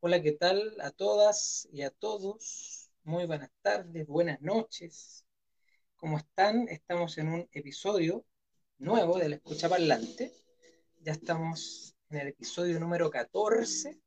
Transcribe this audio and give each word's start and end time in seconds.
Hola, 0.00 0.22
¿qué 0.22 0.30
tal 0.30 0.76
a 0.80 0.92
todas 0.92 1.68
y 1.72 1.82
a 1.82 1.90
todos? 1.90 2.88
Muy 3.02 3.26
buenas 3.26 3.50
tardes, 3.62 4.06
buenas 4.06 4.40
noches. 4.40 5.24
¿Cómo 5.96 6.18
están? 6.18 6.68
Estamos 6.68 7.18
en 7.18 7.28
un 7.28 7.48
episodio 7.50 8.24
nuevo 8.78 9.18
de 9.18 9.28
la 9.28 9.36
escucha 9.36 9.68
parlante. 9.68 10.32
Ya 11.00 11.10
estamos 11.10 11.96
en 12.10 12.18
el 12.20 12.28
episodio 12.28 12.78
número 12.78 13.10
14 13.10 14.00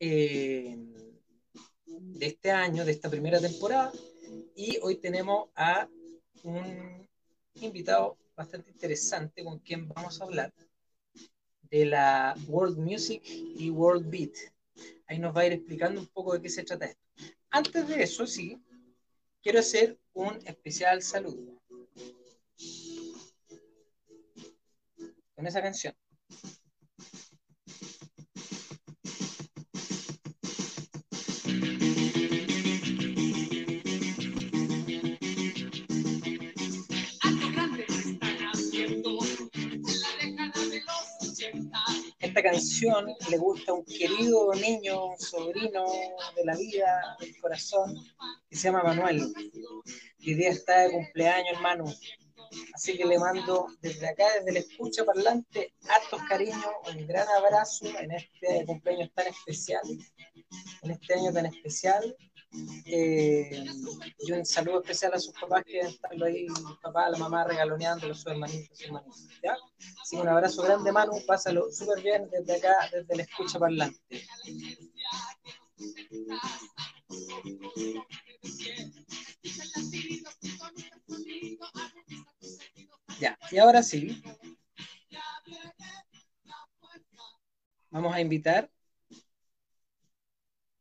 eh, 0.00 0.78
de 1.84 2.26
este 2.26 2.50
año, 2.50 2.86
de 2.86 2.92
esta 2.92 3.10
primera 3.10 3.38
temporada. 3.38 3.92
Y 4.56 4.78
hoy 4.80 4.96
tenemos 4.96 5.50
a 5.54 5.86
un 6.42 7.06
invitado 7.56 8.16
bastante 8.34 8.70
interesante 8.70 9.44
con 9.44 9.58
quien 9.58 9.88
vamos 9.88 10.18
a 10.22 10.24
hablar 10.24 10.54
de 11.72 11.86
la 11.86 12.34
World 12.48 12.76
Music 12.76 13.22
y 13.24 13.70
World 13.70 14.10
Beat. 14.10 14.34
Ahí 15.06 15.18
nos 15.18 15.34
va 15.34 15.40
a 15.40 15.46
ir 15.46 15.54
explicando 15.54 16.02
un 16.02 16.06
poco 16.06 16.34
de 16.34 16.42
qué 16.42 16.50
se 16.50 16.64
trata 16.64 16.84
esto. 16.84 17.02
Antes 17.50 17.88
de 17.88 18.02
eso, 18.02 18.26
sí, 18.26 18.62
quiero 19.42 19.60
hacer 19.60 19.98
un 20.12 20.38
especial 20.44 21.02
saludo. 21.02 21.58
Con 25.34 25.46
esa 25.46 25.62
canción. 25.62 25.94
Canción 42.42 43.14
le 43.30 43.38
gusta 43.38 43.72
a 43.72 43.74
un 43.74 43.84
querido 43.84 44.52
niño, 44.54 45.14
sobrino 45.18 45.84
de 46.36 46.44
la 46.44 46.56
vida, 46.56 47.16
del 47.20 47.36
corazón, 47.40 47.94
que 48.48 48.56
se 48.56 48.64
llama 48.64 48.82
Manuel. 48.82 49.32
Y 50.18 50.34
día 50.34 50.50
está 50.50 50.80
de 50.80 50.92
cumpleaños, 50.92 51.54
hermano. 51.54 51.84
Así 52.74 52.96
que 52.96 53.06
le 53.06 53.18
mando 53.18 53.68
desde 53.80 54.08
acá, 54.08 54.24
desde 54.36 54.50
el 54.50 54.56
escucha 54.58 55.04
parlante, 55.04 55.72
hartos 55.88 56.20
cariños, 56.28 56.66
un 56.94 57.06
gran 57.06 57.26
abrazo 57.28 57.86
en 57.98 58.12
este 58.12 58.64
cumpleaños 58.66 59.10
tan 59.14 59.28
especial, 59.28 59.82
en 60.82 60.90
este 60.90 61.14
año 61.14 61.32
tan 61.32 61.46
especial. 61.46 62.16
Eh, 62.84 63.64
y 64.18 64.32
un 64.32 64.44
saludo 64.44 64.80
especial 64.80 65.14
a 65.14 65.18
sus 65.18 65.32
papás 65.32 65.64
que 65.64 65.80
están 65.80 66.22
ahí, 66.22 66.46
papá, 66.82 67.08
la 67.08 67.16
mamá 67.16 67.44
regaloneando 67.44 68.10
a 68.10 68.14
sus 68.14 68.26
hermanitos 68.26 68.80
y 68.80 68.84
hermanitos. 68.84 69.26
¿ya? 69.42 69.56
Un 70.20 70.28
abrazo 70.28 70.62
grande, 70.62 70.92
Manu, 70.92 71.14
pásalo 71.26 71.70
súper 71.72 72.02
bien 72.02 72.28
desde 72.30 72.56
acá, 72.56 72.74
desde 72.92 73.14
el 73.14 73.20
escucha 73.20 73.58
parlante. 73.58 73.98
Ya, 83.18 83.38
y 83.50 83.58
ahora 83.58 83.82
sí, 83.82 84.22
vamos 87.90 88.14
a 88.14 88.20
invitar 88.20 88.70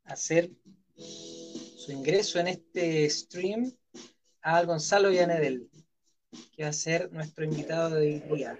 a 0.05 0.14
hacer 0.14 0.49
su 1.82 1.92
ingreso 1.92 2.40
en 2.40 2.48
este 2.48 3.10
stream 3.10 3.76
a 4.44 4.64
Gonzalo 4.64 5.10
Villanedel, 5.10 5.68
que 6.56 6.62
va 6.62 6.70
a 6.70 6.73
ser 6.73 7.12
nuestro 7.12 7.44
invitado 7.44 7.96
de 7.96 8.22
hoy 8.30 8.38
día. 8.38 8.60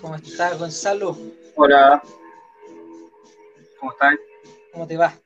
¿Cómo 0.00 0.16
estás, 0.16 0.58
Gonzalo? 0.58 1.16
Hola. 1.54 2.02
¿Cómo 3.78 3.92
estás? 3.92 4.14
¿Cómo 4.72 4.88
te 4.88 4.96
va? 4.96 5.16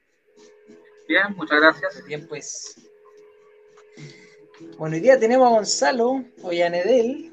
Bien, 1.08 1.34
muchas 1.34 1.62
gracias. 1.62 2.04
Bien, 2.04 2.28
pues. 2.28 2.74
Bueno, 4.76 4.96
hoy 4.96 5.00
día 5.00 5.18
tenemos 5.18 5.46
a 5.46 5.54
Gonzalo 5.54 6.24
Ollanedel, 6.42 7.32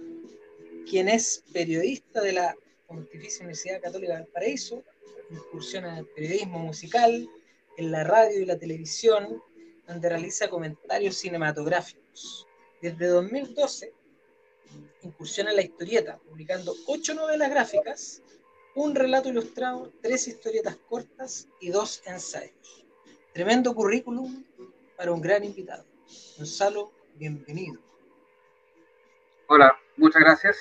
quien 0.90 1.10
es 1.10 1.44
periodista 1.52 2.22
de 2.22 2.32
la 2.32 2.56
Pontificia 2.88 3.42
Universidad 3.42 3.82
Católica 3.82 4.16
del 4.16 4.28
Paraíso, 4.28 4.86
incursiona 5.32 5.90
en 5.90 5.98
el 5.98 6.06
periodismo 6.06 6.60
musical, 6.60 7.30
en 7.78 7.92
la 7.92 8.04
radio 8.04 8.40
y 8.40 8.46
la 8.46 8.58
televisión, 8.58 9.42
donde 9.88 10.10
realiza 10.10 10.50
comentarios 10.50 11.16
cinematográficos. 11.16 12.48
Desde 12.82 13.08
2012 13.08 13.94
incursiona 15.04 15.52
en 15.52 15.56
la 15.58 15.62
historieta, 15.62 16.18
publicando 16.18 16.74
ocho 16.88 17.14
novelas 17.14 17.50
gráficas, 17.50 18.22
un 18.76 18.96
relato 18.96 19.30
ilustrado, 19.30 19.92
tres 20.02 20.28
historietas 20.28 20.76
cortas 20.90 21.48
y 21.60 21.70
dos 21.70 22.02
ensayos. 22.06 22.86
Tremendo 23.34 23.74
currículum 23.74 24.44
para 24.98 25.12
un 25.12 25.22
gran 25.22 25.44
invitado. 25.44 25.86
Gonzalo, 26.38 26.92
bienvenido. 27.16 27.80
Hola, 29.48 29.78
muchas 29.98 30.22
gracias. 30.22 30.58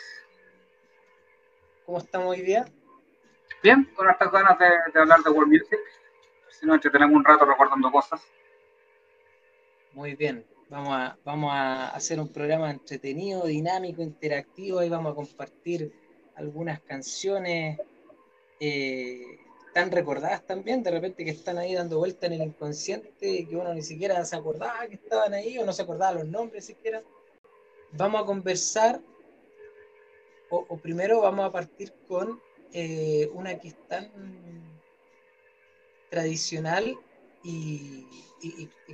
¿Cómo 1.87 1.99
estamos 1.99 2.29
hoy 2.29 2.43
día? 2.43 2.65
Bien, 3.63 3.85
con 3.95 4.09
estas 4.11 4.31
ganas 4.31 4.59
de, 4.59 4.67
de 4.93 5.01
hablar 5.01 5.23
de 5.23 5.31
World 5.31 5.53
Music 5.53 5.81
si 6.59 6.67
no 6.67 6.75
entretenemos 6.75 7.17
un 7.17 7.25
rato 7.25 7.45
recordando 7.45 7.91
cosas. 7.91 8.23
Muy 9.93 10.15
bien, 10.15 10.45
vamos 10.69 10.93
a, 10.93 11.19
vamos 11.25 11.53
a 11.53 11.89
hacer 11.89 12.19
un 12.19 12.29
programa 12.29 12.71
entretenido, 12.71 13.45
dinámico, 13.47 14.03
interactivo, 14.03 14.83
y 14.83 14.89
vamos 14.89 15.13
a 15.13 15.15
compartir 15.15 15.93
algunas 16.37 16.81
canciones 16.81 17.79
eh, 18.61 19.39
tan 19.73 19.91
recordadas 19.91 20.45
también, 20.47 20.83
de 20.83 20.91
repente 20.91 21.25
que 21.25 21.31
están 21.31 21.59
ahí 21.59 21.75
dando 21.75 21.99
vuelta 21.99 22.27
en 22.27 22.35
el 22.35 22.43
inconsciente 22.43 23.47
que 23.47 23.57
uno 23.57 23.75
ni 23.75 23.83
siquiera 23.83 24.25
se 24.25 24.37
acordaba 24.37 24.87
que 24.87 24.95
estaban 24.95 25.35
ahí 25.35 25.59
o 25.59 25.65
no 25.65 25.73
se 25.73 25.83
acordaba 25.83 26.21
los 26.21 26.27
nombres 26.27 26.65
siquiera. 26.65 27.03
Vamos 27.93 28.23
a 28.23 28.25
conversar, 28.25 29.01
o, 30.51 30.77
primero 30.79 31.21
vamos 31.21 31.47
a 31.47 31.53
partir 31.53 31.93
con 32.09 32.41
eh, 32.73 33.31
una 33.33 33.59
que 33.59 33.69
es 33.69 33.77
tan 33.89 34.11
tradicional 36.15 36.97
y, 37.43 38.07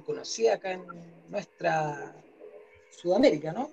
conocida 0.06 0.54
acá 0.54 0.72
en 0.72 0.86
nuestra 1.28 2.14
Sudamérica, 2.90 3.52
¿no? 3.52 3.70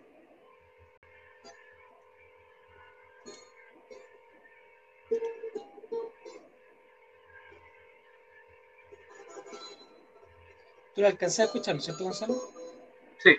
¿Tú 10.94 11.02
la 11.02 11.08
alcanzas 11.08 11.40
a 11.40 11.44
escuchar, 11.46 11.75
no 11.75 11.79
es 11.79 11.85
cierto, 11.85 12.03
Gonzalo? 12.03 12.35
Sí. 13.19 13.31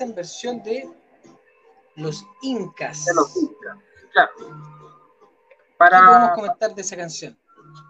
En 0.00 0.14
versión 0.14 0.62
de 0.62 0.88
los 1.96 2.24
Incas. 2.42 3.04
De 3.04 3.14
los 3.14 3.36
Incas, 3.36 3.78
claro. 4.12 4.32
Para, 5.76 6.00
¿Qué 6.00 6.06
podemos 6.06 6.30
comentar 6.30 6.74
de 6.74 6.80
esa 6.80 6.96
canción? 6.96 7.38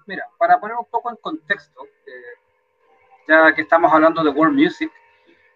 Mira, 0.07 0.29
para 0.37 0.59
poner 0.59 0.77
un 0.77 0.87
poco 0.87 1.11
en 1.11 1.17
contexto, 1.17 1.85
eh, 2.07 2.39
ya 3.29 3.55
que 3.55 3.63
estamos 3.63 3.93
hablando 3.93 4.25
de 4.25 4.31
world 4.31 4.59
music, 4.59 4.91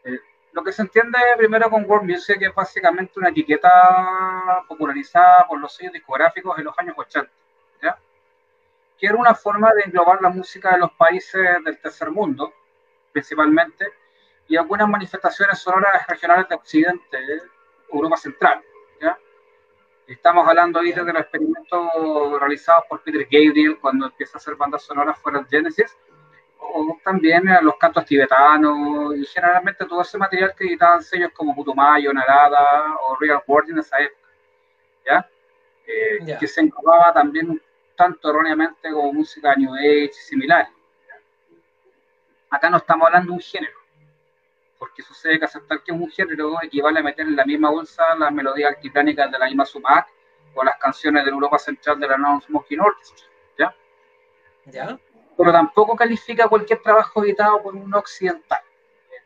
eh, 0.05 0.20
lo 0.52 0.62
que 0.62 0.73
se 0.73 0.82
entiende 0.82 1.19
primero 1.37 1.69
con 1.70 1.85
world 1.90 2.08
music 2.08 2.38
es 2.41 2.55
básicamente 2.55 3.19
una 3.19 3.31
etiqueta 3.31 4.64
popularizada 4.69 5.46
por 5.49 5.58
los 5.58 5.75
sellos 5.75 5.93
discográficos 5.93 6.56
en 6.58 6.64
los 6.64 6.79
años 6.79 6.94
80, 6.96 7.31
¿ya? 7.82 7.99
que 8.96 9.06
era 9.06 9.17
una 9.17 9.34
forma 9.34 9.73
de 9.73 9.82
englobar 9.87 10.23
la 10.23 10.29
música 10.29 10.73
de 10.73 10.79
los 10.79 10.93
países 10.93 11.43
del 11.64 11.79
tercer 11.81 12.11
mundo, 12.11 12.52
principalmente, 13.12 13.87
y 14.49 14.56
algunas 14.56 14.89
manifestaciones 14.89 15.59
sonoras 15.59 16.06
regionales 16.06 16.49
de 16.49 16.55
Occidente, 16.55 17.19
Europa 17.93 18.17
Central. 18.17 18.62
¿ya? 19.00 19.19
Estamos 20.06 20.49
hablando 20.49 20.81
ahí 20.81 20.93
de 20.93 21.05
los 21.05 21.21
experimentos 21.21 22.41
realizados 22.41 22.85
por 22.89 23.03
Peter 23.03 23.25
Gabriel 23.31 23.79
cuando 23.79 24.06
empieza 24.06 24.37
a 24.37 24.39
hacer 24.39 24.56
bandas 24.56 24.83
sonoras 24.83 25.19
fuera 25.19 25.41
de 25.41 25.47
Genesis 25.49 25.97
o 26.61 26.99
también 27.05 27.45
los 27.62 27.77
cantos 27.77 28.05
tibetanos 28.05 29.17
y 29.17 29.25
generalmente 29.27 29.85
todo 29.85 30.03
ese 30.03 30.19
material 30.19 30.55
que 30.56 30.65
editaban 30.65 31.03
sellos 31.03 31.31
como 31.33 31.55
Putumayo, 31.55 32.12
Narada 32.12 32.97
o 33.06 33.17
Real 33.17 33.43
World 33.47 33.71
en 33.71 33.79
esa 33.79 33.99
época, 34.01 34.29
¿ya? 35.06 35.31
Eh, 35.87 36.37
que 36.39 36.47
se 36.47 36.61
englobaba 36.61 37.12
también 37.12 37.62
tanto 37.94 38.31
erróneamente 38.31 38.91
como 38.91 39.12
música 39.12 39.55
New 39.55 39.75
Age 39.75 40.05
y 40.05 40.12
similares. 40.12 40.69
Acá 42.51 42.71
no 42.71 42.79
estamos 42.79 43.06
hablando 43.06 43.29
de 43.29 43.35
un 43.35 43.41
género, 43.41 43.78
porque 44.79 45.03
sucede 45.03 45.39
que 45.39 45.45
aceptar 45.45 45.83
que 45.83 45.93
es 45.93 46.01
un 46.01 46.11
género 46.11 46.63
equivale 46.63 47.01
a 47.01 47.03
meter 47.03 47.27
en 47.27 47.37
la 47.37 47.45
misma 47.45 47.71
bolsa 47.71 48.15
las 48.17 48.33
melodías 48.33 48.75
altitánicas 48.75 49.31
de 49.31 49.39
la 49.39 49.47
misma 49.47 49.67
Sumac 49.67 50.09
o 50.55 50.65
las 50.65 50.79
canciones 50.79 51.25
de 51.25 51.31
Europa 51.31 51.59
Central 51.59 51.99
de 52.01 52.09
la 52.09 52.17
Non-Smoking 52.17 52.81
Orchestra, 52.81 53.27
¿ya? 53.59 53.75
¿Ya? 54.67 54.99
Pero 55.37 55.53
tampoco 55.53 55.95
califica 55.95 56.49
cualquier 56.49 56.81
trabajo 56.81 57.25
editado 57.25 57.63
por 57.63 57.75
un 57.75 57.93
occidental. 57.95 58.61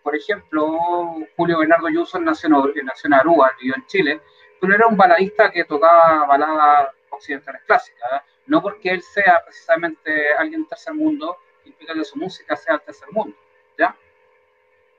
Por 0.02 0.16
ejemplo, 0.16 1.16
Julio 1.36 1.58
Bernardo 1.58 1.88
Yuso 1.88 2.18
nació 2.18 2.48
en, 2.74 2.86
nació 2.86 3.08
en 3.08 3.14
Aruba, 3.14 3.52
vivió 3.58 3.74
en 3.76 3.86
Chile, 3.86 4.20
pero 4.60 4.74
era 4.74 4.86
un 4.86 4.96
baladista 4.96 5.50
que 5.50 5.64
tocaba 5.64 6.26
baladas 6.26 6.90
occidentales 7.10 7.62
clásicas. 7.66 8.12
¿eh? 8.12 8.20
No 8.46 8.60
porque 8.60 8.90
él 8.90 9.02
sea 9.02 9.42
precisamente 9.44 10.34
alguien 10.34 10.62
del 10.62 10.68
tercer 10.68 10.94
mundo, 10.94 11.36
implica 11.64 11.94
que 11.94 12.04
su 12.04 12.18
música 12.18 12.56
sea 12.56 12.74
del 12.74 12.82
tercer 12.82 13.08
mundo. 13.12 13.36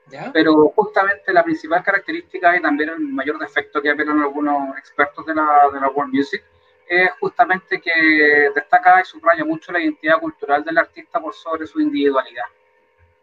¿Ya? 0.08 0.30
Pero 0.32 0.68
justamente 0.74 1.32
la 1.32 1.42
principal 1.42 1.82
característica 1.82 2.56
y 2.56 2.62
también 2.62 2.90
el 2.90 3.00
mayor 3.00 3.38
defecto 3.38 3.80
que 3.80 3.94
ven 3.94 4.08
algunos 4.10 4.76
expertos 4.78 5.24
de 5.26 5.34
la, 5.34 5.68
de 5.72 5.80
la 5.80 5.88
World 5.88 6.12
Music 6.12 6.42
es 6.86 7.10
justamente 7.20 7.80
que 7.80 8.50
destaca 8.54 9.00
y 9.00 9.04
subraya 9.04 9.44
mucho 9.44 9.72
la 9.72 9.80
identidad 9.80 10.18
cultural 10.18 10.64
del 10.64 10.78
artista 10.78 11.20
por 11.20 11.34
sobre 11.34 11.66
su 11.66 11.80
individualidad. 11.80 12.44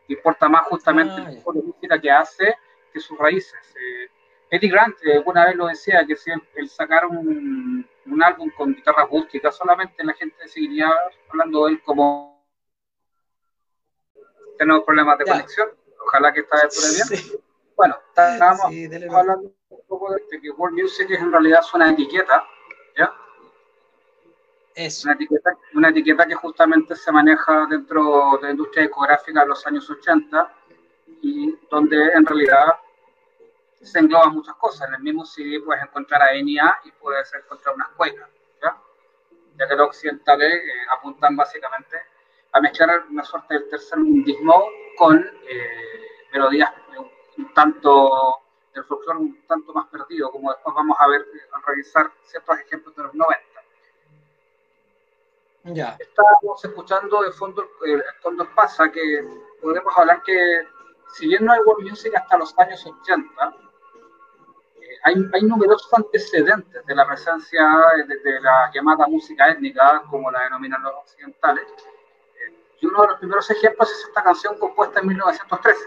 Importa 0.07 0.49
más 0.49 0.63
justamente 0.67 1.13
ah, 1.17 1.29
el 1.29 1.37
tipo 1.37 1.53
de 1.53 1.61
música 1.61 1.99
que 1.99 2.11
hace 2.11 2.55
que 2.91 2.99
sus 2.99 3.17
raíces. 3.17 3.75
Eh, 3.75 4.09
Eddie 4.49 4.69
Grant 4.69 4.97
eh, 5.03 5.13
alguna 5.13 5.45
vez 5.45 5.55
lo 5.55 5.67
decía, 5.67 6.05
que 6.05 6.15
si 6.15 6.31
él, 6.31 6.69
sacara 6.69 7.07
un, 7.07 7.87
un, 8.05 8.23
álbum 8.23 8.49
con 8.49 8.73
guitarra 8.73 9.03
acústica, 9.03 9.51
solamente 9.51 10.03
la 10.03 10.13
gente 10.13 10.47
seguiría 10.47 10.91
hablando 11.29 11.65
de 11.65 11.73
él 11.73 11.81
como... 11.83 12.41
Tenemos 14.57 14.83
problemas 14.83 15.17
de 15.17 15.25
conexión 15.25 15.69
Ojalá 16.11 16.33
que 16.33 16.41
esta 16.41 16.57
vez 16.57 17.09
bien. 17.09 17.41
Bueno, 17.77 17.97
estábamos 18.09 18.65
hablando 18.65 19.53
un 19.69 19.81
poco 19.87 20.13
de 20.13 20.41
que 20.41 20.49
World 20.51 20.77
Music 20.77 21.09
es 21.09 21.19
en 21.19 21.31
realidad 21.31 21.61
una 21.73 21.89
etiqueta, 21.89 22.45
¿ya? 22.97 23.13
Es 24.75 25.05
una 25.05 25.13
etiqueta, 25.13 25.57
una 25.73 25.87
etiqueta 25.87 26.27
que 26.27 26.35
justamente 26.35 26.97
se 26.97 27.13
maneja 27.13 27.65
dentro 27.69 28.37
de 28.41 28.47
la 28.47 28.51
industria 28.51 28.83
discográfica 28.83 29.39
de 29.39 29.47
los 29.47 29.65
años 29.65 29.89
80 29.89 30.53
y 31.21 31.57
donde 31.69 32.11
en 32.13 32.25
realidad 32.25 32.73
se 33.81 33.99
engloban 33.99 34.33
muchas 34.33 34.55
cosas. 34.55 34.89
En 34.89 34.95
el 34.95 35.01
mismo 35.03 35.25
CD 35.25 35.61
puedes 35.61 35.81
encontrar 35.81 36.23
a 36.23 36.33
NIA 36.33 36.77
y 36.83 36.91
puedes 36.91 37.33
encontrar 37.33 37.75
unas 37.75 37.89
cuecas, 37.91 38.29
¿ya? 38.61 38.77
ya 39.57 39.67
que 39.67 39.75
los 39.77 39.87
occidentales 39.87 40.55
eh, 40.55 40.71
apuntan 40.91 41.37
básicamente 41.37 41.97
a 42.53 42.61
mezclar 42.61 43.05
una 43.09 43.23
suerte 43.23 43.53
del 43.53 43.69
tercer 43.69 43.99
mundismo 43.99 44.65
con 44.97 45.17
eh, 45.17 46.27
melodías 46.33 46.71
un 47.37 47.53
tanto 47.53 48.41
del 48.73 48.83
folclore 48.85 49.19
un 49.19 49.41
tanto 49.47 49.73
más 49.73 49.87
perdido, 49.87 50.31
como 50.31 50.51
después 50.51 50.75
vamos 50.75 50.97
a 50.99 51.07
ver, 51.07 51.25
a 51.51 51.69
revisar 51.69 52.11
ciertos 52.23 52.59
ejemplos 52.59 52.95
de 52.95 53.03
los 53.03 53.13
90. 53.13 53.43
Ya. 55.63 55.95
Estábamos 55.99 56.63
escuchando 56.63 57.21
de 57.21 57.31
fondo 57.31 57.69
el 57.85 58.03
fondo 58.21 58.47
pasa 58.55 58.91
que 58.91 59.23
podemos 59.61 59.95
hablar 59.97 60.23
que 60.23 60.67
si 61.13 61.27
bien 61.27 61.45
no 61.45 61.53
hay 61.53 61.59
world 61.59 61.87
music 61.87 62.15
hasta 62.15 62.37
los 62.37 62.57
años 62.57 62.83
80, 62.85 63.55
eh, 64.79 64.97
hay, 65.03 65.15
hay, 65.33 65.41
numerosos 65.43 65.93
antecedentes 65.93 66.85
de 66.85 66.95
la 66.95 67.05
presencia 67.05 67.63
de, 68.07 68.17
de, 68.17 68.41
la 68.41 68.71
llamada 68.73 69.05
música 69.07 69.49
étnica, 69.49 70.03
como 70.09 70.31
la 70.31 70.43
denominan 70.43 70.81
los 70.81 70.93
occidentales, 70.95 71.65
y 72.81 72.87
uno 72.87 73.03
de 73.03 73.07
los 73.09 73.19
primeros 73.19 73.49
ejemplos 73.51 73.91
es 73.91 74.05
esta 74.07 74.23
canción 74.23 74.57
compuesta 74.57 74.99
en 74.99 75.07
1913. 75.07 75.79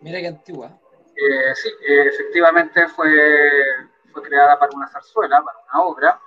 Mira 0.00 0.20
qué 0.20 0.28
antigua. 0.28 0.70
Eh, 1.16 1.54
sí, 1.54 1.68
eh, 1.68 2.06
efectivamente 2.06 2.86
fue, 2.88 3.50
fue 4.12 4.22
creada 4.22 4.58
para 4.58 4.70
una 4.74 4.88
zarzuela, 4.88 5.42
para 5.42 5.58
una 5.58 5.82
obra, 5.82 6.20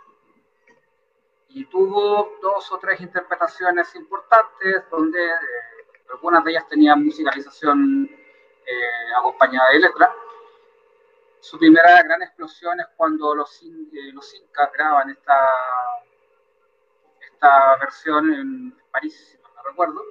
y 1.48 1.66
tuvo 1.66 2.38
dos 2.42 2.72
o 2.74 2.78
tres 2.78 3.00
interpretaciones 3.00 3.96
importantes, 3.96 4.84
donde 4.92 5.26
eh, 5.26 5.34
algunas 6.12 6.44
de 6.44 6.52
ellas 6.52 6.68
tenían 6.68 7.04
musicalización 7.04 8.10
acompañada 9.18 9.70
de 9.70 9.80
letra. 9.80 10.12
Su 11.40 11.58
primera 11.60 12.02
gran 12.02 12.22
explosión 12.24 12.80
es 12.80 12.88
cuando 12.98 13.36
los, 13.36 13.62
los 14.14 14.34
incas 14.34 14.72
graban 14.74 15.12
esta, 15.12 15.38
esta 17.36 17.78
versión 17.78 18.34
en 18.34 18.76
París, 18.92 19.32
si 19.32 19.38
no 19.38 19.48
me 19.56 19.62
recuerdo, 19.70 20.04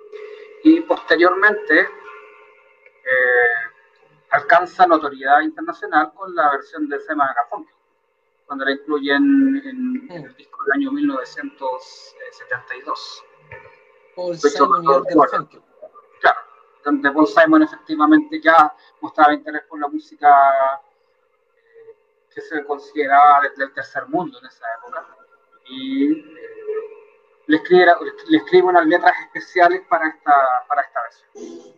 y 0.62 0.80
posteriormente 0.82 1.80
eh, 1.80 1.88
alcanza 4.30 4.86
notoriedad 4.86 5.40
internacional 5.40 6.12
con 6.14 6.32
la 6.34 6.52
versión 6.52 6.88
de 6.88 7.00
Sema 7.00 7.34
Garfunkel, 7.34 7.74
cuando 8.46 8.64
la 8.66 8.72
incluyen 8.72 9.62
en, 9.64 10.06
el 10.10 10.36
disco 10.36 10.62
del 10.64 10.74
año 10.74 10.92
1972. 10.92 13.24
Paul 14.14 14.36
Simon 14.36 14.84
y 14.84 14.88
Claro, 16.20 16.40
donde 16.84 17.10
Paul 17.10 17.26
Simon 17.26 17.62
efectivamente 17.62 18.38
ya 18.40 18.72
mostraba 19.00 19.34
interés 19.34 19.64
por 19.64 19.80
la 19.80 19.88
música 19.88 20.80
eh, 21.56 21.96
que 22.32 22.40
se 22.40 22.64
consideraba 22.64 23.40
del 23.56 23.72
tercer 23.72 24.06
mundo 24.08 24.38
en 24.38 24.46
esa 24.46 24.64
época. 24.78 25.04
Y 25.66 26.12
eh, 26.12 26.53
le 27.46 27.56
escribe, 27.56 27.86
le 28.28 28.38
escribe 28.38 28.66
unas 28.68 28.86
letras 28.86 29.14
especiales 29.26 29.82
para 29.88 30.08
esta, 30.08 30.32
para 30.68 30.82
esta 30.82 31.02
versión. 31.02 31.74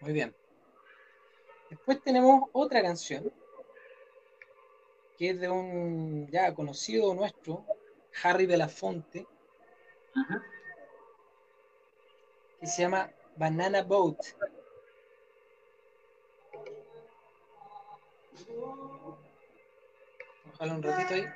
Muy 0.00 0.12
bien. 0.12 0.34
Después 1.68 2.02
tenemos 2.02 2.48
otra 2.52 2.82
canción 2.82 3.32
que 5.16 5.30
es 5.30 5.40
de 5.40 5.50
un 5.50 6.28
ya 6.30 6.54
conocido 6.54 7.14
nuestro, 7.14 7.64
Harry 8.22 8.46
Belafonte, 8.46 9.26
que 12.58 12.66
se 12.66 12.82
llama 12.82 13.10
Banana 13.36 13.82
Boat. 13.82 14.18
Ojalá 20.54 20.74
un 20.74 20.82
ratito 20.82 21.14
ahí. 21.14 21.26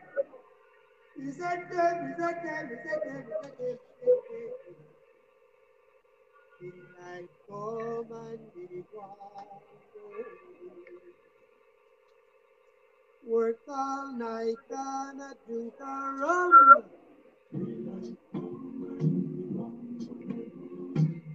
Work 13.26 13.58
all 13.68 14.12
night 14.18 14.56
and 14.70 15.20
a 15.20 15.34
drink 15.46 15.74
a 15.80 15.84
rum. 16.20 16.52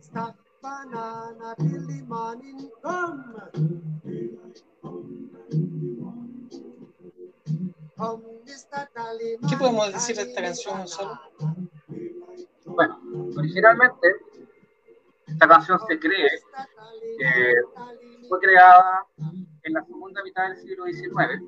Stack 0.01 0.36
banana 0.62 1.55
till 1.57 1.88
the 1.88 2.03
morning 2.05 2.69
come. 2.83 3.36
¿Qué 7.99 9.57
podemos 9.57 9.91
decir 9.91 10.15
de 10.15 10.21
esta 10.21 10.41
canción, 10.41 10.77
Gonzalo? 10.77 11.19
Bueno, 12.65 13.01
originalmente 13.35 14.07
esta 15.27 15.47
canción 15.47 15.79
se 15.85 15.99
cree 15.99 16.29
que 17.17 17.53
fue 18.29 18.39
creada 18.39 19.05
en 19.63 19.73
la 19.73 19.83
segunda 19.83 20.23
mitad 20.23 20.47
del 20.47 20.57
siglo 20.59 20.85
XIX 20.85 21.43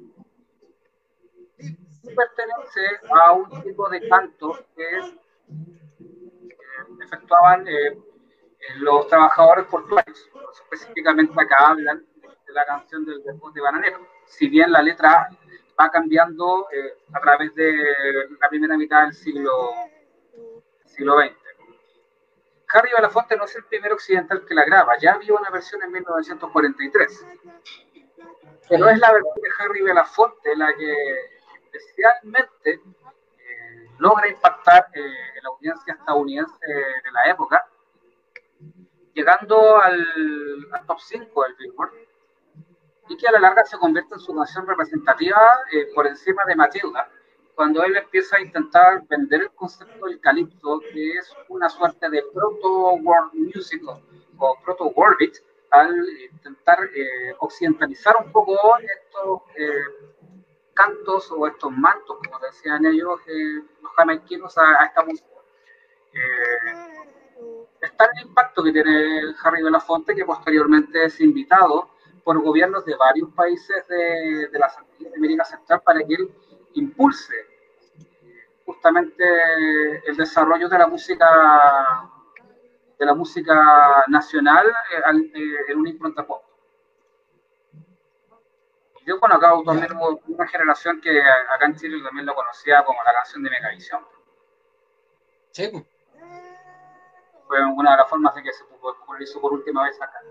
y 1.57 2.15
pertenece 2.15 2.99
a 3.09 3.31
un 3.31 3.63
tipo 3.63 3.87
de 3.89 4.09
canto 4.09 4.65
que 4.75 4.97
eh, 4.97 6.49
efectuaban 7.01 7.65
eh, 7.65 7.97
los 8.79 9.07
trabajadores 9.07 9.67
portuarios. 9.67 10.29
Específicamente 10.53 11.33
acá 11.37 11.69
hablan 11.69 12.05
de 12.45 12.53
la 12.53 12.65
canción 12.65 13.05
del 13.05 13.23
de 13.23 13.61
bananero. 13.61 14.05
Si 14.25 14.49
bien 14.49 14.69
la 14.71 14.81
letra 14.81 15.29
va 15.81 15.89
cambiando 15.89 16.67
eh, 16.71 16.97
a 17.13 17.19
través 17.19 17.53
de 17.55 17.73
la 18.39 18.49
primera 18.49 18.77
mitad 18.77 19.03
del 19.03 19.13
siglo, 19.13 19.51
siglo 20.85 21.19
XX. 21.19 21.35
Harry 22.73 22.91
Belafonte 22.95 23.35
no 23.35 23.45
es 23.45 23.55
el 23.55 23.65
primer 23.65 23.91
occidental 23.91 24.45
que 24.45 24.53
la 24.53 24.63
graba, 24.63 24.97
ya 24.97 25.13
había 25.13 25.33
una 25.33 25.49
versión 25.49 25.83
en 25.83 25.91
1943. 25.91 27.25
Pero 28.69 28.89
es 28.89 28.99
la 28.99 29.11
versión 29.11 29.35
de 29.41 29.49
Harry 29.59 29.81
Belafonte 29.81 30.55
la 30.55 30.73
que 30.73 30.95
especialmente 31.73 32.71
eh, 32.71 33.89
logra 33.97 34.29
impactar 34.29 34.87
eh, 34.93 35.01
la 35.41 35.49
audiencia 35.49 35.93
estadounidense 35.93 36.65
de 36.65 37.11
la 37.11 37.29
época, 37.29 37.67
llegando 39.13 39.81
al, 39.81 40.07
top 40.87 40.99
5 40.99 41.43
del 41.43 41.55
Billboard, 41.55 41.91
y 43.11 43.17
que 43.17 43.27
a 43.27 43.31
la 43.31 43.39
larga 43.39 43.65
se 43.65 43.77
convierte 43.77 44.15
en 44.15 44.19
su 44.19 44.33
canción 44.33 44.65
representativa 44.65 45.41
eh, 45.71 45.87
por 45.93 46.07
encima 46.07 46.43
de 46.45 46.55
Matilda, 46.55 47.09
cuando 47.55 47.83
él 47.83 47.95
empieza 47.97 48.37
a 48.37 48.41
intentar 48.41 49.05
vender 49.07 49.41
el 49.41 49.51
concepto 49.51 50.05
del 50.05 50.19
calipso, 50.19 50.79
que 50.93 51.13
es 51.17 51.33
una 51.49 51.69
suerte 51.69 52.09
de 52.09 52.23
proto-world 52.33 53.33
music 53.33 53.83
o, 54.37 54.57
proto-world 54.63 55.17
beat, 55.19 55.35
al 55.71 55.93
intentar 56.33 56.79
eh, 56.95 57.35
occidentalizar 57.39 58.15
un 58.23 58.31
poco 58.31 58.57
estos 58.77 59.41
cantos 60.73 61.31
o 61.31 61.47
estos 61.47 61.71
mantos, 61.71 62.17
como 62.23 62.39
decían 62.39 62.85
ellos, 62.85 63.19
eh, 63.27 63.61
los 63.81 63.91
jamaiquinos, 63.95 64.57
a, 64.57 64.85
esta 64.85 65.03
música. 65.03 65.27
Eh, 66.13 67.05
está 67.81 68.05
el 68.05 68.27
impacto 68.27 68.63
que 68.63 68.71
tiene 68.71 69.33
Harry 69.43 69.63
Belafonte, 69.63 70.15
que 70.15 70.25
posteriormente 70.25 71.05
es 71.05 71.19
invitado 71.21 71.91
por 72.23 72.41
gobiernos 72.41 72.85
de 72.85 72.95
varios 72.95 73.29
países 73.33 73.87
de, 73.87 74.47
de 74.51 74.59
la 74.59 74.71
América 75.15 75.45
Central 75.45 75.81
para 75.83 75.99
que 75.99 76.13
él 76.13 76.31
impulse 76.73 77.35
eh, 77.35 78.49
justamente 78.65 79.23
el 80.07 80.15
desarrollo 80.15 80.69
de 80.69 80.77
la 80.77 80.87
música 80.87 82.09
de 82.97 83.05
la 83.05 83.15
música 83.15 84.03
nacional 84.07 84.71
en 85.67 85.79
una 85.79 85.89
impronta 85.89 86.25
pop 86.25 86.43
yo 89.05 89.19
bueno, 89.19 89.35
acá 89.35 89.53
también 89.65 89.91
una 90.27 90.47
generación 90.47 91.01
que 91.01 91.21
acá 91.21 91.65
en 91.65 91.75
Chile 91.75 92.01
también 92.03 92.25
lo 92.25 92.35
conocía 92.35 92.83
como 92.85 93.01
la 93.03 93.13
canción 93.13 93.43
de 93.43 93.49
Megavisión. 93.49 94.05
Sí. 95.51 95.71
Fue 97.47 97.65
una 97.65 97.91
de 97.91 97.97
las 97.97 98.09
formas 98.09 98.35
de 98.35 98.43
que 98.43 98.53
se 98.53 98.63
popularizó 98.65 99.41
por 99.41 99.53
última 99.53 99.83
vez 99.83 99.99
acá. 100.01 100.21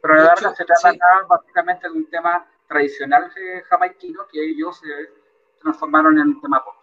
Pero 0.00 0.14
la 0.14 0.34
verdad 0.34 0.54
se 0.54 0.64
trata 0.64 0.88
acá 0.88 1.26
básicamente 1.28 1.88
de 1.88 1.94
un 1.94 2.10
tema 2.10 2.46
tradicional 2.68 3.30
jamaiquino 3.68 4.26
que 4.26 4.44
ellos 4.44 4.78
se 4.78 4.88
transformaron 5.60 6.18
en 6.18 6.28
un 6.28 6.40
tema 6.40 6.64
pop. 6.64 6.74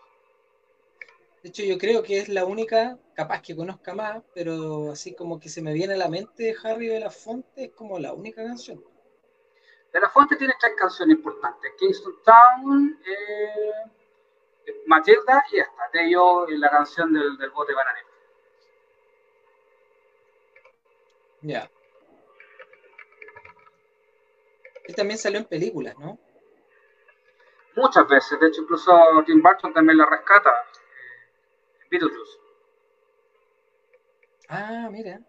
De 1.42 1.50
hecho, 1.50 1.64
yo 1.64 1.78
creo 1.78 2.02
que 2.02 2.20
es 2.20 2.30
la 2.30 2.46
única, 2.46 2.98
capaz 3.14 3.42
que 3.42 3.56
conozca 3.56 3.94
más, 3.94 4.24
pero 4.34 4.92
así 4.92 5.14
como 5.14 5.40
que 5.42 5.50
se 5.50 5.62
me 5.62 5.74
viene 5.74 5.96
a 5.96 5.98
la 5.98 6.08
mente 6.08 6.56
Harry 6.64 6.88
de 6.88 7.02
la 7.02 7.10
Fonte, 7.10 7.66
es 7.66 7.72
como 7.72 8.00
la 8.00 8.14
única 8.14 8.42
canción. 8.44 8.82
De 9.92 10.00
la 10.00 10.10
Fuente 10.10 10.38
tiene 10.38 10.54
tres 10.60 10.74
canciones 10.78 11.18
importantes: 11.18 11.74
Kingston 11.78 12.16
Town, 12.24 13.00
eh, 13.06 13.92
Matilda 14.88 15.44
y 15.52 15.60
esta, 15.60 15.90
de 15.92 16.06
ellos 16.06 16.50
la 16.52 16.70
canción 16.70 17.14
del, 17.14 17.38
del 17.38 17.50
bote 17.52 17.74
bananero. 17.74 18.08
Ya. 21.42 21.70
También 24.96 25.18
salió 25.18 25.40
en 25.40 25.46
películas, 25.46 25.98
¿no? 25.98 26.20
Muchas 27.76 28.08
veces, 28.08 28.40
de 28.40 28.48
hecho, 28.48 28.62
incluso 28.62 28.92
Tim 29.26 29.42
Burton 29.42 29.74
también 29.74 29.98
la 29.98 30.06
rescata. 30.06 30.52
Eh, 30.52 31.88
Beetlejuice. 31.90 32.38
Ah, 34.50 34.90
mira. 34.92 35.20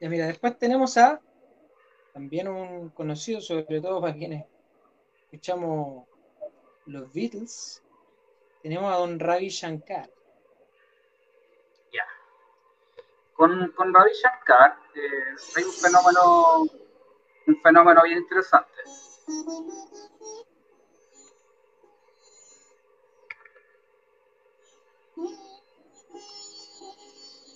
mira, 0.00 0.26
después 0.26 0.58
tenemos 0.58 0.98
a 0.98 1.20
también 2.12 2.48
un 2.48 2.90
conocido, 2.90 3.40
sobre 3.40 3.80
todo 3.80 4.00
para 4.00 4.14
quienes 4.14 4.44
escuchamos 5.24 6.06
los 6.86 7.12
Beatles, 7.12 7.82
tenemos 8.62 8.92
a 8.92 8.98
don 8.98 9.18
Ravi 9.18 9.48
Shankar. 9.48 10.08
Ya. 11.92 12.04
Con, 13.34 13.72
con 13.72 13.92
Ravi 13.92 14.12
Shankar 14.12 14.78
eh, 14.94 15.34
hay 15.56 15.64
un 15.64 15.72
fenómeno, 15.72 16.62
un 17.46 17.60
fenómeno 17.62 18.02
bien 18.04 18.18
interesante. 18.18 18.80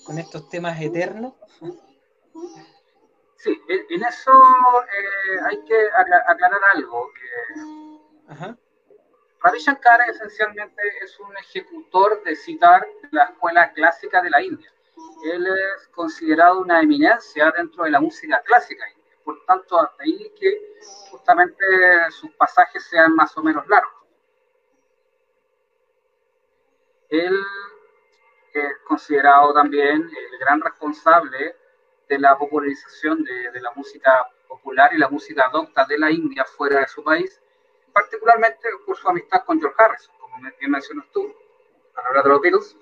Con 0.05 0.19
estos 0.19 0.49
temas 0.49 0.81
eternos. 0.81 1.35
Sí, 3.37 3.57
en 3.69 4.03
eso 4.03 4.33
eh, 4.33 5.41
hay 5.49 5.65
que 5.65 5.89
aclarar 6.27 6.61
algo. 6.75 7.09
Eh, 8.31 8.55
Ravi 9.41 9.59
Shankar 9.61 10.01
esencialmente 10.11 10.83
es 11.03 11.21
un 11.21 11.37
ejecutor 11.37 12.25
de 12.25 12.35
citar 12.35 12.85
la 13.13 13.25
escuela 13.27 13.73
clásica 13.73 14.21
de 14.21 14.31
la 14.31 14.43
India. 14.43 14.73
Él 15.25 15.47
es 15.47 15.89
considerado 15.89 16.61
una 16.61 16.81
eminencia 16.81 17.53
dentro 17.57 17.85
de 17.85 17.91
la 17.91 18.01
música 18.01 18.41
clásica. 18.45 18.85
Por 19.25 19.45
tanto, 19.45 19.79
hasta 19.79 20.03
ahí 20.03 20.33
que 20.39 20.79
justamente 21.11 21.65
sus 22.11 22.31
pasajes 22.33 22.85
sean 22.85 23.15
más 23.15 23.37
o 23.37 23.43
menos 23.43 23.67
largos. 23.69 23.93
Él 27.09 27.39
es 28.53 28.79
considerado 28.87 29.53
también 29.55 30.03
el 30.03 30.39
gran 30.39 30.61
responsable 30.61 31.57
de 32.09 32.19
la 32.19 32.37
popularización 32.37 33.25
de, 33.25 33.61
la 33.61 33.73
música 33.73 34.27
popular 34.47 34.93
y 34.95 34.99
la 34.99 35.09
música 35.09 35.49
docta 35.53 35.85
de 35.85 35.99
la 35.99 36.11
India 36.11 36.45
fuera 36.45 36.81
de 36.81 36.89
su 36.89 37.03
país, 37.03 37.41
particularmente 37.93 38.69
por 38.87 38.97
su 38.97 39.09
amistad 39.09 39.45
con 39.45 39.61
George 39.61 39.77
Harrison, 39.79 40.15
como 40.19 40.37
bien 40.59 40.71
mencionas 40.71 41.07
tú, 41.13 41.35
para 41.95 42.09
hablar 42.09 42.25
de 42.25 42.31
los 42.31 42.41
Beatles, 42.41 42.77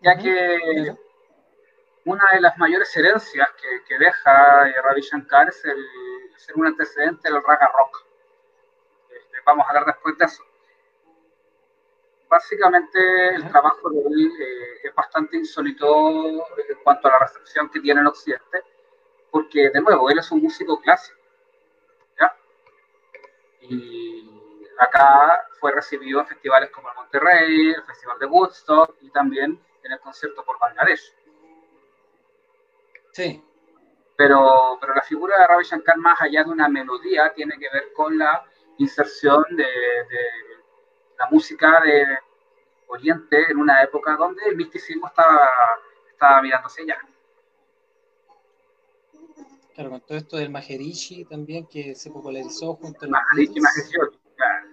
ya 0.00 0.16
que 0.16 0.96
una 2.04 2.24
de 2.32 2.40
las 2.40 2.56
mayores 2.58 2.94
herencias 2.96 3.48
que, 3.86 3.98
deja 3.98 4.68
eh, 4.68 4.82
Ravi 4.82 5.00
Shankar 5.00 5.48
es 5.48 5.64
el 5.64 5.84
ser 6.36 6.56
un 6.56 6.66
antecedente 6.66 7.30
del 7.30 7.42
raga 7.42 7.70
rock. 7.76 8.06
Este, 9.10 9.36
vamos 9.44 9.66
a 9.66 9.68
hablar 9.68 9.86
después 9.86 10.16
de 10.18 10.24
eso 10.24 10.48
básicamente 12.28 13.34
el 13.34 13.48
trabajo 13.48 13.90
de 13.90 14.00
él 14.00 14.32
eh, 14.40 14.80
es 14.84 14.94
bastante 14.94 15.36
insólito 15.36 16.18
en 16.18 16.78
cuanto 16.84 17.08
a 17.08 17.12
la 17.12 17.18
recepción 17.20 17.68
que 17.70 17.80
tiene 17.80 18.00
en 18.00 18.06
Occidente, 18.06 18.62
porque 19.30 19.70
de 19.70 19.80
nuevo, 19.80 20.10
él 20.10 20.18
es 20.18 20.30
un 20.30 20.42
músico 20.42 20.80
clásico. 20.80 21.18
¿ya? 22.20 22.34
Y 23.62 24.66
acá 24.78 25.46
fue 25.58 25.72
recibido 25.72 26.20
en 26.20 26.26
festivales 26.26 26.70
como 26.70 26.88
el 26.90 26.96
Monterrey, 26.96 27.70
el 27.70 27.82
Festival 27.84 28.18
de 28.18 28.26
Woodstock 28.26 28.96
y 29.00 29.10
también 29.10 29.60
en 29.82 29.92
el 29.92 30.00
concierto 30.00 30.44
por 30.44 30.58
Bangladesh. 30.58 31.14
Sí. 33.12 33.42
Pero, 34.16 34.78
pero 34.80 34.94
la 34.94 35.02
figura 35.02 35.38
de 35.38 35.46
Ravi 35.46 35.64
Shankar, 35.64 35.96
más 35.98 36.20
allá 36.20 36.44
de 36.44 36.50
una 36.50 36.68
melodía, 36.68 37.32
tiene 37.34 37.56
que 37.58 37.68
ver 37.72 37.92
con 37.92 38.18
la 38.18 38.44
inserción 38.78 39.44
de 39.50 39.66
la 41.18 41.28
música 41.30 41.80
de 41.80 42.04
Oriente 42.88 43.50
en 43.50 43.58
una 43.58 43.82
época 43.82 44.16
donde 44.16 44.42
el 44.46 44.56
misticismo 44.56 45.08
estaba, 45.08 45.48
estaba 46.10 46.42
mirándose 46.42 46.86
ya. 46.86 46.98
Claro, 49.74 49.90
con 49.90 50.00
todo 50.00 50.18
esto 50.18 50.36
del 50.36 50.50
Maharishi 50.50 51.24
también 51.24 51.66
que 51.66 51.94
se 51.94 52.10
popularizó 52.10 52.74
junto 52.74 53.06
a 53.06 53.08
Maharishi, 53.08 53.60
Maharishi, 53.60 53.92
claro. 54.36 54.68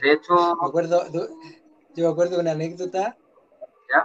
De 0.00 0.12
hecho, 0.12 0.56
me 0.60 0.68
acuerdo, 0.68 1.04
yo 1.12 2.04
me 2.04 2.12
acuerdo 2.12 2.36
de 2.36 2.42
una 2.42 2.52
anécdota 2.52 3.16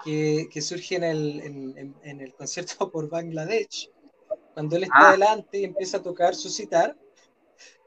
que, 0.04 0.50
que, 0.52 0.62
surge 0.62 0.96
en 0.96 1.04
el, 1.04 1.42
en, 1.42 1.96
en, 2.04 2.22
el 2.22 2.34
concierto 2.34 2.90
por 2.92 3.10
Bangladesh, 3.10 3.92
cuando 4.54 4.76
él 4.76 4.84
está 4.84 5.10
adelante 5.10 5.50
ah. 5.54 5.58
y 5.58 5.64
empieza 5.66 5.98
a 5.98 6.04
tocar 6.04 6.36
su 6.36 6.50
citar, 6.50 6.96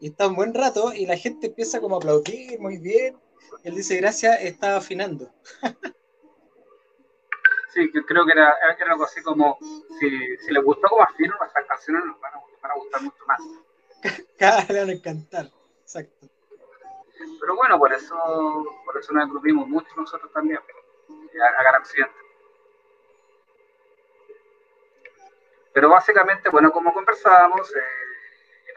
y 0.01 0.09
está 0.09 0.29
un 0.29 0.35
buen 0.35 0.55
rato 0.55 0.93
y 0.93 1.07
la 1.07 1.17
gente 1.17 1.49
empieza 1.49 1.81
como 1.81 1.97
a 1.97 1.99
aplaudir 1.99 2.59
muy 2.59 2.79
bien. 2.79 3.17
Él 3.63 3.75
dice, 3.75 3.97
gracias, 3.97 4.41
estaba 4.41 4.77
afinando. 4.77 5.31
Sí, 7.73 7.89
creo 7.93 8.27
que 8.27 8.33
era, 8.33 8.53
era 8.81 8.93
algo 8.93 9.05
así 9.05 9.23
como, 9.23 9.57
si, 10.01 10.37
si 10.39 10.53
les 10.53 10.65
gustó 10.65 10.89
como 10.89 11.05
afino, 11.05 11.37
nuestras 11.39 11.65
canciones 11.67 12.05
nos 12.05 12.21
van 12.21 12.33
a, 12.35 12.75
gustar 12.75 13.03
mucho 13.03 13.25
más. 13.29 13.41
Cada 14.39 14.65
le 14.65 14.81
van 14.81 14.89
a 14.89 14.93
encantar, 14.93 15.51
exacto. 15.81 16.27
Pero 17.41 17.55
bueno, 17.55 17.79
por 17.79 17.93
eso, 17.93 18.17
por 18.85 18.99
eso 18.99 19.13
nos 19.13 19.25
agrupimos 19.25 19.69
mucho 19.69 19.89
nosotros 19.97 20.33
también, 20.33 20.59
a 21.39 21.77
accidente. 21.77 22.15
Pero 25.73 25.89
básicamente, 25.89 26.49
bueno, 26.51 26.73
como 26.73 26.93
conversábamos, 26.93 27.75
eh, 27.75 27.81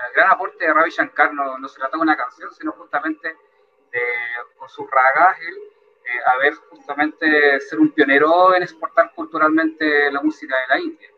el 0.08 0.14
gran 0.14 0.32
aporte 0.32 0.66
de 0.66 0.74
Ravi 0.74 0.92
Shankar 0.92 1.34
no, 1.34 1.58
no 1.58 1.68
se 1.68 1.80
trata 1.80 1.98
de 1.98 2.04
una 2.04 2.18
canción, 2.18 2.52
sino 2.54 2.72
justamente 2.74 3.36
de, 3.92 4.02
con 4.58 4.70
sus 4.70 4.90
ragas, 4.90 5.38
él, 5.42 5.58
eh, 6.06 6.20
haber 6.26 6.56
justamente 6.56 7.60
ser 7.62 7.80
un 7.80 7.92
pionero 7.92 8.54
en 8.54 8.64
exportar 8.64 9.12
culturalmente 9.16 10.12
la 10.12 10.22
música 10.22 10.56
de 10.60 10.68
la 10.68 10.80
India. 10.80 11.10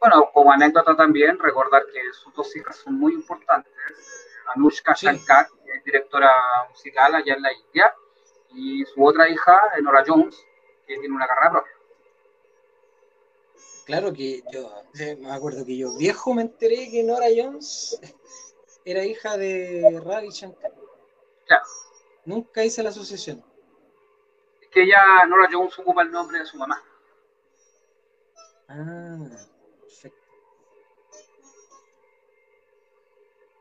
Bueno, 0.00 0.30
como 0.32 0.52
anécdota 0.52 0.94
también, 0.94 1.38
recordar 1.38 1.84
que 1.92 2.12
sus 2.12 2.32
dos 2.32 2.54
hijas 2.56 2.76
son 2.76 2.94
muy 2.94 3.12
importantes. 3.14 3.72
Anushka 4.54 4.94
Sí. 4.94 5.06
Shankar, 5.06 5.48
que 5.64 5.72
es 5.72 5.84
directora 5.84 6.32
musical 6.70 7.14
allá 7.16 7.34
en 7.34 7.42
la 7.42 7.52
India, 7.52 7.94
y 8.54 8.84
su 8.84 9.04
otra 9.04 9.28
hija, 9.28 9.60
Nora 9.82 10.04
Jones, 10.06 10.44
que 10.86 10.98
tiene 10.98 11.14
una 11.14 11.26
carrera 11.26 11.52
propia. 11.52 11.72
Claro 13.84 14.12
que 14.12 14.42
yo 14.52 14.70
me 15.18 15.32
acuerdo 15.32 15.64
que 15.64 15.76
yo 15.76 15.96
viejo 15.96 16.34
me 16.34 16.42
enteré 16.42 16.90
que 16.90 17.02
Nora 17.02 17.26
Jones 17.34 17.98
era 18.84 19.04
hija 19.04 19.36
de 19.36 20.00
Ravi 20.04 20.28
Shankar. 20.30 20.72
Claro. 21.46 21.64
Nunca 22.24 22.64
hice 22.64 22.82
la 22.82 22.90
asociación. 22.90 23.42
Es 24.60 24.68
que 24.68 24.82
ella, 24.82 25.24
Nora 25.26 25.48
Jones, 25.50 25.78
ocupa 25.78 26.02
el 26.02 26.10
nombre 26.10 26.38
de 26.38 26.46
su 26.46 26.58
mamá. 26.58 26.82
Ah, 28.68 29.26
perfecto. 29.80 30.18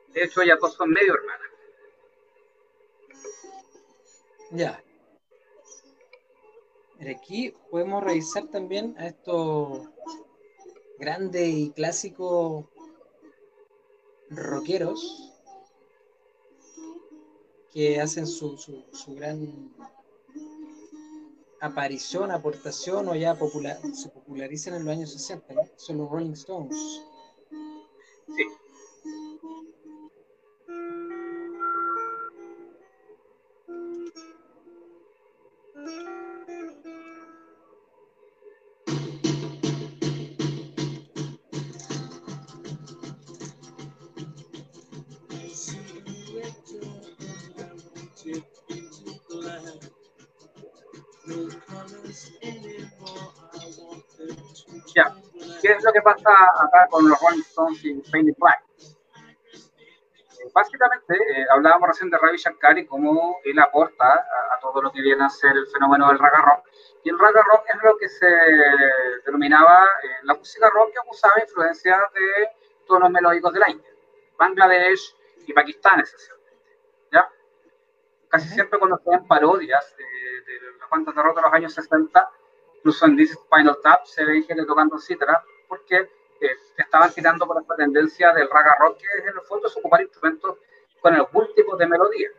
De 0.10 0.24
hecho, 0.24 0.42
ellas 0.42 0.60
dos 0.60 0.74
son 0.74 0.90
medio 0.90 1.14
hermanas. 1.14 1.47
Ya. 4.52 4.84
Aquí 7.10 7.54
podemos 7.70 8.04
revisar 8.04 8.48
también 8.48 8.96
a 8.98 9.08
estos 9.08 9.88
grandes 10.98 11.48
y 11.48 11.72
clásicos 11.72 12.66
rockeros 14.30 15.34
que 17.72 18.02
hacen 18.02 18.26
su, 18.26 18.58
su, 18.58 18.84
su 18.92 19.14
gran 19.14 19.72
aparición, 21.62 22.32
aportación 22.32 23.08
o 23.10 23.16
ya 23.16 23.36
se 23.36 24.10
popularizan 24.10 24.76
en 24.76 24.86
los 24.86 24.96
años 24.96 25.12
60, 25.12 25.54
¿no? 25.54 25.62
Son 25.76 25.98
los 25.98 26.10
Rolling 26.10 26.32
Stones. 26.32 27.02
Sí. 28.36 28.44
Que 55.98 56.02
pasa 56.04 56.30
acá 56.62 56.88
con 56.90 57.10
los 57.10 57.20
Rolling 57.20 57.42
Stones 57.42 57.84
y 57.84 57.96
Painted 58.12 58.36
Black? 58.38 58.64
Eh, 60.40 60.52
Básicamente, 60.54 61.16
eh, 61.16 61.46
hablábamos 61.50 61.90
recién 61.90 62.10
de 62.10 62.18
Ravi 62.18 62.38
Shankar 62.38 62.78
y 62.78 62.86
cómo 62.86 63.40
él 63.44 63.58
aporta 63.60 64.06
a, 64.06 64.56
a 64.56 64.60
todo 64.62 64.82
lo 64.82 64.92
que 64.92 65.02
viene 65.02 65.24
a 65.26 65.30
ser 65.30 65.52
el 65.58 65.68
fenómeno 65.68 66.08
del 66.10 66.20
raga 66.20 66.42
rock. 66.44 66.68
Y 67.04 67.10
el 67.10 67.18
raga 67.18 67.42
rock 67.52 67.64
es 67.74 67.84
lo 67.84 67.98
que 67.98 68.10
se 68.10 68.28
denominaba 69.26 69.86
eh, 70.04 70.08
la 70.24 70.36
música 70.36 70.70
rock 70.70 70.92
que 70.94 71.00
usaba 71.10 71.34
influencias 71.42 72.00
de 72.14 72.50
tonos 72.86 73.10
melódicos 73.10 73.54
de 73.54 73.60
la 73.60 73.70
India, 73.70 73.90
Bangladesh 74.38 75.16
y 75.48 75.54
Pakistán, 75.54 76.00
esencialmente. 76.00 76.78
¿ya? 77.12 77.28
Casi 78.30 78.50
siempre 78.50 78.78
cuando 78.78 78.98
se 78.98 79.10
ven 79.10 79.28
parodias 79.28 79.96
de, 79.98 80.04
de 80.54 80.62
las 80.80 80.90
bandas 80.90 81.16
de 81.16 81.22
rock 81.24 81.36
de 81.38 81.42
los 81.42 81.54
años 81.54 81.74
60, 81.74 82.30
incluso 82.76 83.06
en 83.06 83.18
This 83.18 83.32
is 83.32 83.38
Spinal 83.40 83.78
Tap 83.82 84.06
se 84.06 84.24
ve 84.24 84.44
gente 84.44 84.66
tocando 84.66 84.98
cítara, 85.00 85.44
porque 85.68 85.96
eh, 86.42 86.56
estaban 86.78 87.12
tirando 87.14 87.46
por 87.48 87.62
esta 87.62 87.76
tendencia 87.76 88.34
del 88.34 88.50
raga 88.50 88.76
rock, 88.80 88.98
que 88.98 89.08
en 89.22 89.30
el 89.30 89.42
fondo 89.42 89.68
es 89.68 89.78
ocupar 89.78 90.02
instrumentos 90.02 90.58
con 91.02 91.14
algún 91.14 91.54
tipo 91.56 91.76
de 91.76 91.88
melodía. 91.88 92.30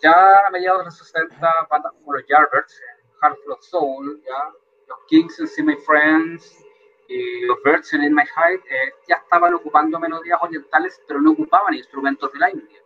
Ya 0.00 0.46
a 0.46 0.50
mediados 0.50 0.80
de 0.80 0.84
los 0.86 0.98
60, 0.98 1.68
bandas 1.70 1.92
como 1.92 2.14
los 2.14 2.26
Yardbirds, 2.26 2.80
Hard 3.20 3.36
Flow 3.44 3.58
Soul, 3.60 4.22
ya, 4.24 4.52
los 4.88 4.98
Kings 5.06 5.38
en 5.38 5.46
See 5.46 5.62
My 5.62 5.76
Friends 5.76 6.64
y 7.08 7.44
los 7.44 7.62
Birds 7.62 7.92
en 7.92 8.04
In 8.04 8.14
My 8.14 8.22
Hide, 8.22 8.62
eh, 8.68 8.94
ya 9.06 9.16
estaban 9.16 9.54
ocupando 9.54 9.98
melodías 10.00 10.38
orientales, 10.42 11.00
pero 11.06 11.20
no 11.20 11.32
ocupaban 11.32 11.74
instrumentos 11.74 12.32
de 12.32 12.38
la 12.38 12.50
India. 12.50 12.80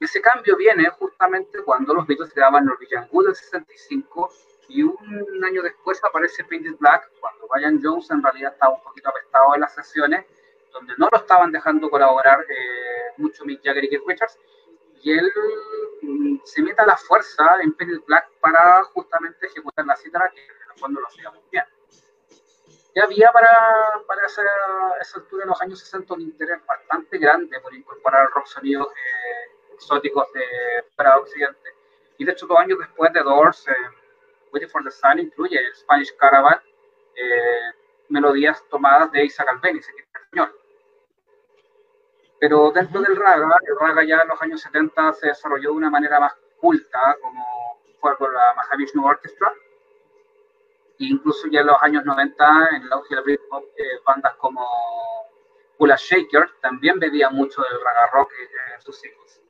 Ese 0.00 0.20
cambio 0.20 0.56
viene 0.56 0.88
justamente 0.90 1.62
cuando 1.62 1.94
los 1.94 2.06
Beatles 2.06 2.34
graban 2.34 2.66
Norwegian 2.66 3.08
Wood 3.10 3.28
en 3.28 3.34
65 3.34 4.30
y 4.68 4.82
un 4.82 5.44
año 5.44 5.62
después 5.62 6.02
aparece 6.04 6.44
Painted 6.44 6.76
Black, 6.78 7.10
cuando 7.20 7.46
Brian 7.48 7.80
Jones 7.82 8.10
en 8.10 8.22
realidad 8.22 8.52
estaba 8.52 8.74
un 8.74 8.82
poquito 8.82 9.08
apestado 9.08 9.54
en 9.54 9.60
las 9.60 9.74
sesiones, 9.74 10.26
donde 10.72 10.94
no 10.98 11.08
lo 11.10 11.18
estaban 11.18 11.52
dejando 11.52 11.88
colaborar 11.88 12.40
eh, 12.48 13.12
mucho 13.16 13.44
Mick 13.44 13.62
Jagger 13.64 13.84
y 13.84 13.88
Keith 13.88 14.02
Richards, 14.06 14.38
y 15.02 15.12
él 15.12 15.30
mm, 16.02 16.36
se 16.44 16.62
mete 16.62 16.82
a 16.82 16.86
la 16.86 16.96
fuerza 16.96 17.60
en 17.62 17.72
Painted 17.72 18.00
Black 18.06 18.28
para 18.40 18.82
justamente 18.84 19.46
ejecutar 19.46 19.86
la 19.86 19.96
cítara, 19.96 20.30
que 20.30 20.44
en 20.44 20.70
el 20.72 20.78
fondo 20.78 21.00
lo 21.00 21.06
hacía 21.06 21.30
muy 21.30 21.42
bien. 21.50 21.64
Ya 22.94 23.04
había 23.04 23.30
para, 23.30 23.50
para 24.06 24.26
esa, 24.26 24.42
esa 25.00 25.18
altura 25.18 25.44
en 25.44 25.50
los 25.50 25.60
años 25.60 25.78
60 25.80 26.14
un 26.14 26.22
interés 26.22 26.64
bastante 26.66 27.18
grande 27.18 27.60
por 27.60 27.74
incorporar 27.74 28.30
rock 28.30 28.46
sonidos 28.46 28.88
eh, 28.88 29.74
exóticos 29.74 30.32
de 30.32 30.40
de 30.40 31.10
Occidente. 31.10 31.74
Y 32.18 32.24
de 32.24 32.32
hecho, 32.32 32.46
dos 32.46 32.58
años 32.58 32.78
después 32.78 33.12
de 33.12 33.22
Doors, 33.22 33.68
eh, 33.68 33.72
Waiting 34.56 34.70
for 34.70 34.82
the 34.82 34.90
Sun 34.90 35.18
incluye 35.18 35.58
el 35.58 35.74
Spanish 35.74 36.16
Caravan, 36.16 36.58
eh, 37.14 37.72
melodías 38.08 38.64
tomadas 38.70 39.12
de 39.12 39.24
Isaac 39.26 39.48
Albeniz, 39.50 39.86
es 39.86 39.94
español. 40.22 40.50
Pero 42.40 42.70
dentro 42.70 43.02
del 43.02 43.16
raga, 43.16 43.48
el 43.66 43.78
raga 43.78 44.02
ya 44.04 44.18
en 44.22 44.28
los 44.28 44.40
años 44.40 44.60
70 44.62 45.12
se 45.12 45.28
desarrolló 45.28 45.70
de 45.70 45.76
una 45.76 45.90
manera 45.90 46.18
más 46.20 46.34
culta, 46.58 47.16
como 47.20 47.44
fue 48.00 48.16
con 48.16 48.32
la 48.32 48.54
Mahavishnu 48.56 49.04
Orchestra. 49.06 49.52
E 50.98 51.04
incluso 51.04 51.48
ya 51.48 51.60
en 51.60 51.66
los 51.66 51.76
años 51.82 52.04
90, 52.06 52.68
en 52.72 52.82
el 52.82 52.92
auge 52.92 53.14
del 53.14 53.24
Britpop, 53.24 53.64
eh, 53.76 54.00
bandas 54.06 54.34
como 54.36 54.66
Kula 55.76 55.96
Shaker 55.98 56.48
también 56.62 56.98
bebían 56.98 57.34
mucho 57.34 57.60
del 57.62 57.78
raga 57.84 58.06
rock 58.12 58.32
eh, 58.32 58.48
en 58.74 58.80
sus 58.80 58.98
ciclos. 58.98 59.42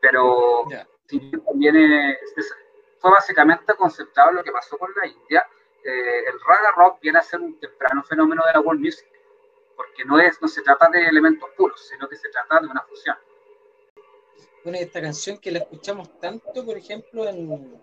Pero 0.00 0.64
bien 1.08 1.44
también 1.44 1.76
es- 1.76 2.34
es- 2.36 2.56
fue 2.98 3.10
básicamente 3.10 3.74
conceptuado 3.74 4.32
lo 4.32 4.42
que 4.44 4.52
pasó 4.52 4.76
con 4.78 4.90
la 5.00 5.06
India. 5.06 5.44
eh, 5.84 6.24
el 6.26 6.40
raga 6.40 6.72
rock 6.76 7.00
viene 7.00 7.18
a 7.18 7.22
ser 7.22 7.40
un 7.40 7.60
temprano 7.60 8.02
fenómeno 8.02 8.42
de 8.46 8.52
la 8.54 8.60
world 8.60 8.80
music, 8.80 9.06
porque 9.76 10.04
no 10.04 10.18
es, 10.18 10.40
no 10.42 10.48
se 10.48 10.62
trata 10.62 10.88
de 10.88 11.06
elementos 11.06 11.48
puros, 11.56 11.80
sino 11.88 12.08
que 12.08 12.16
se 12.16 12.28
trata 12.28 12.58
de 12.60 12.66
una 12.66 12.82
fusión. 12.82 13.16
Bueno, 14.64 14.78
y 14.78 14.82
esta 14.82 15.00
canción 15.00 15.38
que 15.38 15.52
la 15.52 15.58
escuchamos 15.60 16.18
tanto, 16.18 16.64
por 16.64 16.76
ejemplo, 16.76 17.28
en, 17.28 17.80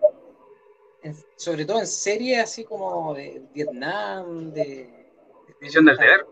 en- 1.02 1.16
sobre 1.36 1.64
todo 1.64 1.78
en 1.78 1.86
series 1.86 2.42
así 2.42 2.64
como 2.64 3.14
de 3.14 3.42
Vietnam, 3.54 4.52
de, 4.52 4.62
de- 4.64 5.56
Misión 5.60 5.86
del 5.86 5.96
deber. 5.96 6.26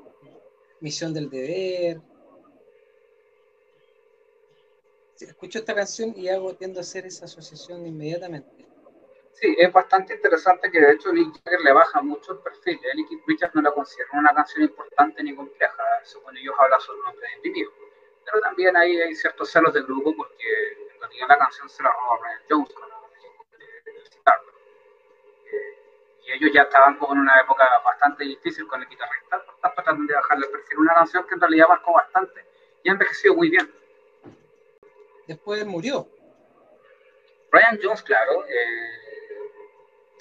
Misión 0.81 1.15
del 1.15 1.31
deber. 1.31 2.01
Escucho 5.19 5.61
esta 5.61 5.75
canción 5.75 6.13
y 6.17 6.29
hago 6.29 6.53
tiendo 6.55 6.81
a 6.81 6.83
hacer 6.83 7.07
esa 7.07 7.25
asociación 7.27 7.87
inmediatamente. 7.87 8.67
Sí, 9.33 9.57
es 9.59 9.73
bastante 9.73 10.15
interesante 10.15 10.71
que 10.71 10.81
de 10.81 10.93
hecho 10.93 11.13
Mick 11.13 11.33
Jagger 11.43 11.61
le 11.63 11.73
baja 11.73 12.03
mucho 12.03 12.33
el 12.33 12.39
perfil. 12.39 12.79
Nicky 12.95 13.23
Richards 13.27 13.55
no 13.55 13.63
la 13.63 13.73
considera 13.73 14.11
una 14.13 14.35
canción 14.35 14.63
importante 14.65 15.23
ni 15.23 15.35
compleja, 15.35 15.83
según 16.05 16.37
ellos 16.37 16.55
habla 16.59 16.79
sobre 16.81 17.01
un 17.01 17.07
hombre 17.07 17.29
deprimido. 17.37 17.71
Pero 18.25 18.41
también 18.41 18.77
ahí 18.77 19.01
hay 19.01 19.15
ciertos 19.15 19.51
celos 19.51 19.73
del 19.73 19.85
grupo 19.85 20.15
porque 20.15 20.45
en 20.95 21.01
realidad 21.01 21.27
la 21.29 21.39
canción 21.39 21.69
se 21.69 21.83
la 21.83 21.91
robó 21.91 22.21
Brian 22.21 22.43
Jones 22.49 22.75
con. 22.75 22.93
Eh, 25.45 25.79
y 26.25 26.33
ellos 26.33 26.51
ya 26.55 26.63
estaban 26.63 26.97
como 26.99 27.15
en 27.15 27.21
una 27.21 27.41
época 27.41 27.67
bastante 27.85 28.25
difícil 28.25 28.67
con 28.67 28.81
el 28.81 28.89
guitarrista, 28.89 29.45
por 29.45 29.57
tanto 29.59 29.83
tratan 29.83 30.07
de 30.07 30.15
bajarle 30.15 30.47
el 30.47 30.53
perfil. 30.53 30.79
Una 30.79 30.95
canción 30.95 31.27
que 31.27 31.35
en 31.35 31.41
realidad 31.41 31.69
marcó 31.69 31.93
bastante 31.95 32.45
y 32.85 32.89
ha 32.89 32.93
envejecido 32.93 33.35
muy 33.35 33.51
bien. 33.51 33.73
Después 35.27 35.65
murió. 35.67 36.07
Brian 37.51 37.79
Jones, 37.83 38.03
claro, 38.03 38.45
eh, 38.47 39.12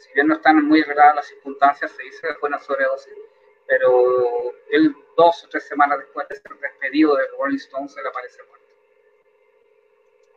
si 0.02 0.14
bien 0.14 0.28
no 0.28 0.36
están 0.36 0.64
muy 0.66 0.82
arregladas 0.82 1.16
las 1.16 1.28
circunstancias, 1.28 1.92
se 1.92 2.04
dice 2.04 2.28
que 2.28 2.34
fue 2.36 2.50
una 2.50 2.60
sobredosis, 2.60 3.14
pero 3.68 4.52
él 4.70 4.96
dos 5.16 5.44
o 5.44 5.50
tres 5.50 5.68
semanas 5.68 6.00
después 6.00 6.28
de 6.30 6.36
ser 6.36 6.52
despedido 6.60 7.16
de 7.16 7.24
Rolling 7.38 7.58
Stones, 7.58 7.96
él 7.98 8.08
aparece 8.08 8.42
muerto. 8.44 8.66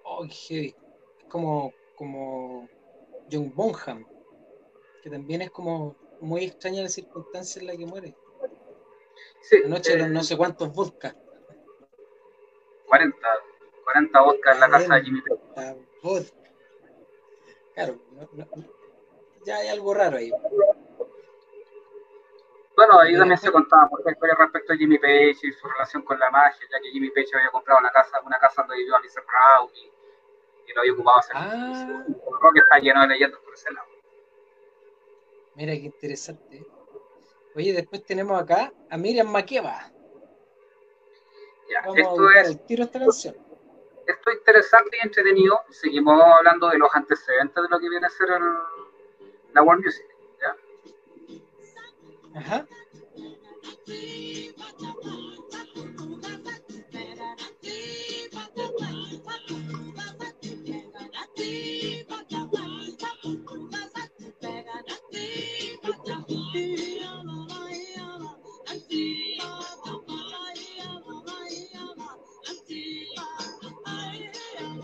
Oh, 0.04 0.24
heavy. 0.28 0.76
Es 1.18 1.24
como, 1.28 1.72
como 1.96 2.68
John 3.30 3.52
Bonham, 3.54 4.06
que 5.02 5.10
también 5.10 5.42
es 5.42 5.50
como 5.50 5.96
muy 6.20 6.44
extraña 6.44 6.82
la 6.82 6.88
circunstancia 6.88 7.60
en 7.60 7.66
la 7.66 7.76
que 7.76 7.86
muere. 7.86 8.14
Sí, 9.40 9.62
Anoche 9.64 9.94
eh, 9.94 10.06
no 10.08 10.22
sé 10.22 10.36
cuántos 10.36 10.72
vodka. 10.72 11.16
40, 12.86 13.28
40 13.84 14.20
vodka 14.20 14.52
en 14.52 14.60
la 14.60 14.68
casa 14.68 14.94
de 14.94 15.02
Jimmy 15.02 15.20
Page. 15.22 15.40
Claro, 17.74 17.98
no- 18.12 18.28
no- 18.32 18.83
ya 19.44 19.56
hay 19.56 19.68
algo 19.68 19.94
raro 19.94 20.16
ahí. 20.16 20.30
Bueno, 22.76 22.98
ahí 22.98 23.16
también 23.16 23.38
se 23.38 23.52
contaba 23.52 23.88
por 23.88 24.00
ejemplo 24.00 24.28
respecto 24.36 24.72
a 24.72 24.76
Jimmy 24.76 24.98
Page 24.98 25.36
y 25.42 25.52
su 25.52 25.68
relación 25.68 26.02
con 26.02 26.18
la 26.18 26.30
magia, 26.30 26.66
ya 26.70 26.80
que 26.80 26.90
Jimmy 26.90 27.10
Page 27.10 27.28
había 27.34 27.50
comprado 27.50 27.80
una 27.80 27.90
casa, 27.90 28.20
una 28.24 28.38
casa 28.38 28.62
donde 28.62 28.76
vivió 28.78 28.96
Alice 28.96 29.20
Brown 29.20 29.70
y, 29.74 30.70
y, 30.70 30.74
lo 30.74 30.80
había 30.80 30.92
ocupado 30.92 31.18
hace 31.18 31.32
ah. 31.34 32.04
Que 32.52 32.58
está 32.58 32.78
lleno 32.78 33.00
de 33.02 33.08
leyendas 33.08 33.40
por 33.40 33.54
ese 33.54 33.72
lado. 33.72 33.88
Mira 35.54 35.72
qué 35.72 35.84
interesante. 35.84 36.66
Oye, 37.54 37.72
después 37.72 38.04
tenemos 38.04 38.40
acá 38.40 38.72
a 38.90 38.96
Miriam 38.96 39.28
Makeba. 39.28 39.92
Ya, 41.70 41.80
Vamos 41.82 41.98
esto 41.98 42.28
a 42.28 42.40
es, 42.40 42.48
el 42.48 42.60
tiro 42.66 42.84
esta 42.84 42.98
canción. 42.98 43.36
Esto 44.06 44.30
es 44.30 44.36
interesante 44.38 44.98
y 45.00 45.06
entretenido. 45.06 45.60
Seguimos 45.70 46.20
hablando 46.20 46.68
de 46.68 46.78
los 46.78 46.88
antecedentes 46.92 47.62
de 47.62 47.68
lo 47.68 47.78
que 47.78 47.88
viene 47.88 48.06
a 48.06 48.10
ser 48.10 48.30
el, 48.30 48.42
la 49.54 49.62
World 49.62 49.84
Music. 49.84 50.04
¿ya? 50.40 52.40
Ajá. 52.40 52.66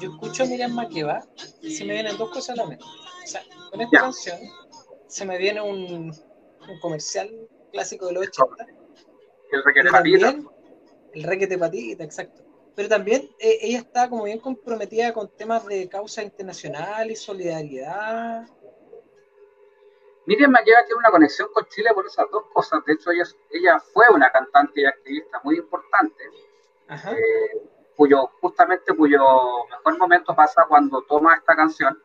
Yo 0.01 0.13
escucho 0.13 0.45
a 0.45 0.47
Miriam 0.47 0.73
Makeba 0.73 1.23
y 1.61 1.75
se 1.75 1.85
me 1.85 1.93
vienen 1.93 2.17
dos 2.17 2.31
cosas 2.31 2.59
a 2.59 2.63
la 2.63 2.69
mente. 2.69 2.85
O 2.85 3.27
sea, 3.27 3.43
con 3.71 3.81
esta 3.83 4.01
canción 4.01 4.39
se 5.11 5.27
me 5.27 5.37
viene 5.39 5.61
un, 5.61 6.13
un 6.69 6.81
comercial 6.81 7.29
clásico 7.73 8.07
de 8.07 8.13
los 8.13 8.29
80. 8.29 8.67
El 9.53 9.65
requete 9.65 9.91
patita. 9.91 10.35
El 11.13 11.23
requete 11.25 11.59
patita, 11.59 12.05
exacto. 12.05 12.43
Pero 12.77 12.89
también 12.89 13.29
eh, 13.41 13.59
ella 13.61 13.79
está 13.79 14.09
como 14.09 14.25
bien 14.25 14.39
comprometida 14.39 15.13
con 15.13 15.29
temas 15.37 15.67
de 15.67 15.89
causa 15.89 16.23
internacional 16.23 17.11
y 17.11 17.17
solidaridad. 17.17 18.49
Miriam 20.27 20.53
Makeba 20.53 20.85
tiene 20.85 20.99
una 21.01 21.11
conexión 21.11 21.49
con 21.53 21.67
Chile 21.67 21.91
por 21.93 22.07
esas 22.07 22.27
dos 22.31 22.45
cosas. 22.53 22.85
De 22.87 22.93
hecho, 22.93 23.11
ella, 23.11 23.25
ella 23.51 23.81
fue 23.93 24.07
una 24.15 24.31
cantante 24.31 24.83
y 24.83 24.85
activista 24.85 25.41
muy 25.43 25.57
importante, 25.57 26.23
eh, 26.89 27.69
cuyo 27.97 28.29
justamente 28.41 28.95
cuyo 28.95 29.21
mejor 29.71 29.99
momento 29.99 30.35
pasa 30.37 30.67
cuando 30.69 31.03
toma 31.03 31.35
esta 31.35 31.57
canción, 31.57 32.01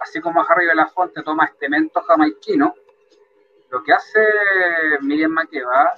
así 0.00 0.20
como 0.20 0.44
Harry 0.48 0.66
Belafonte 0.66 1.22
toma 1.22 1.46
este 1.46 1.68
mento 1.68 2.00
jamaiquino, 2.02 2.74
lo 3.70 3.82
que 3.82 3.92
hace 3.92 4.20
Miriam 5.00 5.32
Makeba 5.32 5.94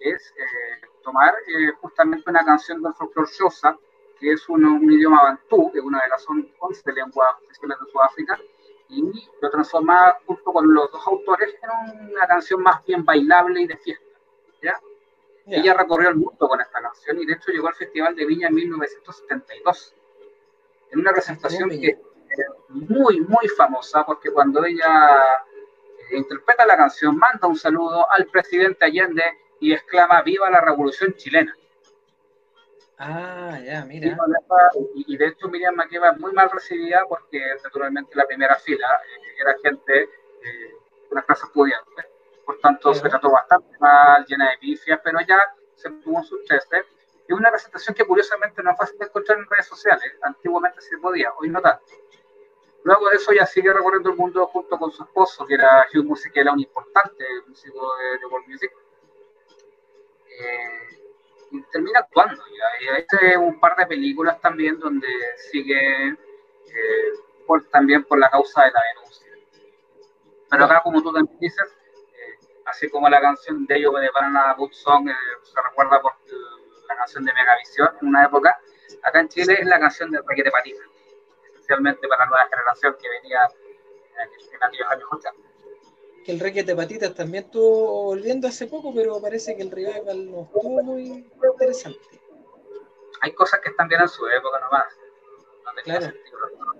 es 0.00 0.34
eh, 0.36 0.86
tomar 1.02 1.34
eh, 1.46 1.72
justamente 1.80 2.28
una 2.28 2.44
canción 2.44 2.82
de 2.82 2.92
folclore 2.92 3.28
Xhosa, 3.30 3.78
que 4.18 4.32
es 4.32 4.48
un, 4.48 4.90
idioma 4.90 5.22
bantú, 5.22 5.70
que 5.72 5.78
es 5.78 5.84
una 5.84 6.00
de 6.02 6.08
las 6.08 6.26
11 6.26 6.92
lenguas 6.92 7.34
oficiales 7.42 7.78
de 7.78 7.90
Sudáfrica, 7.92 8.38
y 8.88 9.02
lo 9.40 9.50
transforma 9.50 10.16
junto 10.26 10.52
con 10.52 10.74
los 10.74 10.90
dos 10.90 11.06
autores 11.06 11.54
en 11.62 12.10
una 12.10 12.26
canción 12.26 12.62
más 12.62 12.84
bien 12.84 13.04
bailable 13.04 13.62
y 13.62 13.66
de 13.66 13.76
fiesta. 13.76 14.04
¿ya? 14.60 14.80
Ella 15.46 15.74
recorrió 15.74 16.08
el 16.10 16.16
mundo 16.16 16.48
con 16.48 16.60
esta 16.60 16.80
canción 16.80 17.18
y 17.18 17.26
de 17.26 17.34
hecho 17.34 17.52
llegó 17.52 17.68
al 17.68 17.74
Festival 17.74 18.14
de 18.14 18.26
Viña 18.26 18.48
en 18.48 18.54
1972, 18.54 19.94
en 20.90 21.00
una 21.00 21.12
presentación 21.12 21.70
que 21.70 22.00
muy, 22.68 23.20
muy 23.20 23.48
famosa, 23.48 24.04
porque 24.04 24.30
cuando 24.30 24.64
ella 24.64 25.44
eh, 26.10 26.16
interpreta 26.16 26.66
la 26.66 26.76
canción, 26.76 27.16
manda 27.16 27.48
un 27.48 27.56
saludo 27.56 28.06
al 28.10 28.26
presidente 28.26 28.84
Allende 28.84 29.24
y 29.60 29.72
exclama 29.72 30.22
¡Viva 30.22 30.50
la 30.50 30.60
Revolución 30.60 31.14
Chilena! 31.14 31.54
Ah, 33.02 33.58
ya, 33.64 33.84
mira. 33.86 34.14
Y, 34.94 35.16
de 35.16 35.28
hecho 35.28 35.48
Miriam 35.48 35.74
Makeba 35.74 36.10
es 36.10 36.18
muy 36.18 36.32
mal 36.32 36.50
recibida 36.50 37.02
porque 37.08 37.40
naturalmente 37.64 38.14
la 38.14 38.26
primera 38.26 38.56
fila 38.56 38.86
eh, 38.86 39.40
era 39.40 39.56
gente 39.62 39.92
de 39.92 40.02
eh, 40.02 40.74
una 41.10 41.22
clase 41.22 41.46
pudiente. 41.54 42.04
Por 42.44 42.58
tanto, 42.60 42.92
se 42.92 43.08
trató 43.08 43.30
bastante 43.30 43.74
mal, 43.78 44.26
llena 44.26 44.50
de 44.50 44.58
pifias, 44.58 45.00
pero 45.02 45.18
ya 45.26 45.38
se 45.76 45.88
tuvo 45.88 46.22
sus 46.22 46.44
13. 46.44 46.84
Y 47.28 47.32
una 47.32 47.50
presentación 47.50 47.94
que 47.94 48.04
curiosamente 48.04 48.62
no 48.62 48.72
es 48.72 48.76
fácil 48.76 48.98
de 48.98 49.06
encontrar 49.06 49.38
en 49.38 49.46
redes 49.46 49.66
sociales. 49.66 50.12
Antiguamente 50.20 50.82
se 50.82 50.98
podía, 50.98 51.32
hoy 51.38 51.48
no 51.48 51.62
tanto. 51.62 51.84
Luego 52.84 53.10
de 53.10 53.16
eso 53.16 53.32
ya 53.32 53.46
sigue 53.46 53.72
recorriendo 53.72 54.10
el 54.10 54.16
mundo 54.16 54.46
junto 54.46 54.78
con 54.78 54.90
su 54.90 55.02
esposo, 55.02 55.46
que 55.46 55.54
era 55.54 55.86
Hugh 55.92 56.04
Music, 56.04 56.32
un 56.52 56.60
importante 56.60 57.24
músico 57.46 57.92
de, 57.96 58.26
World 58.26 58.48
Music. 58.48 58.72
Eh, 60.28 60.90
y 61.50 61.62
termina 61.64 62.00
actuando. 62.00 62.42
Y 62.48 62.88
hay 62.88 63.00
este, 63.00 63.36
un 63.36 63.58
par 63.60 63.76
de 63.76 63.86
películas 63.86 64.40
también 64.40 64.78
donde 64.78 65.08
sigue 65.36 66.08
eh, 66.08 67.12
por, 67.46 67.64
también 67.68 68.04
por 68.04 68.18
la 68.18 68.30
causa 68.30 68.64
de 68.64 68.70
la 68.70 68.80
denuncia. 68.94 69.26
Pero 70.50 70.64
acá, 70.64 70.80
como 70.82 71.02
tú 71.02 71.12
también 71.12 71.38
dices, 71.38 71.64
eh, 72.14 72.46
así 72.66 72.88
como 72.88 73.08
la 73.08 73.20
canción 73.20 73.66
de 73.66 73.76
ellos 73.76 74.00
de 74.00 74.10
Banana 74.10 74.54
Boot 74.54 74.72
Song 74.72 75.08
eh, 75.08 75.14
se 75.42 75.60
recuerda 75.62 76.00
por 76.00 76.12
la 76.88 76.96
canción 76.96 77.24
de 77.24 77.32
Megavisión 77.32 77.88
en 78.00 78.08
una 78.08 78.24
época, 78.24 78.58
acá 79.02 79.20
en 79.20 79.28
Chile 79.28 79.58
es 79.60 79.66
la 79.66 79.78
canción 79.78 80.10
de 80.10 80.18
de 80.18 80.50
Patita, 80.50 80.82
especialmente 81.70 82.08
para 82.08 82.24
la 82.24 82.30
nueva 82.30 82.48
generación 82.48 82.96
que 83.00 83.08
venía 83.08 83.40
en, 84.22 84.62
aquellos 84.62 84.88
años 84.88 85.08
80 85.12 85.40
que 86.24 86.32
el 86.32 86.40
Requete 86.40 86.76
Patitas 86.76 87.14
también 87.14 87.44
estuvo 87.44 88.04
volviendo 88.04 88.46
hace 88.46 88.66
poco, 88.66 88.92
pero 88.94 89.22
parece 89.22 89.56
que 89.56 89.62
el 89.62 89.70
revival 89.70 90.30
no 90.30 90.42
estuvo 90.42 90.82
muy 90.82 91.26
interesante. 91.42 92.20
Hay 93.22 93.32
cosas 93.32 93.60
que 93.60 93.70
están 93.70 93.88
bien 93.88 94.02
en 94.02 94.08
su 94.08 94.26
época 94.28 94.60
nomás. 94.60 94.98
No 95.64 95.82
claro. 95.82 96.06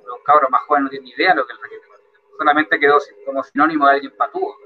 Los, 0.04 0.22
cabros 0.24 0.50
más 0.50 0.60
jóvenes 0.64 0.84
no 0.84 0.90
tienen 0.90 1.04
ni 1.06 1.12
idea 1.12 1.30
de 1.30 1.36
lo 1.36 1.46
que 1.46 1.52
el 1.54 1.58
Requete 1.58 1.88
Patitas. 1.88 2.20
Solamente 2.36 2.78
quedó 2.78 2.98
como 3.24 3.42
sinónimo 3.44 3.86
de 3.86 3.92
alguien 3.92 4.14
patúo. 4.14 4.56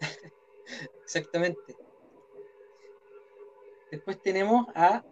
Exactamente. 1.02 1.76
Después 3.90 4.22
tenemos 4.22 4.68
a, 4.76 5.02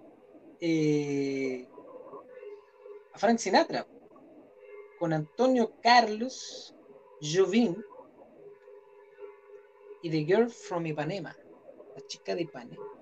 eh, 0.60 1.68
a 3.12 3.18
Frank 3.18 3.38
Sinatra 3.38 3.86
con 4.98 5.12
Antonio 5.12 5.74
Carlos 5.82 6.74
Jovin 7.20 7.82
y 10.02 10.10
The 10.10 10.24
Girl 10.24 10.48
from 10.48 10.86
Ipanema, 10.86 11.36
la 11.94 12.06
chica 12.06 12.34
de 12.34 12.42
Ipanema. 12.42 12.99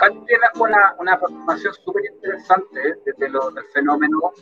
Acá 0.00 0.14
tienes 0.26 0.48
una, 0.54 0.94
una 0.98 1.12
aproximación 1.12 1.74
súper 1.74 2.06
interesante 2.06 2.96
desde 3.04 3.28
lo, 3.28 3.50
del 3.50 3.64
fenómeno 3.66 4.32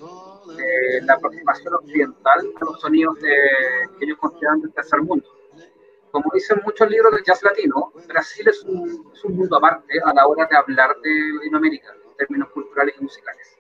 de 0.57 1.03
la 1.03 1.15
aproximación 1.15 1.75
occidental 1.75 2.53
a 2.61 2.65
los 2.65 2.81
sonidos 2.81 3.19
de, 3.21 3.35
que 3.99 4.05
ellos 4.05 4.19
consideran 4.19 4.61
del 4.61 4.73
tercer 4.73 5.03
mundo 5.03 5.29
como 6.13 6.31
dicen 6.33 6.61
muchos 6.65 6.89
libros 6.89 7.15
de 7.15 7.23
jazz 7.23 7.43
latino, 7.43 7.93
Brasil 8.07 8.49
es 8.49 8.63
un, 8.63 9.13
mundo 9.29 9.57
aparte 9.57 10.01
a 10.03 10.15
la 10.15 10.27
hora 10.27 10.47
de 10.47 10.57
hablar 10.57 10.97
de 11.03 11.11
Latinoamérica, 11.35 11.93
en 11.93 12.17
términos 12.17 12.49
culturales 12.51 12.95
y 12.99 13.03
musicales. 13.03 13.57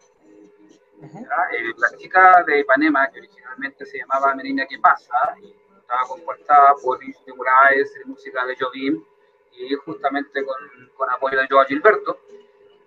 Eh, 1.03 1.73
la 1.77 1.97
chica 1.99 2.43
de 2.47 2.61
Ipanema, 2.61 3.11
que 3.11 3.19
originalmente 3.19 3.85
se 3.85 3.99
llamaba 3.99 4.35
Merina 4.35 4.67
¿Qué 4.67 4.79
pasa? 4.79 5.15
Y 5.43 5.55
estaba 5.79 6.03
compuesta 6.09 6.75
por 6.83 6.99
Moraes, 7.37 7.93
música 8.07 8.47
de 8.47 8.57
Jobim 8.57 9.05
justamente 9.85 10.44
con, 10.44 10.90
con, 10.97 11.11
apoyo 11.11 11.38
de 11.38 11.47
Joao 11.49 11.64
Gilberto, 11.66 12.21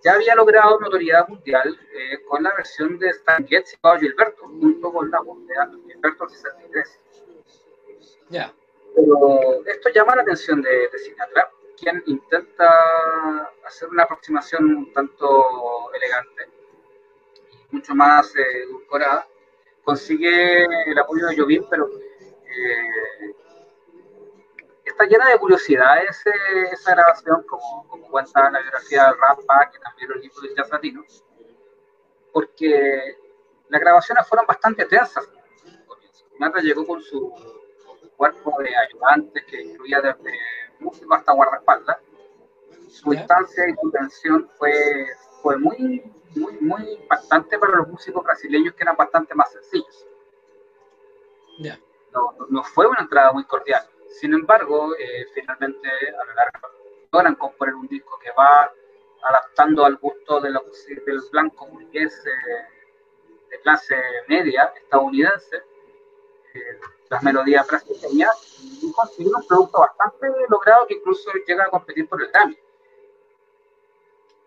ya 0.03 0.13
había 0.13 0.36
logrado 0.36 0.79
notoriedad 0.79 1.27
mundial 1.27 1.79
eh, 1.93 2.23
con 2.27 2.41
la 2.43 2.53
versión 2.55 2.97
de 2.97 3.10
Stan 3.10 3.45
Getz 3.47 3.73
y 3.73 3.77
Joao 3.81 3.99
Gilberto, 3.99 4.47
junto 4.47 4.91
con 4.91 5.12
la 5.12 5.19
voz 5.21 5.45
de 5.47 5.55
Gilberto 5.88 6.27
63. 6.27 6.99
Ya. 8.29 8.53
Pero 8.95 9.65
esto 9.65 9.89
llama 9.89 10.15
la 10.15 10.23
atención 10.23 10.62
de, 10.62 10.89
Sinatra, 10.97 11.49
quien 11.79 12.03
intenta 12.07 13.51
hacer 13.65 13.89
una 13.89 14.03
aproximación 14.03 14.65
un 14.65 14.93
tanto 14.93 15.93
elegante 15.93 16.49
mucho 17.71 17.95
más 17.95 18.36
eh, 18.36 18.63
edulcorada. 18.63 19.27
Consigue 19.84 20.63
el 20.63 20.99
apoyo 20.99 21.27
de 21.27 21.38
Jobim, 21.38 21.65
pero 21.69 21.89
eh, 21.89 23.36
está 24.91 25.06
llena 25.06 25.30
de 25.30 25.38
curiosidades 25.38 26.25
eh, 26.25 26.69
esa 26.71 26.91
grabación, 26.91 27.43
como, 27.43 27.88
como, 27.88 28.08
cuenta 28.10 28.49
la 28.51 28.60
biografía 28.60 29.06
de 29.06 29.13
Rafa, 29.13 29.69
que 29.71 29.80
también 29.80 30.12
el 30.12 30.21
libro 30.21 30.41
de 30.41 30.56
jazz 30.56 30.69
latino, 30.69 31.04
porque 32.32 33.17
las 33.69 33.82
grabaciones 33.82 34.27
fueron 34.27 34.45
bastante 34.45 34.86
tensas. 34.86 35.27
Sinatra 36.32 36.62
llegó 36.62 36.86
con 36.86 37.01
su 37.01 37.34
cuerpo 38.15 38.56
de 38.62 38.75
ayudantes 38.75 39.43
que 39.45 39.62
incluía 39.62 40.01
desde 40.01 40.39
músicos 40.80 41.17
hasta 41.17 41.34
guardaespaldas. 41.34 41.97
su 42.89 43.13
instancia 43.13 43.67
y 43.69 43.73
su 43.82 43.91
tensión 43.91 44.49
fue, 44.58 45.08
fue 45.41 45.58
muy, 45.58 46.04
muy, 46.36 46.58
muy 46.60 46.91
impactante 46.93 47.58
para 47.58 47.77
los 47.77 47.88
músicos 47.88 48.23
brasileños 48.23 48.73
que 48.75 48.84
eran 48.84 48.95
bastante 48.95 49.34
más 49.36 49.51
sencillos. 49.51 50.06
No, 52.13 52.36
no, 52.49 52.63
fue 52.63 52.88
una 52.88 53.01
entrada 53.01 53.32
muy 53.32 53.45
cordial. 53.45 53.88
Sin 54.12 54.34
embargo, 54.34 54.93
eh, 54.97 55.26
finalmente 55.34 55.88
a 55.89 56.26
lo 56.26 56.34
largo 56.34 56.67
logran 57.12 57.36
componer 57.36 57.76
un 57.76 57.88
disco 57.88 58.19
que 58.19 58.32
va 58.32 58.71
adaptando 59.24 59.86
al 59.86 59.97
gusto 59.97 60.39
de 60.41 60.50
lo, 60.50 60.63
del 61.06 61.21
blanco 61.32 61.67
burgués 61.67 62.24
de 62.24 63.60
clase 63.62 63.95
media 64.28 64.74
estadounidense, 64.82 65.58
eh, 66.54 66.80
las 67.10 67.24
melodías 67.24 67.67
brasileñas, 67.67 68.58
y 68.82 68.91
conseguir 68.91 69.34
un 69.36 69.45
producto 69.45 69.80
bastante 69.80 70.28
logrado 70.50 70.88
que 70.88 70.95
incluso 70.95 71.30
llega 71.45 71.65
a 71.65 71.69
competir 71.69 72.08
por 72.08 72.21
el 72.21 72.32
Grammy. 72.32 72.58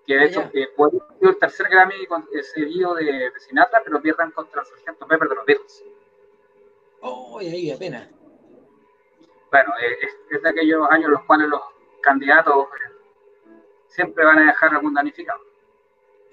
Que 0.07 0.17
de 0.17 0.25
hecho 0.27 0.51
eh, 0.53 0.69
puede 0.77 0.99
ser 0.99 1.29
el 1.29 1.39
tercer 1.39 1.69
Grammy 1.69 2.07
seguido 2.43 2.95
de, 2.95 3.05
de 3.05 3.41
Sinatra, 3.41 3.83
pero 3.83 4.01
pierdan 4.01 4.31
contra 4.33 4.61
el 4.61 4.67
Sargento 4.67 5.07
Pepper 5.07 5.29
de 5.29 5.35
los 5.35 5.47
Beatles. 5.47 5.85
Oh, 7.01 7.39
ahí 7.39 7.71
apenas. 7.71 8.09
Bueno, 9.55 9.73
eh, 9.81 10.09
es, 10.33 10.43
de 10.43 10.49
aquellos 10.49 10.85
años 10.91 11.11
los 11.11 11.23
cuales 11.27 11.47
los 11.47 11.61
candidatos 12.03 12.67
eh, 12.67 12.93
siempre 13.87 14.25
van 14.25 14.41
a 14.41 14.47
dejar 14.47 14.75
algún 14.75 14.93
danificado. 14.93 15.39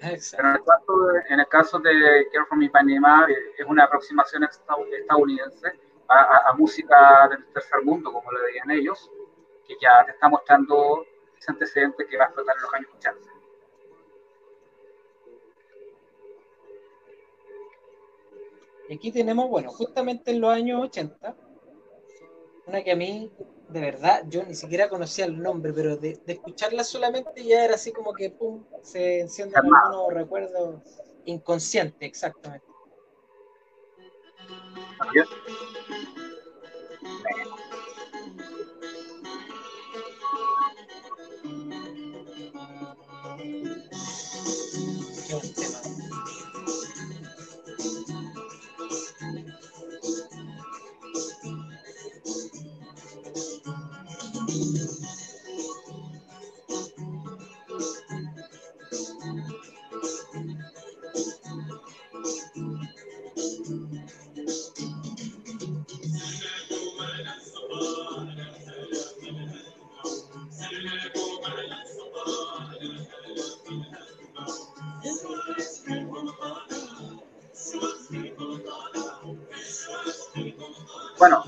Pero 0.00 0.48
en 0.48 0.56
el, 0.56 0.64
caso 0.64 1.06
de, 1.06 1.22
en 1.28 1.38
el 1.38 1.46
caso 1.46 1.78
de 1.78 2.28
Care 2.32 2.46
for 2.46 2.58
Me 2.58 2.68
Panema 2.68 3.24
eh, 3.30 3.52
es 3.58 3.64
una 3.64 3.84
aproximación 3.84 4.42
estadounidense 4.42 5.72
a, 6.08 6.52
música 6.58 7.28
del 7.28 7.46
tercer 7.52 7.84
mundo, 7.84 8.12
como 8.12 8.32
lo 8.32 8.44
dirían 8.46 8.72
ellos, 8.72 9.08
que 9.68 9.76
ya 9.80 10.04
te 10.04 10.10
está 10.10 10.28
mostrando 10.28 11.06
ese 11.38 11.52
antecedente 11.52 12.04
que 12.08 12.16
va 12.16 12.24
a 12.24 12.26
explotar 12.26 12.56
en 12.56 12.62
los 12.62 12.74
años 12.74 12.90
80. 12.96 13.20
aquí 18.92 19.12
tenemos, 19.12 19.48
bueno, 19.48 19.70
justamente 19.70 20.32
en 20.32 20.40
los 20.40 20.50
años 20.52 20.82
80, 20.82 21.36
una 22.66 22.82
que 22.82 22.92
a 22.92 22.96
mí, 22.96 23.30
de 23.68 23.80
verdad, 23.80 24.22
yo 24.28 24.44
ni 24.44 24.54
siquiera 24.54 24.88
conocía 24.88 25.24
el 25.24 25.40
nombre, 25.40 25.72
pero 25.72 25.96
de, 25.96 26.20
escucharla 26.26 26.84
solamente 26.84 27.44
ya 27.44 27.64
era 27.64 27.74
así 27.74 27.92
como 27.92 28.12
que, 28.12 28.30
pum, 28.30 28.64
se 28.82 29.20
encienden 29.20 29.56
algunos 29.56 30.12
recuerdos 30.12 30.80
inconscientes, 31.24 32.08
exactamente. 32.08 32.66
Bueno, 34.98 35.12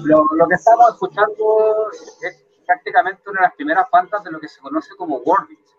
lo, 0.04 0.48
que 0.48 0.54
estamos 0.54 0.88
escuchando 0.90 1.90
es 2.22 2.44
prácticamente 2.66 3.28
una 3.30 3.40
de 3.40 3.46
las 3.46 3.54
primeras 3.54 3.86
bandas 3.90 4.24
de 4.24 4.30
lo 4.30 4.40
que 4.40 4.48
se 4.48 4.60
conoce 4.60 4.94
como 4.96 5.18
world 5.18 5.48
music. 5.50 5.76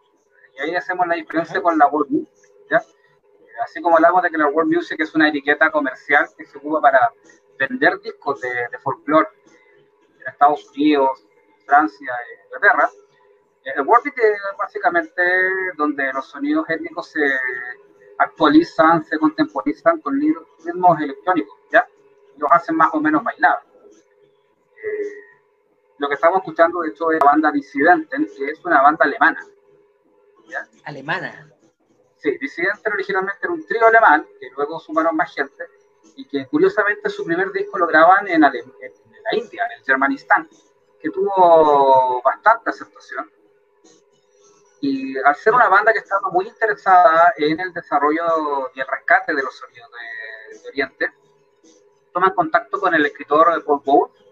Y 0.55 0.61
ahí 0.61 0.75
hacemos 0.75 1.07
la 1.07 1.15
diferencia 1.15 1.61
con 1.61 1.77
la 1.77 1.87
world 1.87 2.11
music. 2.11 2.31
Así 3.63 3.81
como 3.81 3.95
hablamos 3.95 4.21
de 4.21 4.29
que 4.29 4.37
la 4.37 4.47
world 4.47 4.73
music 4.73 4.99
es 4.99 5.15
una 5.15 5.29
etiqueta 5.29 5.71
comercial 5.71 6.27
que 6.37 6.45
se 6.45 6.57
ocupa 6.57 6.81
para 6.81 7.13
vender 7.57 7.99
discos 8.01 8.41
de, 8.41 8.49
de 8.49 8.77
folclore 8.79 9.29
en 10.19 10.27
Estados 10.27 10.69
Unidos, 10.71 11.25
Francia, 11.65 12.11
Inglaterra. 12.45 12.89
El 13.63 13.87
world 13.87 14.05
music 14.05 14.17
es 14.17 14.57
básicamente 14.57 15.21
donde 15.77 16.11
los 16.11 16.27
sonidos 16.27 16.69
étnicos 16.69 17.11
se 17.11 17.39
actualizan, 18.17 19.05
se 19.05 19.17
contemporizan 19.17 20.01
con 20.01 20.19
ritmos 20.19 20.99
electrónicos, 20.99 21.57
¿ya? 21.71 21.87
Y 22.35 22.39
los 22.39 22.51
hacen 22.51 22.75
más 22.75 22.93
o 22.93 22.99
menos 22.99 23.23
bailables 23.23 23.64
lo 25.97 26.07
que 26.07 26.15
estamos 26.15 26.39
escuchando, 26.39 26.81
de 26.81 26.89
hecho, 26.89 27.11
es 27.11 27.19
la 27.19 27.31
banda 27.31 27.51
Dissidenten, 27.51 28.27
que 28.35 28.51
es 28.51 28.65
una 28.65 28.81
banda 28.81 29.05
alemana. 29.05 29.45
¿Alemana? 30.83 31.51
Sí, 32.17 32.37
Dissidenten 32.39 32.93
originalmente 32.93 33.39
era 33.43 33.53
un 33.53 33.65
trío 33.65 33.87
alemán, 33.87 34.27
que 34.39 34.49
luego 34.55 34.79
sumaron 34.79 35.15
más 35.15 35.33
gente, 35.33 35.65
y 36.15 36.25
que 36.27 36.47
curiosamente 36.47 37.09
su 37.09 37.25
primer 37.25 37.51
disco 37.51 37.77
lo 37.77 37.87
graban 37.87 38.27
en, 38.27 38.41
la 38.41 38.51
India, 39.31 39.65
en 39.65 39.79
el 39.79 39.85
Germanistan, 39.85 40.49
que 40.99 41.09
tuvo 41.09 42.21
bastante 42.23 42.69
aceptación. 42.69 43.31
Y 44.81 45.17
al 45.17 45.35
ser 45.35 45.53
una 45.53 45.69
banda 45.69 45.93
que 45.93 45.99
estaba 45.99 46.29
muy 46.29 46.47
interesada 46.47 47.33
en 47.37 47.59
el 47.59 47.73
desarrollo 47.73 48.69
y 48.75 48.79
el 48.79 48.87
rescate 48.87 49.33
de 49.33 49.41
los 49.41 49.55
sonidos 49.55 49.89
de, 49.91 50.69
Oriente, 50.69 51.11
toman 52.13 52.33
contacto 52.33 52.79
con 52.79 52.93
el 52.93 53.05
escritor 53.05 53.63
Paul 53.65 53.81
Bowles, 53.83 54.24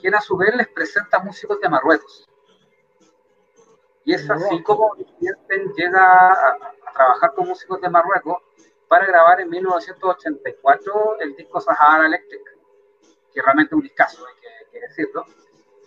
quien 0.00 0.14
a 0.14 0.20
su 0.20 0.36
vez 0.36 0.54
les 0.54 0.68
presenta 0.68 1.18
músicos 1.18 1.60
de 1.60 1.68
Marruecos. 1.68 2.26
Y 4.04 4.14
es 4.14 4.30
así 4.30 4.62
como 4.62 4.94
llega 5.76 6.32
a, 6.32 6.72
trabajar 6.94 7.34
con 7.34 7.48
músicos 7.48 7.80
de 7.80 7.90
Marruecos 7.90 8.40
para 8.86 9.04
grabar 9.04 9.40
en 9.40 9.50
1984 9.50 11.18
el 11.20 11.34
disco 11.34 11.60
Sahara 11.60 12.06
Electric, 12.06 12.56
que 13.34 13.42
realmente 13.42 13.74
es 13.74 13.76
un 13.76 13.82
discazo, 13.82 14.24
hay 14.24 14.34
que, 14.70 14.80
decirlo, 14.80 15.26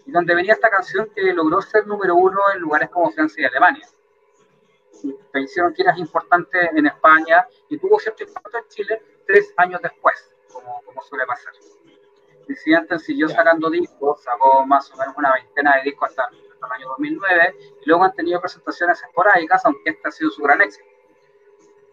y 0.05 0.11
donde 0.11 0.35
venía 0.35 0.53
esta 0.53 0.69
canción 0.69 1.09
que 1.15 1.33
logró 1.33 1.61
ser 1.61 1.87
número 1.87 2.15
uno 2.15 2.39
en 2.53 2.59
lugares 2.59 2.89
como 2.89 3.09
Francia 3.11 3.43
y 3.43 3.45
Alemania. 3.45 3.87
Se 4.91 5.39
hicieron 5.39 5.73
giras 5.73 5.97
importantes 5.97 6.69
en 6.73 6.87
España 6.87 7.47
y 7.69 7.77
tuvo 7.77 7.99
cierto 7.99 8.23
impacto 8.23 8.57
en 8.57 8.67
Chile 8.67 9.01
tres 9.25 9.53
años 9.55 9.81
después, 9.81 10.29
como, 10.51 10.81
como 10.83 11.01
suele 11.03 11.25
pasar. 11.25 11.53
Disidente 12.49 12.97
siguió 12.97 13.29
sacando 13.29 13.69
discos, 13.69 14.23
sacó 14.23 14.65
más 14.65 14.91
o 14.91 14.97
menos 14.97 15.15
una 15.15 15.31
veintena 15.33 15.75
de 15.77 15.83
discos 15.83 16.09
hasta, 16.09 16.29
el 16.29 16.71
año 16.71 16.87
2009, 16.89 17.55
y 17.81 17.85
luego 17.85 18.03
han 18.03 18.13
tenido 18.13 18.41
presentaciones 18.41 19.01
esporádicas, 19.03 19.63
aunque 19.65 19.91
este 19.91 20.07
ha 20.07 20.11
sido 20.11 20.31
su 20.31 20.41
gran 20.41 20.59
éxito. 20.61 20.89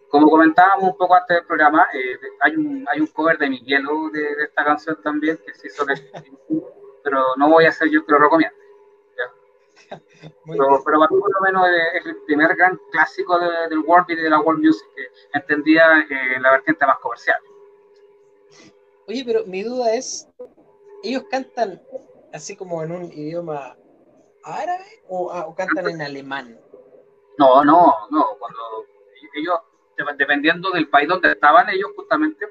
Como 0.09 0.29
comentábamos 0.29 0.91
un 0.91 0.97
poco 0.97 1.13
antes 1.13 1.37
del 1.37 1.45
programa, 1.45 1.87
eh, 1.93 2.17
hay, 2.39 2.55
un, 2.55 2.87
hay 2.89 2.99
un 2.99 3.07
cover 3.07 3.37
de 3.37 3.49
Miguelo 3.49 4.09
de, 4.11 4.35
de, 4.35 4.43
esta 4.45 4.65
canción 4.65 4.99
también, 5.03 5.37
que 5.45 5.53
se 5.53 5.67
hizo 5.67 5.85
pero 7.03 7.23
no 7.37 7.49
voy 7.49 7.65
a 7.65 7.69
hacer 7.69 7.89
yo 7.89 8.03
que 8.03 8.11
lo 8.11 8.17
recomiendo. 8.17 8.57
Pero, 10.45 10.81
pero, 10.83 10.99
para 10.99 11.11
mí 11.11 11.19
por 11.19 11.31
lo 11.31 11.41
menos 11.41 11.67
es 11.93 12.05
el 12.05 12.17
primer 12.25 12.55
gran 12.55 12.77
clásico 12.91 13.37
del 13.69 13.79
world 13.79 14.09
y 14.09 14.15
de 14.15 14.29
la 14.29 14.39
world 14.39 14.61
music 14.61 14.87
que 14.95 15.07
entendía 15.33 15.99
eh, 16.09 16.39
la 16.41 16.51
vertiente 16.51 16.85
más 16.85 16.97
comercial. 16.97 17.37
Oye, 19.07 19.23
pero 19.25 19.45
mi 19.45 19.63
duda 19.63 19.93
es, 19.93 20.27
¿ellos 21.01 21.23
cantan 21.31 21.81
así 22.33 22.57
como 22.57 22.83
en 22.83 22.91
un 22.91 23.03
idioma 23.05 23.77
árabe 24.43 24.85
o, 25.07 25.31
ah, 25.31 25.53
cantan 25.55 25.87
en 25.89 26.01
alemán? 26.01 26.59
No, 27.37 27.63
no, 27.63 27.93
no. 28.11 28.37
Cuando 28.37 28.59
ellos, 29.33 29.59
dependiendo 30.17 30.71
del 30.71 30.89
país 30.89 31.07
donde 31.07 31.31
estaban, 31.31 31.69
ellos 31.69 31.91
justamente 31.95 32.45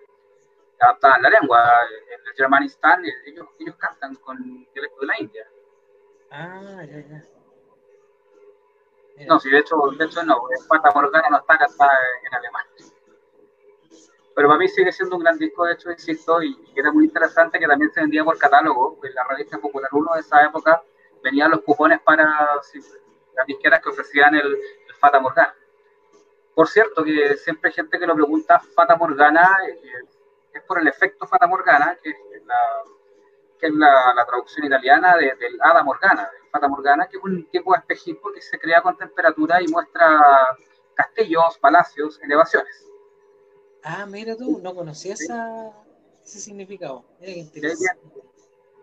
adaptaban 0.80 1.22
la 1.22 1.30
lengua. 1.30 1.62
En 2.14 2.26
el 2.26 2.34
Germanistán, 2.34 3.04
ellos, 3.26 3.46
ellos 3.58 3.76
cantan 3.76 4.14
con 4.16 4.38
dialecto 4.72 5.00
de 5.00 5.06
la 5.06 5.20
India. 5.20 5.46
Ah, 6.30 6.84
ya, 6.88 7.00
ya. 7.06 7.24
No, 9.26 9.40
sí, 9.40 9.50
de 9.50 9.58
hecho, 9.58 9.76
de 9.98 10.04
hecho 10.04 10.22
no, 10.24 10.42
Fata 10.68 10.90
Morgana 10.94 11.28
no 11.30 11.38
está 11.38 11.58
cantada 11.58 11.98
en 12.26 12.34
alemán 12.34 12.66
pero 14.36 14.48
para 14.48 14.58
mí 14.58 14.68
sigue 14.68 14.92
siendo 14.92 15.16
un 15.16 15.22
gran 15.22 15.38
disco, 15.38 15.64
de 15.64 15.72
hecho, 15.72 15.90
insisto, 15.90 16.42
y, 16.42 16.54
era 16.76 16.92
muy 16.92 17.06
interesante 17.06 17.58
que 17.58 17.66
también 17.66 17.90
se 17.90 18.02
vendía 18.02 18.22
por 18.22 18.36
catálogo. 18.36 19.00
En 19.02 19.14
la 19.14 19.24
revista 19.24 19.56
Popular 19.56 19.88
1 19.90 20.12
de 20.12 20.20
esa 20.20 20.44
época 20.44 20.82
venían 21.22 21.50
los 21.52 21.62
cupones 21.62 22.00
para 22.02 22.24
las 22.54 23.46
disqueras 23.46 23.80
que 23.80 23.88
ofrecían 23.88 24.34
el, 24.34 24.58
Fata 25.00 25.20
Morgana. 25.20 25.54
Por 26.54 26.68
cierto, 26.68 27.02
que 27.02 27.36
siempre 27.38 27.70
hay 27.70 27.74
gente 27.76 27.98
que 27.98 28.06
lo 28.06 28.14
pregunta, 28.14 28.60
Fata 28.60 28.94
Morgana, 28.96 29.56
eh, 29.68 29.80
es 30.52 30.62
por 30.64 30.80
el 30.80 30.88
efecto 30.88 31.26
Fata 31.26 31.46
Morgana, 31.46 31.98
que 32.02 32.10
es 32.10 33.72
la, 33.74 34.26
traducción 34.26 34.66
italiana 34.66 35.16
de, 35.16 35.34
del 35.34 35.58
Hada 35.62 35.82
Morgana, 35.82 36.30
del 36.30 36.50
Fata 36.50 36.68
Morgana, 36.68 37.08
que 37.08 37.16
es 37.16 37.24
un 37.24 37.48
tipo 37.48 37.72
de 37.72 37.78
espejismo 37.78 38.30
que 38.34 38.42
se 38.42 38.58
crea 38.58 38.82
con 38.82 38.98
temperatura 38.98 39.62
y 39.62 39.68
muestra 39.68 40.20
castillos, 40.94 41.56
palacios, 41.58 42.20
elevaciones. 42.22 42.85
Ah, 43.88 44.04
mira 44.04 44.36
tú, 44.36 44.58
no 44.58 44.74
conocía 44.74 45.14
esa, 45.14 45.70
ese 46.24 46.40
significado. 46.40 47.04
Mira 47.20 47.34
qué 47.34 47.38
interesante. 47.38 48.02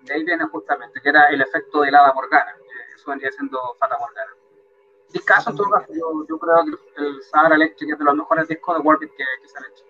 De 0.04 0.14
ahí, 0.14 0.24
viene, 0.24 0.46
justamente, 0.46 1.02
que 1.02 1.10
era 1.10 1.26
el 1.26 1.42
efecto 1.42 1.82
del 1.82 1.94
Hada 1.94 2.14
Morgana, 2.14 2.56
eso 2.96 3.10
vendría 3.10 3.30
siendo 3.34 3.60
Fata 3.80 3.98
Morgana. 4.00 4.32
caso, 5.26 5.50
en 5.50 5.58
todo 5.58 5.70
caso, 5.72 5.94
yo, 5.94 6.26
yo, 6.30 6.40
creo 6.40 6.56
que 6.64 7.02
el 7.02 7.22
Sahara 7.22 7.56
Electric 7.56 7.92
es 7.92 8.00
de 8.00 8.06
los 8.06 8.16
mejores 8.16 8.48
discos 8.48 8.78
de 8.78 8.82
Warbeat 8.82 9.12
que, 9.12 9.26
que 9.42 9.50
se 9.50 9.58
han 9.58 9.66
hecho. 9.66 9.84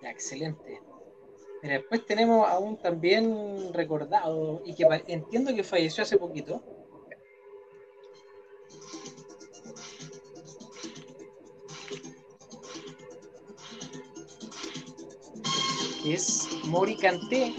Ya, 0.00 0.10
excelente. 0.10 0.82
Mira, 1.62 1.74
después 1.74 2.06
tenemos 2.06 2.48
a 2.48 2.58
un 2.58 2.78
también 2.78 3.70
recordado 3.74 4.62
y 4.64 4.74
que 4.74 4.86
entiendo 5.08 5.54
que 5.54 5.62
falleció 5.62 6.04
hace 6.04 6.16
poquito. 6.16 6.62
Que 16.02 16.14
es 16.14 16.48
Mori 16.64 16.96
Canté 16.96 17.54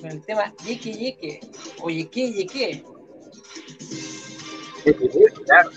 con 0.00 0.10
el 0.10 0.24
tema 0.24 0.54
Yeke 0.64 0.92
Yeke 0.92 1.40
o 1.82 1.90
Yeke 1.90 2.32
Yeke. 2.32 2.84
Claro. 5.44 5.70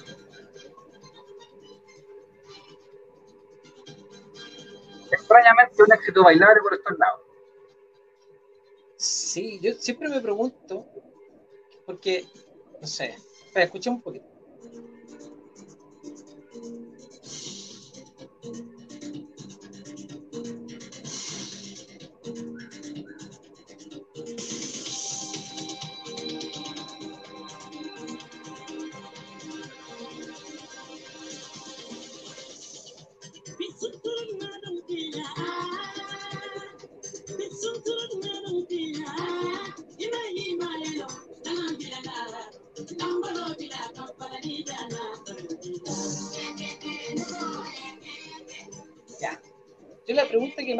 extrañamente 5.11 5.83
un 5.83 5.93
éxito 5.93 6.23
bailable 6.23 6.61
por 6.61 6.73
estos 6.73 6.97
lados. 6.97 7.21
Sí, 8.97 9.59
yo 9.61 9.73
siempre 9.73 10.09
me 10.09 10.21
pregunto, 10.21 10.85
porque, 11.85 12.25
no 12.81 12.87
sé, 12.87 13.15
espera, 13.45 13.65
escuchemos 13.65 13.97
un 13.97 14.03
poquito. 14.03 14.25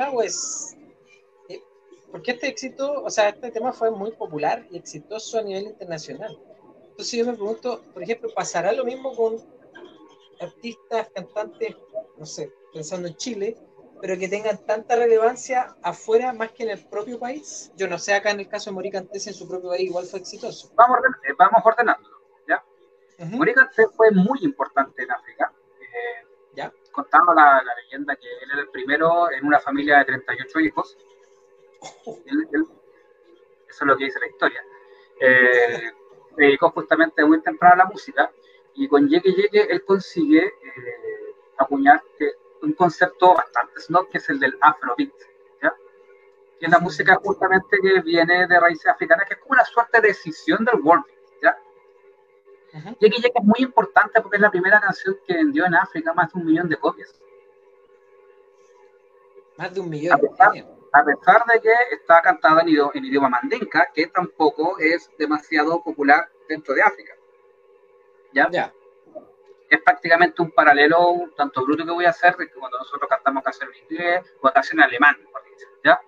Hago 0.08 0.24
es, 0.24 0.76
eh, 1.50 1.62
¿por 2.12 2.22
qué 2.22 2.32
este 2.32 2.48
éxito, 2.48 3.04
o 3.04 3.10
sea, 3.10 3.30
este 3.30 3.52
tema 3.52 3.72
fue 3.72 3.91
muy 3.91 4.12
popular 4.12 4.65
y 4.72 4.78
exitoso 4.78 5.39
a 5.39 5.43
nivel 5.43 5.65
internacional? 5.65 6.38
Entonces 6.89 7.20
yo 7.20 7.26
me 7.26 7.34
pregunto, 7.34 7.84
por 7.93 8.04
ejemplo, 8.04 8.30
¿pasará 8.36 8.72
lo 8.72 8.84
mismo 8.84 9.15
con 9.15 9.38
artistas, 10.41 11.10
cantantes, 11.13 11.76
no 12.17 12.26
sé, 12.26 12.52
pensando 12.74 13.08
en 13.08 13.15
Chile, 13.15 13.58
pero 14.02 14.17
que 14.17 14.28
tengan 14.28 14.58
tanta 14.65 14.96
relevancia 14.96 15.76
afuera 15.82 16.34
más 16.34 16.52
que 16.52 16.63
en 16.63 16.72
el 16.72 16.86
propio 16.88 17.20
país? 17.20 17.72
Yo 17.76 17.88
no 17.88 17.98
sé, 17.98 18.13
acá 18.13 18.32
en 18.32 18.39
el 18.39 18.50
caso 18.50 18.70
de 18.70 18.76
Moricantes 18.76 19.28
en 19.28 19.34
su 19.34 19.48
propio 19.48 19.70
país 19.70 19.89
igual 19.89 20.06
fue 20.06 20.20
exitoso. 20.20 20.72
Vamos, 20.76 21.00
eh, 21.28 21.34
vamos 21.38 21.62
ordenándolo, 21.63 22.17
¿ya? 22.48 22.63
Uh 23.20 23.43
fue 23.96 24.12
muy 24.12 24.39
importante 24.41 25.04
en 25.04 25.12
África. 25.12 25.52
Eh. 25.82 26.27
Contaba 26.97 27.36
la, 27.36 27.62
leyenda 27.75 28.15
que 28.15 28.27
él 28.27 28.49
era 28.51 28.62
el 28.62 28.69
primero 28.69 29.31
en 29.31 29.45
una 29.45 29.60
familia 29.60 29.99
de 29.99 30.05
38 30.05 30.60
hijos. 30.62 30.97
eso 32.25 32.65
es 33.69 33.81
lo 33.81 33.95
que 33.95 34.05
dice 34.05 34.19
la 34.19 34.25
historia. 34.25 34.65
Eh, 35.19 35.91
se 36.36 36.41
dedicó 36.41 36.71
justamente 36.71 37.23
muy 37.23 37.39
temprano 37.43 37.75
a 37.75 37.77
la 37.77 37.86
música 37.86 38.31
y 38.73 38.88
con 38.88 39.07
Yeke 39.07 39.31
Yeke 39.31 39.67
él 39.69 39.86
consigue 39.86 40.43
eh, 40.43 41.36
acuñar 41.57 42.01
un 42.63 42.73
concepto 42.73 43.36
bastante 43.36 43.79
snob 43.79 44.10
que 44.10 44.17
es 44.17 44.27
el 44.29 44.39
del 44.39 44.57
afrobeat, 44.60 45.13
¿ya? 45.62 45.75
que 46.60 46.65
es 46.65 46.71
la 46.71 46.79
música 46.79 47.13
justamente 47.23 47.77
que 47.79 48.01
viene 48.01 48.47
de 48.47 48.60
raíces 48.60 48.88
africanas, 48.88 49.27
que 49.27 49.36
es 49.36 49.39
como 49.39 49.53
una 49.53 49.65
suerte 49.65 50.01
de 50.01 50.07
decisión 50.07 50.65
del 50.65 50.81
world 50.81 51.05
Uh 52.73 52.95
es 52.99 53.43
muy 53.43 53.60
importante 53.60 54.21
porque 54.21 54.38
es 54.38 54.41
la 54.41 54.51
primera 54.51 54.80
canción 54.80 55.17
que 55.25 55.36
vendió 55.36 55.65
en 55.65 55.75
África 55.75 56.13
más 56.13 56.32
de 56.34 56.39
un 56.39 56.45
millón 56.45 56.69
de 56.69 56.77
copias. 56.77 57.19
Más 59.58 59.73
de 59.73 59.80
un 59.80 59.89
millón. 59.89 60.13
A 60.13 60.17
pesar, 60.17 60.51
a 60.91 61.03
pesar 61.03 61.45
de 61.45 61.62
que 61.62 61.73
está 61.91 62.21
cantada 62.21 62.62
en 62.62 62.69
idioma, 62.69 62.91
en 62.93 63.06
idioma 63.06 63.30
mandinka, 63.30 63.88
que 63.93 64.08
tampoco 64.08 64.77
es 64.80 65.10
demasiado 65.17 65.82
popular 65.82 66.30
dentro 66.47 66.73
de 66.75 66.82
África. 66.82 67.13
¿Ya? 68.34 68.49
Ya 68.51 68.73
es 69.69 69.82
prácticamente 69.82 70.41
un 70.41 70.51
paralelo 70.51 71.10
un 71.10 71.36
tanto 71.36 71.63
bruto 71.63 71.86
que 71.86 71.91
voy 71.91 72.06
a 72.06 72.10
hacer 72.10 72.36
de 72.38 72.47
que 72.47 72.53
cuando 72.53 72.77
nosotros 72.77 73.10
cantamos 73.10 73.43
canciones 73.43 73.77
en 73.77 73.84
inglés 73.84 74.36
o 74.41 74.51
canciones 74.51 74.86
en 74.86 74.89
alemán, 74.89 75.15
por 75.32 75.43
dicho, 75.43 75.67
¿ya? 75.84 76.01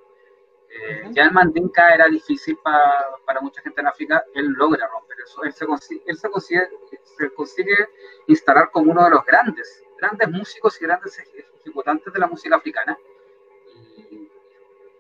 Eh, 0.71 1.09
ya 1.11 1.23
el 1.23 1.31
mandinka 1.31 1.89
era 1.89 2.07
difícil 2.07 2.57
para, 2.57 3.03
para, 3.25 3.41
mucha 3.41 3.59
gente 3.61 3.81
en 3.81 3.87
África, 3.87 4.23
él 4.35 4.49
logra 4.49 4.87
romper 4.87 5.17
eso, 5.25 5.43
él, 5.43 5.51
se 5.51 5.65
consigue, 5.65 6.03
él 6.05 6.15
se, 6.15 6.29
consigue, 6.29 6.69
se 7.17 7.33
consigue 7.33 7.89
instalar 8.27 8.69
como 8.69 8.91
uno 8.91 9.03
de 9.03 9.09
los 9.09 9.25
grandes, 9.25 9.83
grandes 9.97 10.29
músicos 10.29 10.79
y 10.79 10.85
grandes 10.85 11.17
ejecutantes 11.17 12.13
de 12.13 12.19
la 12.19 12.27
música 12.27 12.55
africana. 12.55 12.97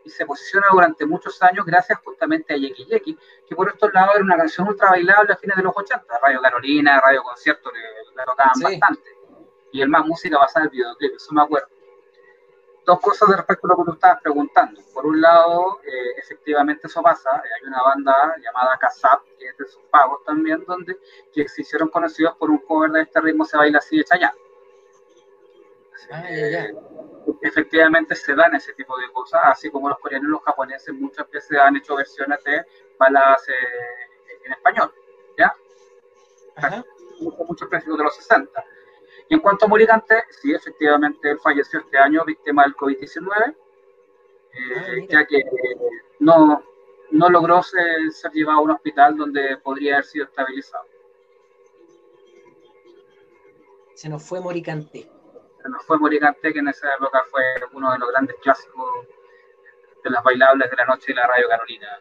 Y 0.03 0.09
se 0.09 0.25
posiciona 0.25 0.67
durante 0.71 1.05
muchos 1.05 1.39
años 1.43 1.63
gracias 1.65 1.99
justamente 2.03 2.55
a 2.55 2.57
Yeki 2.57 2.85
Yeki, 2.85 3.19
que 3.47 3.55
por 3.55 3.69
estos 3.69 3.93
lados 3.93 4.15
era 4.15 4.23
una 4.23 4.37
canción 4.37 4.67
ultra 4.67 4.89
bailable 4.89 5.33
a 5.33 5.37
fines 5.37 5.55
de 5.55 5.61
los 5.61 5.73
80, 5.75 6.03
Radio 6.19 6.41
Carolina, 6.41 6.99
Radio 6.99 7.21
Concierto, 7.21 7.69
que 7.71 7.79
la 8.15 8.25
tocaban 8.25 8.59
bastante. 8.59 9.17
Y 9.71 9.81
el 9.81 9.89
más 9.89 10.03
música 10.03 10.39
basada 10.39 10.65
en 10.65 10.71
el 10.71 10.71
videoclip, 10.71 11.15
eso 11.15 11.31
me 11.31 11.43
acuerdo. 11.43 11.67
Dos 12.89 13.01
cosas 13.01 13.29
de 13.29 13.35
respecto 13.35 13.67
a 13.67 13.69
lo 13.69 13.77
que 13.77 13.83
tú 13.83 13.91
estabas 13.93 14.19
preguntando. 14.19 14.81
Por 14.91 15.05
un 15.05 15.21
lado, 15.21 15.79
eh, 15.83 16.15
efectivamente 16.17 16.87
eso 16.87 17.03
pasa. 17.03 17.29
Hay 17.35 17.67
una 17.67 17.83
banda 17.83 18.35
llamada 18.43 18.79
Casap, 18.79 19.21
que 19.37 19.49
es 19.49 19.57
de 19.59 19.67
sus 19.67 19.83
pagos 19.91 20.23
también, 20.25 20.65
donde 20.65 20.97
que 21.31 21.47
se 21.47 21.61
hicieron 21.61 21.89
conocidos 21.89 22.35
por 22.37 22.49
un 22.49 22.57
cover 22.57 22.89
de 22.89 23.03
este 23.03 23.21
ritmo 23.21 23.45
Se 23.45 23.57
Baila 23.57 23.77
Así 23.77 23.95
de 23.95 24.05
Chayanne. 24.05 24.33
Ah, 26.11 26.23
efectivamente 27.43 28.15
se 28.15 28.33
dan 28.33 28.55
ese 28.55 28.73
tipo 28.73 28.97
de 28.97 29.11
cosas, 29.11 29.39
así 29.43 29.69
como 29.69 29.87
los 29.87 29.99
coreanos 29.99 30.27
y 30.27 30.31
los 30.31 30.41
japoneses 30.41 30.91
muchas 30.95 31.29
veces 31.29 31.59
han 31.59 31.75
hecho 31.75 31.95
versiones 31.95 32.43
de 32.43 32.65
balas 32.97 33.47
eh, 33.49 34.45
en 34.45 34.53
español, 34.53 34.91
¿ya? 35.37 35.53
Muchos, 37.19 37.47
muchos 37.47 37.69
clásicos 37.69 37.99
de 37.99 38.03
los 38.03 38.15
60. 38.15 38.65
Y 39.29 39.35
en 39.35 39.39
cuanto 39.39 39.65
a 39.65 39.67
Morigante, 39.67 40.23
sí, 40.41 40.53
efectivamente 40.53 41.31
él 41.31 41.39
falleció 41.39 41.79
este 41.79 41.97
año 41.97 42.25
víctima 42.25 42.63
del 42.63 42.75
COVID-19, 42.75 43.49
eh, 43.49 43.55
ah, 44.55 45.05
ya 45.07 45.25
que 45.25 45.43
no, 46.19 46.63
no 47.11 47.29
logró 47.29 47.61
ser, 47.61 48.11
ser 48.11 48.31
llevado 48.31 48.59
a 48.59 48.63
un 48.63 48.71
hospital 48.71 49.15
donde 49.15 49.57
podría 49.57 49.95
haber 49.95 50.05
sido 50.05 50.25
estabilizado. 50.25 50.83
Se 53.93 54.09
nos 54.09 54.27
fue 54.27 54.39
Moricante 54.39 55.09
nos 55.69 55.85
fue 55.85 55.97
Moricante, 55.99 56.53
que 56.53 56.59
en 56.59 56.67
esa 56.67 56.93
época 56.95 57.23
fue 57.29 57.41
uno 57.73 57.91
de 57.91 57.99
los 57.99 58.09
grandes 58.09 58.35
clásicos 58.41 59.07
de 60.03 60.09
las 60.09 60.23
bailables 60.23 60.69
de 60.69 60.77
la 60.77 60.85
noche 60.85 61.05
de 61.07 61.15
la 61.15 61.27
radio 61.27 61.49
Carolina. 61.49 61.99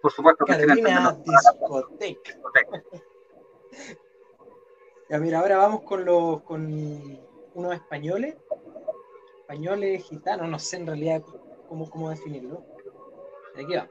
Por 0.00 0.12
supuesto 0.12 0.44
que 0.44 0.52
Carolina 0.52 1.16
discoteca. 1.98 2.82
Ya 5.10 5.18
mira, 5.18 5.40
ahora 5.40 5.56
vamos 5.56 5.82
con 5.82 6.04
los 6.04 6.40
con 6.42 7.18
unos 7.54 7.74
españoles, 7.74 8.36
españoles 9.40 10.04
gitanos, 10.04 10.48
no 10.48 10.58
sé 10.58 10.76
en 10.76 10.86
realidad 10.86 11.22
cómo, 11.68 11.90
cómo 11.90 12.10
definirlo. 12.10 12.64
Aquí 13.56 13.74
va. 13.74 13.88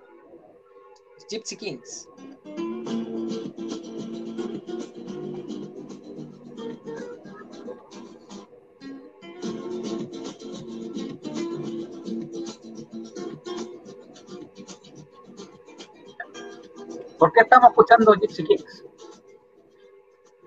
Gypsy 1.30 1.58
Kings. 1.58 2.08
¿Por 17.18 17.34
qué 17.34 17.42
estamos 17.42 17.72
escuchando 17.72 18.14
Gypsy 18.14 18.44
Kings? 18.46 18.89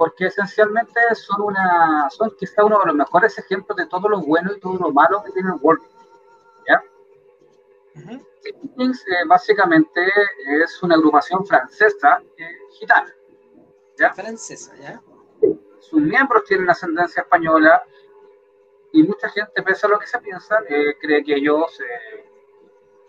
Porque 0.02 0.26
esencialmente 0.26 1.00
son 1.14 1.42
una, 1.42 2.10
son 2.10 2.34
quizá 2.36 2.64
uno 2.64 2.80
de 2.80 2.86
los 2.86 2.96
mejores 2.96 3.38
ejemplos 3.38 3.76
de 3.76 3.86
todo 3.86 4.08
lo 4.08 4.20
bueno 4.20 4.50
y 4.52 4.58
todo 4.58 4.76
lo 4.76 4.90
malo 4.90 5.22
que 5.22 5.30
tiene 5.30 5.50
el 5.50 5.60
World. 5.60 5.80
¿Ya? 6.66 6.82
Gypsy 8.42 8.68
Kings 8.76 9.04
eh, 9.06 9.24
básicamente 9.28 10.04
es 10.60 10.82
una 10.82 10.96
agrupación 10.96 11.46
francesa 11.46 12.20
eh, 12.36 12.58
gitana. 12.80 13.14
¿ya? 13.96 14.12
Francesa, 14.12 14.74
¿ya? 14.74 15.00
Sus 15.78 16.00
miembros 16.00 16.42
tienen 16.46 16.68
ascendencia 16.68 17.22
española 17.22 17.80
y 18.90 19.04
mucha 19.04 19.28
gente, 19.28 19.62
pese 19.62 19.86
a 19.86 19.90
lo 19.90 20.00
que 20.00 20.08
se 20.08 20.18
piensa, 20.18 20.58
eh, 20.68 20.96
cree 21.00 21.22
que 21.22 21.36
ellos 21.36 21.78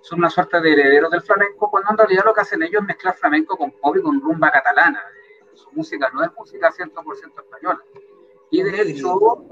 son 0.02 0.20
una 0.20 0.30
suerte 0.30 0.62
de 0.62 0.74
herederos 0.74 1.10
del 1.10 1.24
flamenco, 1.24 1.72
cuando 1.72 1.90
en 1.90 1.98
realidad 1.98 2.26
lo 2.26 2.36
que 2.36 2.42
hacen 2.42 2.62
ellos 2.62 2.82
es 2.82 2.88
mezclar 2.88 3.16
flamenco 3.16 3.58
con 3.58 3.72
pop 3.72 3.98
y 3.98 4.02
con 4.04 4.22
rumba 4.22 4.52
catalana. 4.52 5.04
Su 5.56 5.72
música 5.72 6.10
no 6.14 6.24
es 6.24 6.32
música 6.34 6.72
100% 6.72 7.42
española. 7.42 7.84
Y 8.50 8.62
de 8.64 8.82
hecho, 8.82 9.44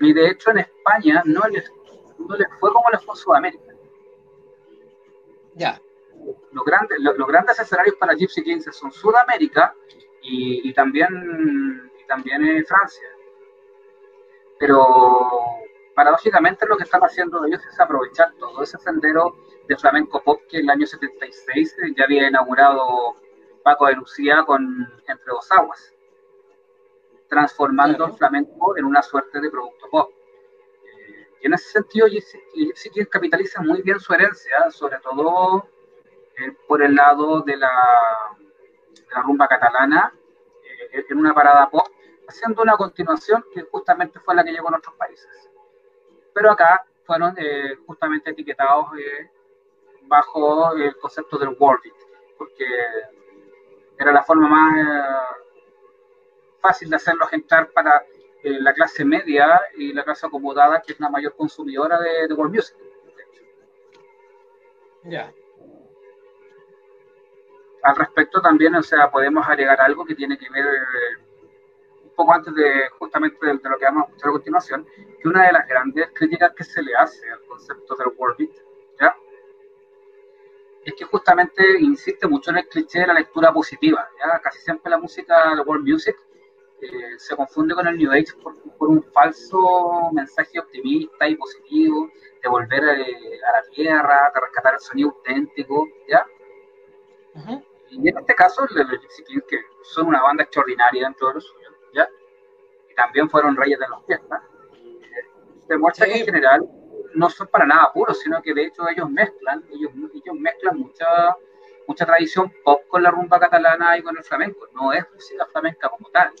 y 0.00 0.12
de 0.12 0.30
hecho 0.30 0.50
en 0.50 0.58
España 0.58 1.22
no 1.24 1.42
les, 1.48 1.70
no 2.18 2.36
les 2.36 2.48
fue 2.58 2.72
como 2.72 2.88
les 2.90 3.04
fue 3.04 3.14
en 3.14 3.18
Sudamérica. 3.18 3.74
Ya. 5.54 5.80
Los 6.52 6.64
grandes, 6.64 6.98
los, 7.00 7.26
grandes 7.26 7.58
escenarios 7.58 7.96
para 7.96 8.14
Gypsy 8.14 8.42
Kings 8.42 8.68
son 8.72 8.92
Sudamérica 8.92 9.74
y, 10.22 10.72
también, 10.72 11.90
y 11.98 12.06
también 12.06 12.44
en 12.44 12.64
Francia. 12.64 13.08
Pero 14.58 15.28
paradójicamente 15.94 16.66
lo 16.66 16.76
que 16.76 16.84
están 16.84 17.02
haciendo 17.02 17.44
ellos 17.44 17.64
es 17.66 17.80
aprovechar 17.80 18.32
todo 18.38 18.62
ese 18.62 18.78
sendero 18.78 19.36
de 19.66 19.76
flamenco 19.76 20.22
pop 20.22 20.40
que 20.48 20.58
en 20.58 20.64
el 20.64 20.70
año 20.70 20.86
76 20.86 21.76
ya 21.96 22.04
había 22.04 22.28
inaugurado 22.28 23.16
Paco 23.62 23.86
de 23.86 23.94
Lucía 23.94 24.44
con 24.44 24.62
Entre 25.06 25.26
dos 25.26 25.50
aguas, 25.52 25.94
transformando 27.28 28.06
el 28.06 28.12
flamenco 28.14 28.76
en 28.76 28.84
una 28.84 29.02
suerte 29.02 29.40
de 29.40 29.50
producto 29.50 29.88
pop. 29.90 30.10
Eh, 30.84 31.28
y 31.42 31.46
en 31.46 31.54
ese 31.54 31.70
sentido, 31.70 32.06
sí 32.74 32.90
que 32.90 33.06
capitaliza 33.06 33.60
muy 33.62 33.82
bien 33.82 34.00
su 34.00 34.12
herencia, 34.12 34.70
sobre 34.70 34.98
todo 35.00 35.68
eh, 36.36 36.56
por 36.66 36.82
el 36.82 36.94
lado 36.94 37.42
de 37.42 37.56
la, 37.56 37.70
rumba 39.22 39.48
catalana, 39.48 40.12
eh, 40.92 41.04
en 41.08 41.18
una 41.18 41.34
parada 41.34 41.68
pop, 41.70 41.86
haciendo 42.28 42.62
una 42.62 42.76
continuación 42.76 43.44
que 43.52 43.62
justamente 43.62 44.20
fue 44.20 44.34
la 44.34 44.44
que 44.44 44.52
llegó 44.52 44.68
a 44.68 44.72
nuestros 44.72 44.94
países. 44.96 45.50
Pero 46.34 46.52
acá 46.52 46.84
fueron 47.04 47.34
justamente 47.86 48.30
etiquetados 48.30 48.86
bajo 50.02 50.74
el 50.74 50.94
concepto 50.98 51.38
del 51.38 51.56
world 51.58 51.82
porque 52.38 52.64
era 53.98 54.12
la 54.12 54.22
forma 54.22 54.48
más 54.48 54.78
eh, 54.78 55.36
fácil 56.60 56.90
de 56.90 56.96
hacerlos 56.96 57.32
entrar 57.32 57.70
para 57.70 58.04
eh, 58.42 58.60
la 58.60 58.72
clase 58.72 59.04
media 59.04 59.60
y 59.76 59.92
la 59.92 60.04
clase 60.04 60.26
acomodada, 60.26 60.80
que 60.80 60.92
es 60.92 61.00
la 61.00 61.10
mayor 61.10 61.34
consumidora 61.34 61.98
de, 62.00 62.32
world 62.34 62.54
music. 62.54 62.76
Ya. 65.04 65.32
Al 67.82 67.96
respecto 67.96 68.40
también, 68.40 68.74
o 68.74 68.82
sea, 68.82 69.10
podemos 69.10 69.46
agregar 69.48 69.80
algo 69.80 70.04
que 70.04 70.14
tiene 70.14 70.38
que 70.38 70.48
ver 70.50 70.64
eh, 70.64 72.04
un 72.04 72.10
poco 72.14 72.32
antes 72.32 72.54
de 72.54 72.88
justamente 72.98 73.44
de, 73.44 73.54
lo 73.54 73.78
que 73.78 73.84
vamos 73.84 74.04
a 74.04 74.06
escuchar 74.06 74.28
a 74.28 74.32
continuación, 74.32 74.86
que 75.20 75.28
una 75.28 75.46
de 75.46 75.52
las 75.52 75.66
grandes 75.66 76.10
críticas 76.14 76.52
que 76.54 76.64
se 76.64 76.82
le 76.82 76.94
hace 76.94 77.28
al 77.30 77.40
concepto 77.46 77.96
del 77.96 78.08
world 78.16 78.36
beat. 78.38 78.67
Es 80.88 80.94
que 80.94 81.04
justamente 81.04 81.62
insiste 81.80 82.26
mucho 82.26 82.50
en 82.50 82.58
el 82.58 82.68
cliché 82.68 83.00
de 83.00 83.06
la 83.08 83.14
lectura 83.14 83.52
positiva. 83.52 84.08
¿ya? 84.18 84.38
Casi 84.40 84.60
siempre 84.60 84.90
la 84.90 84.98
música, 84.98 85.54
la 85.54 85.62
world 85.62 85.86
music, 85.86 86.16
eh, 86.80 87.18
se 87.18 87.36
confunde 87.36 87.74
con 87.74 87.86
el 87.86 87.98
New 87.98 88.10
Age 88.10 88.32
por, 88.42 88.54
un 88.88 89.02
falso 89.12 90.10
mensaje 90.12 90.58
optimista 90.58 91.28
y 91.28 91.34
positivo 91.34 92.08
de 92.42 92.48
volver 92.48 92.84
eh, 92.84 93.40
a, 93.48 93.52
la 93.52 93.62
tierra, 93.74 94.30
de 94.34 94.40
rescatar 94.40 94.74
el 94.74 94.80
sonido 94.80 95.10
auténtico, 95.10 95.86
¿ya? 96.08 96.24
Y 97.90 98.08
en 98.08 98.18
este 98.18 98.34
caso, 98.34 98.66
los 98.70 98.90
Gypsy 98.90 99.24
Kings, 99.24 99.44
que 99.48 99.60
son 99.82 100.06
una 100.06 100.22
banda 100.22 100.44
extraordinaria 100.44 101.04
dentro 101.04 101.28
de 101.28 101.34
lo 101.34 101.40
suyo, 101.40 101.68
¿ya? 101.92 102.08
Y 102.90 102.94
también 102.94 103.28
fueron 103.28 103.56
reyes 103.56 103.78
de 103.78 103.88
las 103.88 104.04
fiestas, 104.06 104.42
eh, 104.74 105.26
demuestra 105.68 106.06
que 106.06 106.20
en 106.20 106.24
general 106.24 106.68
no 107.14 107.30
son 107.30 107.46
para 107.48 107.66
nada 107.66 107.92
puros, 107.92 108.20
sino 108.20 108.42
que 108.42 108.54
de 108.54 108.64
hecho 108.64 108.88
ellos 108.88 109.10
mezclan, 109.10 109.64
ellos, 109.70 109.92
mezclan 110.34 110.78
mucha, 110.78 111.06
mucha 111.86 112.06
tradición 112.06 112.52
pop 112.64 112.82
con 112.88 113.02
la 113.02 113.10
rumba 113.10 113.38
catalana 113.38 113.96
y 113.96 114.02
con 114.02 114.16
el 114.16 114.24
flamenco, 114.24 114.68
no 114.72 114.92
es 114.92 115.04
música 115.12 115.46
flamenca 115.46 115.88
como 115.88 116.08
tal. 116.10 116.32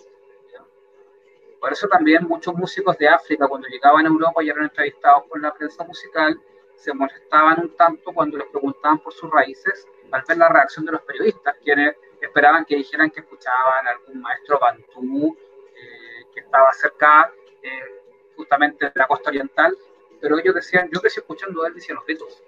Por 1.60 1.72
eso 1.72 1.88
también 1.88 2.24
muchos 2.24 2.54
músicos 2.54 2.96
de 2.98 3.08
África 3.08 3.48
cuando 3.48 3.66
llegaban 3.66 4.06
a 4.06 4.08
Europa 4.08 4.42
y 4.42 4.48
eran 4.48 4.64
entrevistados 4.64 5.24
por 5.28 5.40
la 5.40 5.52
prensa 5.52 5.82
musical, 5.84 6.40
se 6.76 6.94
molestaban 6.94 7.60
un 7.60 7.76
tanto 7.76 8.12
cuando 8.12 8.38
les 8.38 8.46
preguntaban 8.48 8.98
por 9.00 9.12
sus 9.12 9.28
raíces 9.28 9.84
al 10.12 10.22
ver 10.26 10.36
la 10.36 10.48
reacción 10.48 10.84
de 10.86 10.92
los 10.92 11.02
periodistas, 11.02 11.56
quienes 11.64 11.96
esperaban 12.20 12.64
que 12.64 12.76
dijeran 12.76 13.10
que 13.10 13.20
escuchaban 13.20 13.88
a 13.88 13.90
algún 13.90 14.20
maestro 14.20 14.60
bantú 14.60 15.36
eh, 15.74 16.24
que 16.32 16.40
estaba 16.40 16.72
cerca 16.72 17.32
eh, 17.62 18.02
justamente 18.36 18.86
de 18.86 18.92
la 18.94 19.08
costa 19.08 19.30
oriental 19.30 19.76
pero 20.20 20.38
ellos 20.38 20.54
decían, 20.54 20.88
yo 20.92 21.00
crecí 21.00 21.20
escuchando 21.20 21.62
a 21.62 21.68
Elvis 21.68 21.88
y 21.88 21.92
a 21.92 21.94
los 21.94 22.06
Beatles. 22.06 22.42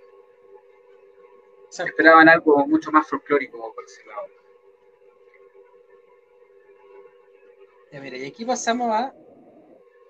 Esperaban 1.70 2.28
algo 2.28 2.66
mucho 2.66 2.90
más 2.90 3.08
folclórico 3.08 3.72
por 3.72 3.84
ese 3.84 4.04
lado. 4.06 4.22
Ya, 7.92 8.00
mira, 8.00 8.16
y 8.16 8.26
aquí 8.26 8.44
pasamos 8.44 8.92
a 8.92 9.14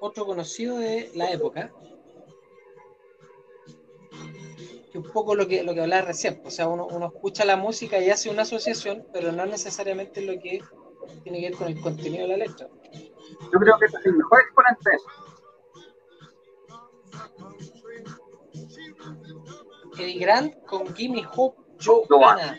otro 0.00 0.26
conocido 0.26 0.78
de 0.78 1.10
la 1.14 1.30
época, 1.30 1.72
que 4.90 4.98
un 4.98 5.04
poco 5.04 5.34
lo 5.34 5.46
que, 5.46 5.62
lo 5.62 5.74
que 5.74 5.80
hablaba 5.80 6.02
recién, 6.02 6.42
o 6.44 6.50
sea, 6.50 6.68
uno, 6.68 6.86
uno 6.86 7.06
escucha 7.06 7.44
la 7.44 7.56
música 7.56 7.98
y 7.98 8.10
hace 8.10 8.30
una 8.30 8.42
asociación, 8.42 9.06
pero 9.12 9.32
no 9.32 9.46
necesariamente 9.46 10.22
lo 10.22 10.32
que 10.40 10.62
tiene 11.22 11.40
que 11.40 11.50
ver 11.50 11.58
con 11.58 11.68
el 11.68 11.80
contenido 11.80 12.26
de 12.26 12.36
la 12.36 12.44
letra. 12.44 12.68
Yo 13.52 13.58
creo 13.58 13.78
que 13.78 13.86
es 13.86 13.94
el 14.04 14.14
mejor 14.14 14.40
exponente 14.40 14.90
de 14.90 14.96
eso. 14.96 15.29
Eddie 20.00 20.18
Grant 20.18 20.64
con 20.64 20.94
Gimme 20.94 21.26
Hope 21.36 21.60
Joanna. 21.78 22.58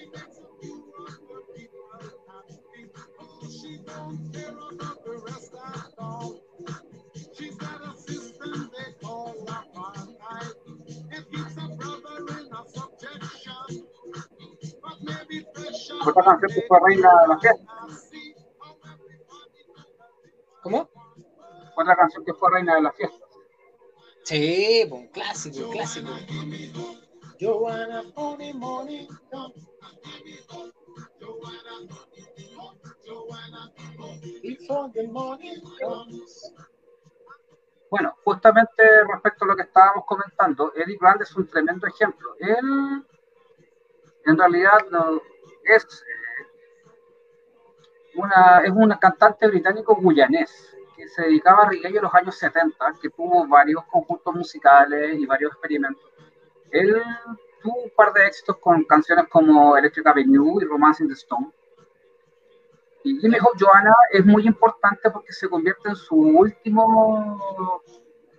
Otra 16.05 16.23
canción 16.23 16.51
que 16.51 16.61
fue 16.67 16.79
reina 16.83 17.21
de 17.21 17.27
la 17.27 17.39
fiesta. 17.39 17.73
¿Cómo? 20.61 20.89
Otra 21.75 21.95
canción 21.95 22.25
que 22.25 22.33
fue 22.33 22.51
reina 22.51 22.75
de 22.75 22.81
la 22.81 22.91
fiesta. 22.91 23.25
Sí, 24.23 24.87
un 24.91 25.07
clásico, 25.07 25.69
clásico. 25.71 26.11
Bueno, 37.89 38.15
justamente 38.23 38.83
respecto 39.11 39.45
a 39.45 39.47
lo 39.47 39.55
que 39.55 39.63
estábamos 39.63 40.05
comentando, 40.05 40.71
Eddie 40.75 40.99
Grant 41.01 41.23
es 41.23 41.35
un 41.35 41.47
tremendo 41.47 41.87
ejemplo. 41.87 42.35
Él, 42.37 43.03
en 44.25 44.37
realidad, 44.37 44.85
es, 45.63 45.83
eh, 45.83 46.45
una, 48.17 48.59
es 48.63 48.71
un 48.71 48.91
cantante 48.99 49.47
británico 49.47 49.95
guyanés 49.99 50.77
que 50.95 51.07
se 51.07 51.23
dedicaba 51.23 51.63
a 51.63 51.69
reggae 51.69 51.97
en 51.97 52.03
los 52.03 52.13
años 52.13 52.35
70, 52.35 52.93
que 53.01 53.09
tuvo 53.09 53.47
varios 53.47 53.83
conjuntos 53.85 54.35
musicales 54.35 55.17
y 55.17 55.25
varios 55.25 55.53
experimentos 55.53 56.11
él 56.71 57.01
tuvo 57.61 57.83
un 57.83 57.89
par 57.91 58.13
de 58.13 58.25
éxitos 58.25 58.57
con 58.57 58.83
canciones 58.85 59.27
como 59.29 59.77
Electric 59.77 60.07
Avenue 60.07 60.61
y 60.61 60.65
Romance 60.65 61.03
in 61.03 61.09
the 61.09 61.13
Stone. 61.15 61.51
Y 63.03 63.19
Jimmy 63.19 63.37
Hope 63.39 63.57
Joanna 63.59 63.95
es 64.11 64.25
muy 64.25 64.45
importante 64.45 65.09
porque 65.09 65.33
se 65.33 65.49
convierte 65.49 65.89
en 65.89 65.95
su 65.95 66.15
último 66.15 67.81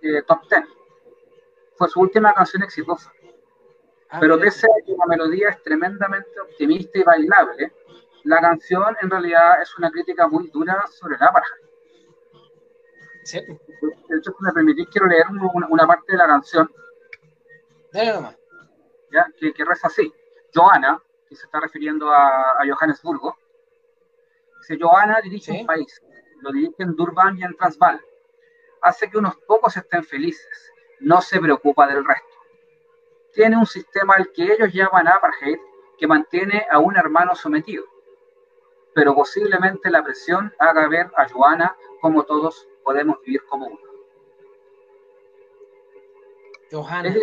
eh, 0.01 0.21
top 0.23 0.47
ten. 0.47 0.65
Fue 1.75 1.89
su 1.89 1.99
última 1.99 2.33
canción 2.33 2.63
exitosa. 2.63 3.11
Ah, 4.09 4.19
Pero 4.19 4.39
pese 4.39 4.67
a 4.67 4.85
que 4.85 4.93
la 4.93 5.05
melodía 5.07 5.49
es 5.49 5.61
tremendamente 5.63 6.39
optimista 6.39 6.99
y 6.99 7.03
bailable, 7.03 7.73
la 8.23 8.39
canción 8.39 8.95
en 9.01 9.09
realidad 9.09 9.61
es 9.61 9.77
una 9.77 9.91
crítica 9.91 10.27
muy 10.27 10.49
dura 10.49 10.85
sobre 10.87 11.17
la. 11.17 11.33
Sí. 13.23 13.39
De 13.39 14.17
hecho, 14.17 14.31
si 14.37 14.43
me 14.43 14.51
permitís, 14.51 14.87
quiero 14.89 15.07
leer 15.07 15.25
una 15.69 15.87
parte 15.87 16.11
de 16.11 16.17
la 16.17 16.27
canción 16.27 16.71
¿Ya? 19.11 19.27
Que, 19.39 19.53
reza 19.63 19.87
así. 19.87 20.11
Joana, 20.53 21.01
que 21.29 21.35
se 21.35 21.45
está 21.45 21.59
refiriendo 21.59 22.11
a, 22.11 22.57
Johannesburgo, 22.67 23.37
dice, 24.59 24.77
Joana 24.81 25.21
dirige 25.21 25.51
un 25.51 25.65
país, 25.65 26.01
lo 26.41 26.51
dirige 26.51 26.83
en 26.83 26.95
Durban 26.95 27.37
y 27.37 27.43
en 27.43 27.55
Transvaal. 27.55 28.01
Hace 28.81 29.09
que 29.09 29.17
unos 29.17 29.35
pocos 29.47 29.77
estén 29.77 30.03
felices, 30.03 30.71
no 30.99 31.21
se 31.21 31.39
preocupa 31.39 31.87
del 31.87 32.03
resto. 32.03 32.27
tiene 33.33 33.57
un 33.57 33.65
sistema 33.65 34.15
al 34.15 34.31
que 34.31 34.43
ellos 34.43 34.73
llaman 34.73 35.07
apartheid, 35.07 35.59
que 35.97 36.07
mantiene 36.07 36.65
a 36.69 36.79
un 36.79 36.97
hermano 36.97 37.35
sometido. 37.35 37.85
Pero 38.93 39.15
posiblemente 39.15 39.89
la 39.89 40.03
presión 40.03 40.53
haga 40.59 40.87
ver 40.87 41.11
a 41.15 41.27
Joana 41.29 41.75
como 42.01 42.23
todos 42.23 42.67
podemos 42.83 43.19
vivir 43.21 43.43
como 43.45 43.67
uno. 43.67 43.92
Él 47.03 47.21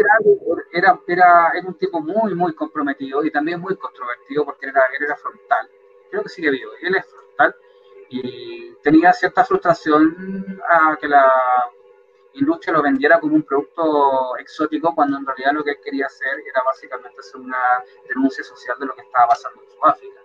era, 0.72 1.00
era, 1.06 1.52
era, 1.54 1.66
un 1.66 1.74
tipo 1.74 2.00
muy, 2.00 2.34
muy 2.34 2.54
comprometido 2.54 3.24
y 3.24 3.32
también 3.32 3.60
muy 3.60 3.76
controvertido 3.76 4.44
porque 4.44 4.66
era, 4.66 4.82
él 4.96 5.04
era 5.04 5.16
frontal. 5.16 5.68
Creo 6.10 6.22
que 6.22 6.28
sigue 6.28 6.50
vivo. 6.50 6.70
Él 6.80 6.94
es 6.94 7.06
frontal 7.06 7.56
y 8.10 8.74
tenía 8.82 9.12
cierta 9.12 9.44
frustración 9.44 10.60
a 10.68 10.96
que 10.96 11.08
la 11.08 11.32
industria 12.34 12.74
lo 12.74 12.82
vendiera 12.82 13.18
como 13.18 13.34
un 13.34 13.42
producto 13.42 14.36
exótico 14.36 14.94
cuando 14.94 15.18
en 15.18 15.26
realidad 15.26 15.52
lo 15.52 15.64
que 15.64 15.72
él 15.72 15.78
quería 15.82 16.06
hacer 16.06 16.40
era 16.48 16.62
básicamente 16.64 17.18
hacer 17.18 17.40
una 17.40 17.58
denuncia 18.08 18.44
social 18.44 18.76
de 18.78 18.86
lo 18.86 18.94
que 18.94 19.02
estaba 19.02 19.28
pasando 19.28 19.62
en 19.62 19.70
Sudáfrica. 19.70 20.20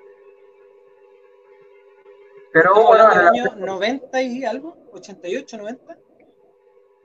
Pero 2.53 2.85
bueno, 2.85 3.07
año 3.07 3.55
90 3.55 4.21
y 4.21 4.45
algo, 4.45 4.77
88, 4.93 5.57
90. 5.57 5.97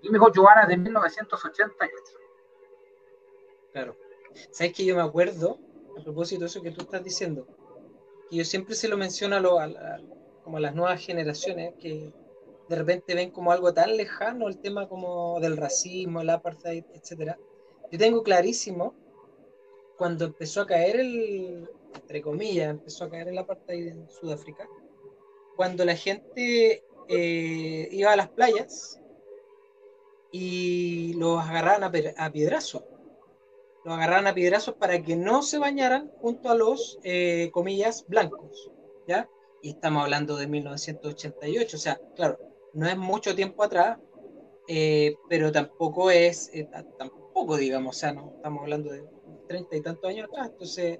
Dijo 0.02 0.30
Joana 0.34 0.66
de 0.66 0.76
1988. 0.76 2.18
Claro. 3.72 3.96
¿Sabes 4.50 4.72
que 4.72 4.84
yo 4.84 4.94
me 4.96 5.02
acuerdo, 5.02 5.58
a 5.98 6.02
propósito 6.02 6.40
de 6.40 6.46
eso 6.46 6.62
que 6.62 6.70
tú 6.70 6.82
estás 6.82 7.02
diciendo, 7.04 7.46
que 8.28 8.36
yo 8.36 8.44
siempre 8.44 8.74
se 8.74 8.88
lo 8.88 8.96
menciono 8.96 9.36
a, 9.36 9.40
lo- 9.40 9.58
a 9.60 9.68
como 10.44 10.56
a 10.56 10.60
las 10.60 10.74
nuevas 10.74 11.04
generaciones 11.04 11.74
que 11.80 12.12
de 12.68 12.76
repente 12.76 13.14
ven 13.14 13.30
como 13.30 13.52
algo 13.52 13.74
tan 13.74 13.96
lejano 13.96 14.48
el 14.48 14.58
tema 14.58 14.88
como 14.88 15.38
del 15.40 15.56
racismo, 15.56 16.20
el 16.20 16.30
apartheid, 16.30 16.84
etcétera. 16.94 17.38
Yo 17.90 17.98
tengo 17.98 18.22
clarísimo 18.22 18.94
cuando 19.96 20.24
empezó 20.24 20.62
a 20.62 20.66
caer 20.66 20.96
el, 21.00 21.68
entre 21.94 22.22
comillas, 22.22 22.70
empezó 22.70 23.04
a 23.04 23.10
caer 23.10 23.28
el 23.28 23.38
apartheid 23.38 23.88
en 23.88 24.08
Sudáfrica, 24.08 24.68
cuando 25.56 25.84
la 25.84 25.96
gente 25.96 26.84
eh, 27.08 27.88
iba 27.90 28.12
a 28.12 28.16
las 28.16 28.28
playas 28.30 28.99
y 30.32 31.14
los 31.14 31.40
agarraban 31.44 31.84
a, 31.84 31.90
a 32.24 32.30
piedrazos 32.30 32.82
los 33.84 33.94
agarraban 33.94 34.26
a 34.26 34.34
piedrazos 34.34 34.74
para 34.76 35.00
que 35.02 35.16
no 35.16 35.42
se 35.42 35.58
bañaran 35.58 36.10
junto 36.20 36.50
a 36.50 36.54
los, 36.54 36.98
eh, 37.02 37.48
comillas, 37.52 38.04
blancos, 38.06 38.70
¿ya? 39.06 39.28
Y 39.62 39.70
estamos 39.70 40.02
hablando 40.02 40.36
de 40.36 40.46
1988, 40.46 41.76
o 41.76 41.80
sea, 41.80 42.00
claro, 42.14 42.38
no 42.74 42.86
es 42.86 42.96
mucho 42.96 43.34
tiempo 43.34 43.62
atrás, 43.62 43.98
eh, 44.68 45.16
pero 45.28 45.50
tampoco 45.50 46.10
es, 46.10 46.50
eh, 46.52 46.64
ta- 46.70 46.84
tampoco, 46.98 47.56
digamos, 47.56 47.96
o 47.96 47.98
sea, 47.98 48.12
no 48.12 48.32
estamos 48.36 48.62
hablando 48.62 48.90
de 48.92 49.04
treinta 49.48 49.76
y 49.76 49.80
tantos 49.80 50.08
años 50.10 50.28
atrás, 50.30 50.48
entonces, 50.50 50.98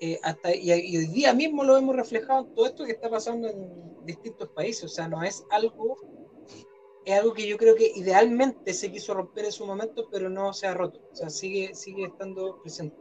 eh, 0.00 0.18
hasta, 0.22 0.54
y, 0.54 0.70
y 0.72 0.96
hoy 0.96 1.06
día 1.08 1.34
mismo 1.34 1.62
lo 1.64 1.76
hemos 1.76 1.94
reflejado 1.94 2.40
en 2.46 2.54
todo 2.54 2.66
esto 2.66 2.84
que 2.84 2.92
está 2.92 3.10
pasando 3.10 3.48
en 3.48 4.04
distintos 4.04 4.48
países, 4.50 4.84
o 4.84 4.88
sea, 4.88 5.08
no 5.08 5.22
es 5.22 5.44
algo 5.50 5.96
es 7.08 7.18
algo 7.18 7.32
que 7.32 7.48
yo 7.48 7.56
creo 7.56 7.74
que 7.74 7.90
idealmente 7.94 8.74
se 8.74 8.92
quiso 8.92 9.14
romper 9.14 9.46
en 9.46 9.52
su 9.52 9.64
momento, 9.64 10.08
pero 10.10 10.28
no 10.28 10.52
se 10.52 10.66
ha 10.66 10.74
roto. 10.74 11.00
O 11.10 11.16
sea, 11.16 11.30
sigue, 11.30 11.74
sigue 11.74 12.04
estando 12.04 12.60
presente. 12.60 12.96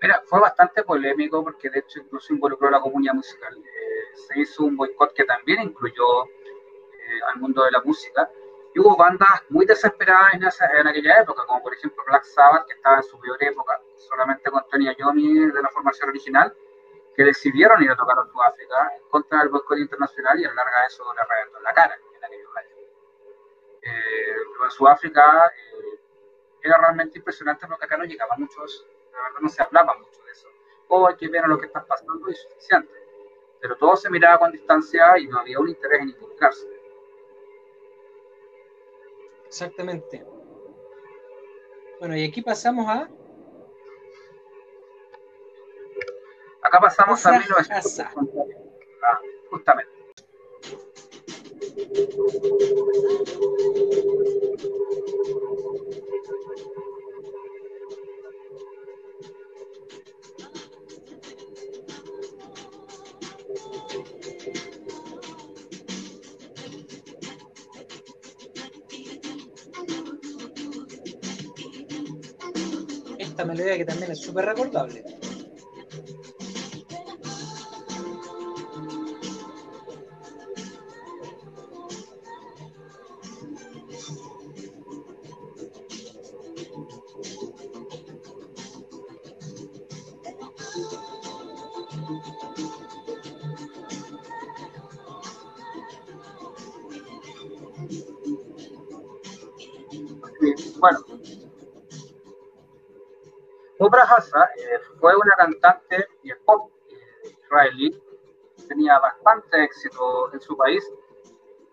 Mira, 0.00 0.22
fue 0.24 0.40
bastante 0.40 0.82
polémico 0.82 1.44
porque 1.44 1.68
de 1.68 1.80
hecho 1.80 2.00
incluso 2.00 2.32
involucró 2.32 2.68
a 2.68 2.70
la 2.70 2.80
comunidad 2.80 3.12
musical. 3.12 3.54
Eh, 3.58 4.16
se 4.28 4.40
hizo 4.40 4.64
un 4.64 4.76
boicot 4.76 5.12
que 5.12 5.24
también 5.24 5.60
incluyó 5.62 6.24
eh, 6.24 7.20
al 7.32 7.40
mundo 7.40 7.64
de 7.64 7.70
la 7.70 7.82
música. 7.82 8.30
Y 8.74 8.80
hubo 8.80 8.96
bandas 8.96 9.42
muy 9.50 9.66
desesperadas 9.66 10.32
en, 10.32 10.44
esa, 10.44 10.66
en 10.78 10.86
aquella 10.86 11.20
época, 11.20 11.44
como 11.46 11.62
por 11.62 11.74
ejemplo 11.74 12.02
Black 12.06 12.24
Sabbath, 12.24 12.66
que 12.66 12.74
estaba 12.74 12.96
en 12.96 13.02
su 13.02 13.18
peor 13.20 13.36
época, 13.42 13.78
solamente 13.96 14.50
con 14.50 14.62
Tony 14.70 14.86
Iommi 14.98 15.50
de 15.50 15.62
la 15.62 15.68
formación 15.68 16.08
original, 16.08 16.54
que 17.14 17.24
decidieron 17.24 17.82
ir 17.82 17.90
a 17.90 17.96
tocar 17.96 18.18
a 18.18 18.24
Sudáfrica 18.24 18.90
en 18.96 19.08
contra 19.10 19.40
del 19.40 19.50
boicot 19.50 19.78
internacional 19.78 20.40
y 20.40 20.44
a 20.46 20.48
la 20.48 20.54
larga 20.54 20.86
eso 20.86 21.04
le 21.12 21.22
reventó 21.28 21.58
en 21.58 21.64
la 21.64 21.74
cara. 21.74 21.98
Eh, 23.88 24.36
lo 24.58 24.64
de 24.64 24.70
Sudáfrica 24.70 25.46
eh, 25.46 26.00
era 26.62 26.78
realmente 26.78 27.18
impresionante 27.18 27.66
porque 27.66 27.84
acá 27.84 27.96
no 27.96 28.04
llegaba 28.04 28.36
mucho 28.36 28.64
eso. 28.64 28.86
La 29.12 29.22
verdad 29.22 29.40
no 29.40 29.48
se 29.48 29.62
hablaba 29.62 29.96
mucho 29.98 30.22
de 30.22 30.32
eso. 30.32 30.48
O 30.88 31.06
hay 31.06 31.16
que 31.16 31.28
ver 31.28 31.46
lo 31.46 31.58
que 31.58 31.66
está 31.66 31.84
pasando 31.84 32.28
y 32.30 32.34
suficiente. 32.34 32.92
Pero 33.60 33.76
todo 33.76 33.96
se 33.96 34.10
miraba 34.10 34.38
con 34.38 34.52
distancia 34.52 35.18
y 35.18 35.26
no 35.26 35.40
había 35.40 35.58
un 35.58 35.68
interés 35.68 36.02
en 36.02 36.10
involucrarse. 36.10 36.66
Exactamente. 39.46 40.24
Bueno, 41.98 42.16
y 42.16 42.24
aquí 42.24 42.42
pasamos 42.42 42.86
a 42.88 43.08
Acá 46.62 46.80
pasamos 46.80 47.24
a 47.24 47.30
Ofra 47.30 47.38
1950. 47.38 48.54
Ah, 49.02 49.20
justamente. 49.48 49.97
Esta 73.18 73.44
melodía 73.44 73.76
que 73.76 73.84
también 73.84 74.10
es 74.10 74.20
súper 74.20 74.46
recordable. 74.46 75.04
Hassa 104.08 104.50
eh, 104.56 104.78
fue 105.00 105.14
una 105.16 105.34
cantante 105.36 106.06
y 106.22 106.32
pop 106.44 106.70
eh, 106.90 107.30
israelí. 107.42 108.02
Tenía 108.68 108.98
bastante 108.98 109.64
éxito 109.64 110.32
en 110.32 110.40
su 110.40 110.56
país, 110.56 110.84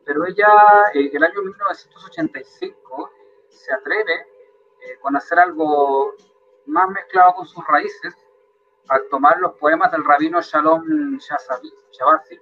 pero 0.05 0.25
ella 0.25 0.47
eh, 0.93 1.09
el 1.13 1.23
año 1.23 1.41
1985 1.41 3.11
se 3.49 3.73
atreve 3.73 4.13
eh, 4.81 4.97
con 5.01 5.15
hacer 5.15 5.39
algo 5.39 6.13
más 6.67 6.89
mezclado 6.89 7.33
con 7.36 7.45
sus 7.45 7.65
raíces 7.67 8.13
al 8.89 9.07
tomar 9.09 9.39
los 9.39 9.53
poemas 9.53 9.91
del 9.91 10.03
rabino 10.05 10.41
Shalom 10.41 11.17
Shazabi, 11.17 11.73
Shabazzi, 11.91 12.39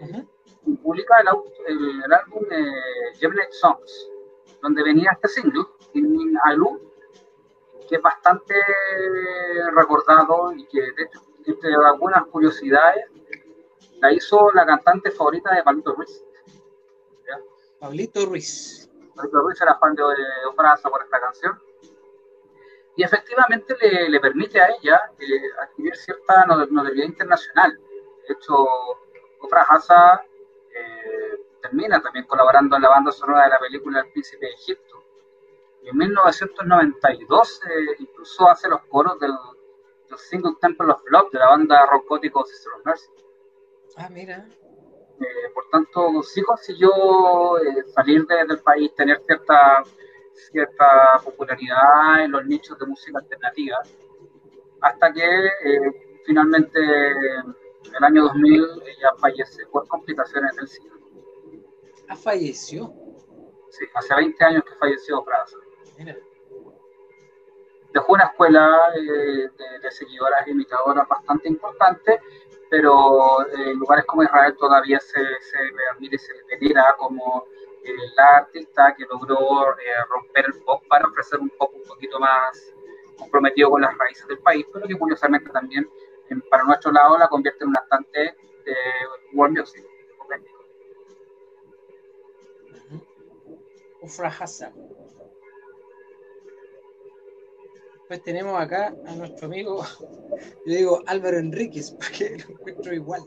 Ujú. 0.00 0.28
y 0.66 0.76
publica 0.78 1.20
el, 1.20 1.28
el- 1.66 2.02
el 2.04 2.12
álbum 2.12 2.44
eh, 2.50 3.48
Songs, 3.50 4.10
donde 4.60 4.82
venía 4.82 5.10
este 5.12 5.28
single, 5.28 5.64
In 5.92 6.36
Alu, 6.44 6.80
que 7.88 7.96
es 7.96 8.02
bastante 8.02 8.54
recordado 9.72 10.52
y 10.52 10.66
que, 10.66 10.80
de 10.80 11.02
hecho, 11.04 11.20
entre 11.46 11.74
algunas 11.74 12.24
curiosidades, 12.26 13.06
la 14.00 14.12
hizo 14.12 14.50
la 14.52 14.64
cantante 14.66 15.10
favorita 15.10 15.54
de 15.54 15.62
Pablito 15.62 15.94
Ruiz. 15.94 16.24
¿ya? 17.26 17.38
Pablito 17.78 18.24
Ruiz. 18.26 18.90
Pablito 19.14 19.40
Ruiz 19.40 19.60
era 19.60 19.74
fan 19.78 19.94
de 19.94 20.02
Hassa 20.58 20.88
por 20.88 21.02
esta 21.02 21.20
canción. 21.20 21.58
Y 22.96 23.02
efectivamente 23.02 23.76
le, 23.80 24.08
le 24.08 24.20
permite 24.20 24.60
a 24.60 24.68
ella 24.68 25.00
eh, 25.18 25.26
adquirir 25.60 25.96
cierta 25.96 26.44
not- 26.46 26.70
notoriedad 26.70 27.08
internacional. 27.08 27.78
De 28.28 28.34
hecho, 28.34 28.66
Hassa 29.68 30.24
eh, 30.74 31.38
termina 31.60 32.00
también 32.00 32.26
colaborando 32.26 32.76
en 32.76 32.82
la 32.82 32.88
banda 32.88 33.12
sonora 33.12 33.44
de 33.44 33.50
la 33.50 33.58
película 33.58 34.00
El 34.00 34.10
Príncipe 34.12 34.46
de 34.46 34.52
Egipto. 34.52 35.03
En 35.84 35.96
1992 35.96 37.60
eh, 37.68 37.96
incluso 37.98 38.48
hace 38.48 38.68
los 38.68 38.80
coros 38.86 39.18
del, 39.20 39.32
del 40.08 40.18
single 40.18 40.52
Temple 40.60 40.92
of 40.92 41.02
Love 41.10 41.30
de 41.32 41.38
la 41.38 41.48
banda 41.50 41.86
rock 41.86 42.08
gótico 42.08 42.44
Sister 42.44 42.72
of 42.74 42.84
Mercy. 42.86 43.10
Ah, 43.96 44.08
mira. 44.10 44.46
Eh, 45.20 45.50
por 45.54 45.68
tanto, 45.70 46.22
sí 46.22 46.42
consiguió 46.42 46.90
eh, 47.58 47.84
salir 47.94 48.26
de- 48.26 48.44
del 48.46 48.58
país, 48.60 48.92
tener 48.94 49.20
cierta, 49.24 49.82
cierta 50.50 51.20
popularidad 51.22 52.24
en 52.24 52.32
los 52.32 52.44
nichos 52.46 52.76
de 52.78 52.86
música 52.86 53.18
alternativa, 53.18 53.76
hasta 54.80 55.12
que 55.12 55.46
eh, 55.46 56.20
finalmente 56.26 56.80
en 56.80 57.94
el 57.96 58.04
año 58.04 58.22
2000 58.24 58.64
ella 58.86 59.10
fallece 59.18 59.66
por 59.66 59.86
complicaciones 59.86 60.56
del 60.56 60.66
SIDA. 60.66 60.94
Ah, 62.08 62.16
falleció. 62.16 62.92
Sí, 63.70 63.84
hace 63.94 64.14
20 64.14 64.44
años 64.44 64.64
que 64.64 64.74
falleció 64.76 65.22
Praza. 65.24 65.56
Mira. 65.96 66.16
dejó 67.92 68.12
una 68.12 68.24
escuela 68.24 68.92
de, 68.94 69.90
seguidoras 69.90 70.46
e 70.46 70.50
imitadoras 70.50 71.06
bastante 71.06 71.48
importante, 71.48 72.20
pero 72.70 73.48
en 73.52 73.78
lugares 73.78 74.04
como 74.06 74.24
Israel 74.24 74.56
todavía 74.58 74.98
se, 75.00 75.20
se 75.20 75.58
admira 75.92 76.16
y 76.16 76.18
se 76.18 76.32
venera 76.50 76.94
como 76.98 77.46
la 78.16 78.38
artista 78.38 78.94
que 78.96 79.04
logró 79.04 79.38
romper 80.08 80.46
el 80.46 80.62
pop 80.64 80.82
para 80.88 81.06
ofrecer 81.06 81.38
un 81.40 81.50
pop 81.50 81.70
un 81.74 81.82
poquito 81.84 82.18
más 82.18 82.72
comprometido 83.18 83.70
con 83.70 83.82
las 83.82 83.96
raíces 83.96 84.26
del 84.26 84.38
país, 84.38 84.66
pero 84.72 84.86
que 84.86 84.98
curiosamente 84.98 85.50
también 85.50 85.88
para 86.50 86.64
nuestro 86.64 86.90
lado 86.90 87.18
la 87.18 87.28
convierte 87.28 87.64
en 87.64 87.70
un 87.70 87.76
estante 87.76 88.36
de 88.64 88.74
world 89.34 89.58
music. 89.58 89.84
Ufra 94.00 94.28
Hassan. 94.28 94.74
Tenemos 98.18 98.60
acá 98.60 98.94
a 99.06 99.14
nuestro 99.14 99.46
amigo, 99.46 99.84
yo 100.66 100.74
digo 100.74 101.02
Álvaro 101.06 101.38
Enríquez, 101.38 101.90
porque 101.98 102.36
lo 102.38 102.54
encuentro 102.54 102.94
igual. 102.94 103.22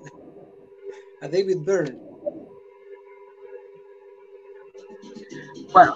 A 1.22 1.28
David 1.28 1.58
Byrne. 1.66 2.00
Bueno, 5.74 5.96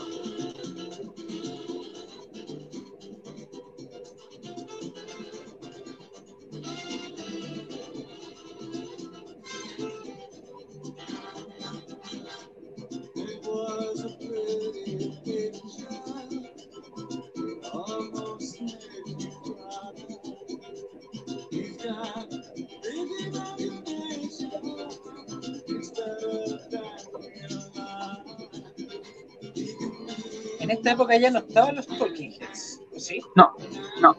esta 30.82 30.94
época 30.94 31.16
ya 31.16 31.30
no 31.30 31.40
estaban 31.40 31.76
los 31.76 31.86
Talking 31.86 32.42
Heads, 32.42 32.82
¿sí? 32.98 33.22
No, 33.36 33.56
no. 34.02 34.16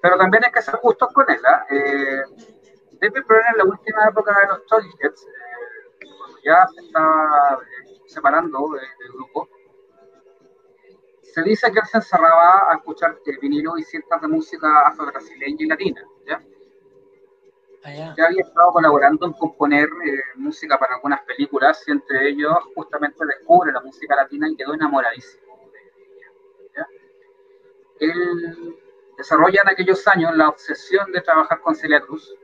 Pero 0.00 0.16
también 0.16 0.42
hay 0.46 0.50
que 0.50 0.62
ser 0.62 0.76
justos 0.76 1.12
con 1.12 1.26
ella. 1.28 1.66
¿eh? 1.70 2.22
David 2.92 3.22
Byrne 3.28 3.50
en 3.52 3.58
la 3.58 3.64
última 3.64 4.08
época 4.08 4.34
de 4.40 4.48
los 4.48 4.66
Talking 4.66 4.92
Heads, 5.02 5.26
eh, 5.26 6.06
cuando 6.16 6.38
ya 6.42 6.66
se 6.74 6.80
estaba 6.86 7.60
eh, 7.60 8.00
separando 8.06 8.70
del 8.70 9.12
grupo, 9.12 9.48
se 11.22 11.42
dice 11.42 11.70
que 11.70 11.80
él 11.80 11.86
se 11.86 11.98
encerraba 11.98 12.72
a 12.72 12.76
escuchar 12.76 13.18
vinilo 13.40 13.76
y 13.76 13.84
cintas 13.84 14.22
de 14.22 14.28
música 14.28 14.88
afro-brasileña 14.88 15.58
y 15.58 15.66
latina. 15.66 16.02
¿ya? 16.26 16.42
Ya 17.84 18.26
había 18.26 18.42
estado 18.42 18.72
colaborando 18.72 19.26
en 19.26 19.32
componer 19.32 19.88
eh, 19.88 20.22
música 20.34 20.78
para 20.78 20.96
algunas 20.96 21.22
películas 21.22 21.82
y 21.86 21.92
entre 21.92 22.28
ellos 22.28 22.54
justamente 22.74 23.24
descubre 23.24 23.72
la 23.72 23.80
música 23.80 24.16
latina 24.16 24.48
y 24.50 24.56
quedó 24.56 24.74
enamoradísimo 24.74 25.40
Él 28.00 28.78
desarrolla 29.16 29.60
en 29.62 29.68
aquellos 29.70 30.06
años 30.08 30.36
la 30.36 30.48
obsesión 30.48 31.10
de 31.12 31.20
trabajar 31.20 31.60
con 31.60 31.74
Celia 31.74 32.00
Cruz. 32.00 32.34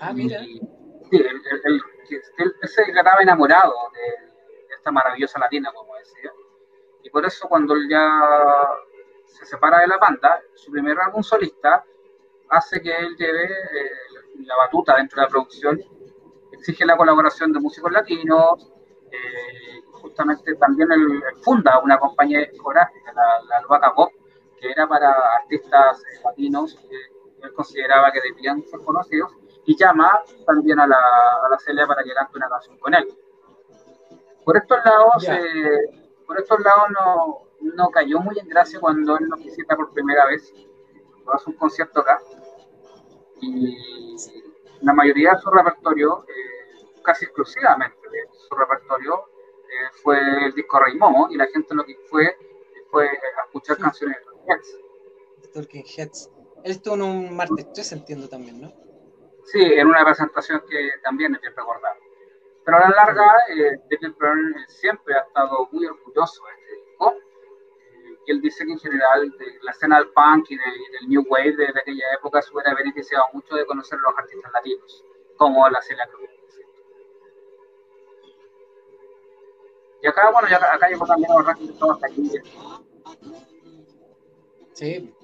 Ah, 0.00 0.12
mira. 0.12 0.40
sí, 0.40 0.60
él, 1.10 2.54
se 2.62 2.84
quedaba 2.84 3.20
enamorado 3.20 3.74
de, 3.92 4.74
esta 4.74 4.90
maravillosa 4.90 5.38
latina, 5.38 5.72
como 5.74 5.94
decía. 5.96 6.32
Y 7.02 7.10
por 7.10 7.24
eso 7.24 7.48
cuando 7.48 7.74
él 7.74 7.88
ya 7.88 8.20
se 9.24 9.44
separa 9.46 9.80
de 9.80 9.88
la 9.88 9.98
banda, 9.98 10.40
su 10.54 10.70
primer 10.70 10.98
álbum 11.00 11.22
solista, 11.22 11.84
hace 12.50 12.80
que 12.80 12.94
él 12.94 13.16
lleve 13.16 13.44
eh, 13.44 13.90
la 14.44 14.56
batuta 14.56 14.96
dentro 14.96 15.20
de 15.20 15.26
la 15.26 15.30
producción, 15.30 15.80
exige 16.52 16.84
la 16.84 16.96
colaboración 16.96 17.52
de 17.52 17.60
músicos 17.60 17.92
latinos, 17.92 18.72
eh, 19.10 19.82
justamente 19.92 20.54
también 20.56 20.90
él, 20.92 21.22
funda 21.42 21.78
una 21.80 21.98
compañía 21.98 22.40
discográfica, 22.40 23.12
la, 23.12 23.42
la 23.48 23.56
Albaca 23.58 23.94
Pop, 23.94 24.12
que 24.60 24.70
era 24.70 24.86
para 24.86 25.10
artistas 25.40 26.00
eh, 26.00 26.20
latinos 26.24 26.74
que 26.88 27.46
él 27.46 27.52
consideraba 27.52 28.10
que 28.12 28.20
debían 28.20 28.62
ser 28.64 28.80
conocidos, 28.80 29.32
y 29.64 29.76
llama 29.76 30.22
también 30.46 30.78
a 30.78 30.86
la, 30.86 30.96
a 30.96 31.48
la 31.50 31.58
Celia 31.58 31.86
para 31.86 32.02
que 32.04 32.14
cante 32.14 32.36
una 32.36 32.48
canción 32.48 32.78
con 32.78 32.94
él. 32.94 33.08
Por 34.44 34.56
estos 34.56 34.78
lados, 34.84 35.26
por 36.24 36.38
estos 36.38 36.60
lados 36.60 36.90
no, 36.90 37.46
no 37.74 37.90
cayó 37.90 38.20
muy 38.20 38.38
en 38.38 38.48
gracia 38.48 38.78
cuando 38.78 39.18
él 39.18 39.28
nos 39.28 39.42
visita 39.42 39.76
por 39.76 39.92
primera 39.92 40.24
vez 40.26 40.52
hace 41.32 41.50
un 41.50 41.56
concierto 41.56 42.00
acá 42.00 42.20
y 43.40 43.76
la 44.80 44.92
mayoría 44.92 45.32
de 45.32 45.40
su 45.40 45.50
repertorio, 45.50 46.24
eh, 46.28 47.00
casi 47.02 47.24
exclusivamente 47.24 48.08
de 48.10 48.28
su 48.48 48.54
repertorio, 48.54 49.26
eh, 49.68 49.88
fue 50.02 50.18
el 50.46 50.54
disco 50.54 50.78
Rey 50.78 50.96
Momo 50.96 51.28
y 51.30 51.36
la 51.36 51.46
gente 51.46 51.74
lo 51.74 51.84
que 51.84 51.96
fue 52.08 52.36
fue 52.90 53.08
a 53.08 53.44
escuchar 53.46 53.78
canciones 53.78 54.16
de 54.18 54.24
Talking 54.24 54.48
Heads. 54.48 54.78
Talking 55.52 55.84
Heads. 55.84 56.30
Él 56.64 56.70
estuvo 56.72 56.94
en 56.94 57.02
un 57.02 57.36
martes 57.36 57.72
3, 57.72 57.92
entiendo 57.92 58.28
también, 58.28 58.60
¿no? 58.60 58.72
Sí, 59.44 59.62
en 59.62 59.86
una 59.86 60.04
presentación 60.04 60.62
que 60.68 60.90
también 61.02 61.34
es 61.34 61.40
bien 61.40 61.54
recordada. 61.54 61.96
Pero 62.64 62.78
a 62.78 62.80
la 62.80 62.90
larga, 62.90 63.36
eh, 63.48 63.78
David 63.90 64.14
Byrne 64.18 64.64
siempre 64.68 65.14
ha 65.14 65.20
estado 65.20 65.68
muy 65.70 65.86
orgulloso 65.86 66.42
de 66.44 66.52
este 66.72 66.85
y 68.26 68.32
él 68.32 68.40
dice 68.40 68.66
que 68.66 68.72
en 68.72 68.78
general 68.78 69.30
de 69.38 69.58
la 69.62 69.70
escena 69.70 69.98
del 69.98 70.08
punk 70.08 70.50
y, 70.50 70.56
del 70.56 71.08
new 71.08 71.24
wave 71.28 71.56
de, 71.56 71.68
aquella 71.68 72.04
época 72.14 72.42
se 72.42 72.52
hubiera 72.52 72.74
beneficiado 72.74 73.24
mucho 73.32 73.54
de 73.54 73.64
conocer 73.64 73.98
a 73.98 74.10
los 74.10 74.18
artistas 74.18 74.52
latinos, 74.52 75.04
como 75.36 75.68
la 75.68 75.80
Celia 75.80 76.06
Cruz. 76.08 76.30
Y 80.02 80.08
acá, 80.08 80.30
bueno, 80.30 80.48
ya, 80.48 80.56
acá 80.56 80.88
llegó 80.88 81.06
también 81.06 81.30
a 81.30 81.54
de 81.54 81.92
hasta 81.92 82.06
aquí. 82.06 82.30
Sí. 84.72 85.14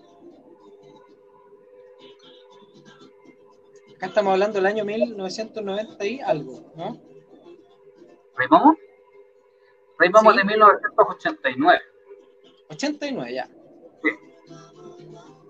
Acá 3.97 4.07
estamos 4.07 4.33
hablando 4.33 4.55
del 4.55 4.67
año 4.67 4.85
1990 4.85 6.05
y 6.05 6.21
algo, 6.21 6.73
¿no? 6.75 7.01
¿Rey 8.37 8.49
Momo? 8.49 8.77
Rey 9.99 10.11
Momo 10.11 10.33
de 10.33 10.45
1989. 10.45 11.92
89 12.73 13.35
ya. 13.35 13.47
Sí. 14.03 14.11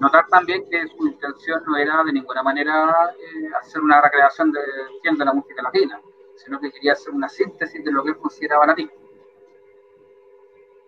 Notar 0.01 0.27
también 0.29 0.64
que 0.68 0.87
su 0.89 1.07
intención 1.07 1.62
no 1.66 1.77
era 1.77 2.03
de 2.05 2.12
ninguna 2.12 2.43
manera 2.43 3.14
eh, 3.18 3.51
hacer 3.61 3.81
una 3.81 4.01
recreación 4.01 4.53
de, 4.53 4.61
de 4.61 5.25
la 5.25 5.33
música 5.33 5.62
latina, 5.62 6.01
sino 6.37 6.61
que 6.61 6.73
quería 6.73 6.93
hacer 6.93 7.12
una 7.14 7.29
síntesis 7.29 7.85
de 7.85 7.93
lo 7.93 8.03
que 8.03 8.11
él 8.11 8.18
consideraba 8.18 8.66
latino. 8.66 8.91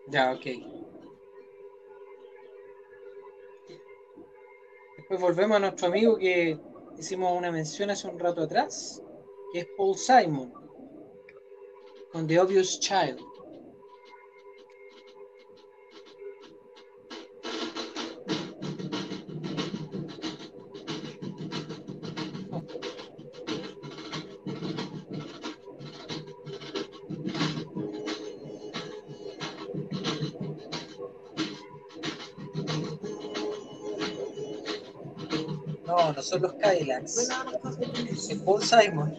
Ya, 0.08 0.32
ok. 0.32 0.44
Después 4.96 5.20
volvemos 5.20 5.56
a 5.56 5.60
nuestro 5.60 5.88
amigo 5.88 6.16
que 6.16 6.58
hicimos 6.98 7.36
una 7.36 7.52
mención 7.52 7.90
hace 7.90 8.08
un 8.08 8.18
rato 8.18 8.42
atrás, 8.42 9.02
que 9.52 9.60
es 9.60 9.66
Paul 9.76 9.96
Simon, 9.96 10.52
con 12.10 12.26
The 12.26 12.40
Obvious 12.40 12.80
Child. 12.80 13.33
No 36.24 36.30
son 36.30 36.42
los 36.42 36.52
Cadillacs. 36.54 37.28
Paul 38.44 38.62
Simon. 38.62 39.14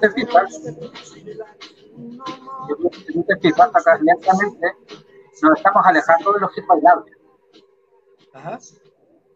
¿Te 0.00 0.10
fijas? 0.12 0.62
Si 3.06 3.24
te 3.24 3.36
fijas, 3.40 3.70
acá 3.74 3.98
lentamente 4.00 4.76
nos 5.42 5.56
estamos 5.56 5.86
alejando 5.86 6.32
de 6.32 6.40
los 6.40 6.56
hits 6.56 6.66
bailables. 6.66 7.16
Ajá. 8.32 8.58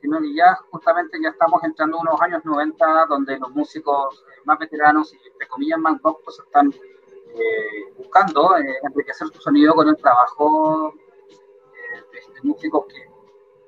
Sino 0.01 0.21
que 0.21 0.35
ya 0.35 0.55
justamente 0.71 1.19
ya 1.23 1.31
estamos 1.31 1.63
entrando 1.65 1.97
en 1.97 2.09
unos 2.09 2.21
años 2.21 2.45
90 2.45 3.07
donde 3.09 3.39
los 3.39 3.51
músicos 3.51 4.25
más 4.45 4.59
veteranos 4.59 5.13
y 5.15 5.17
entre 5.17 5.49
comillas 5.49 5.79
más 5.79 6.01
doctos 6.03 6.39
están 6.39 6.71
eh, 6.71 7.93
buscando 7.97 8.57
eh, 8.59 8.79
enriquecer 8.83 9.29
su 9.29 9.41
sonido 9.41 9.75
con 9.75 9.89
el 9.89 9.97
trabajo 9.97 10.93
eh, 10.93 12.03
de, 12.13 12.35
de 12.35 12.41
músicos 12.43 12.85
que 12.87 13.14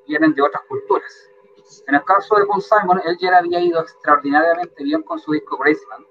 vienen 0.07 0.35
de 0.35 0.43
otras 0.43 0.63
culturas. 0.65 1.31
En 1.87 1.95
el 1.95 2.05
caso 2.05 2.37
de 2.37 2.47
Paul 2.47 2.63
Simon, 2.63 3.01
él 3.05 3.17
ya 3.19 3.37
había 3.37 3.61
ido 3.61 3.81
extraordinariamente 3.81 4.85
bien 4.85 5.03
con 5.03 5.19
su 5.19 5.33
disco 5.33 5.57
Graceland, 5.57 6.07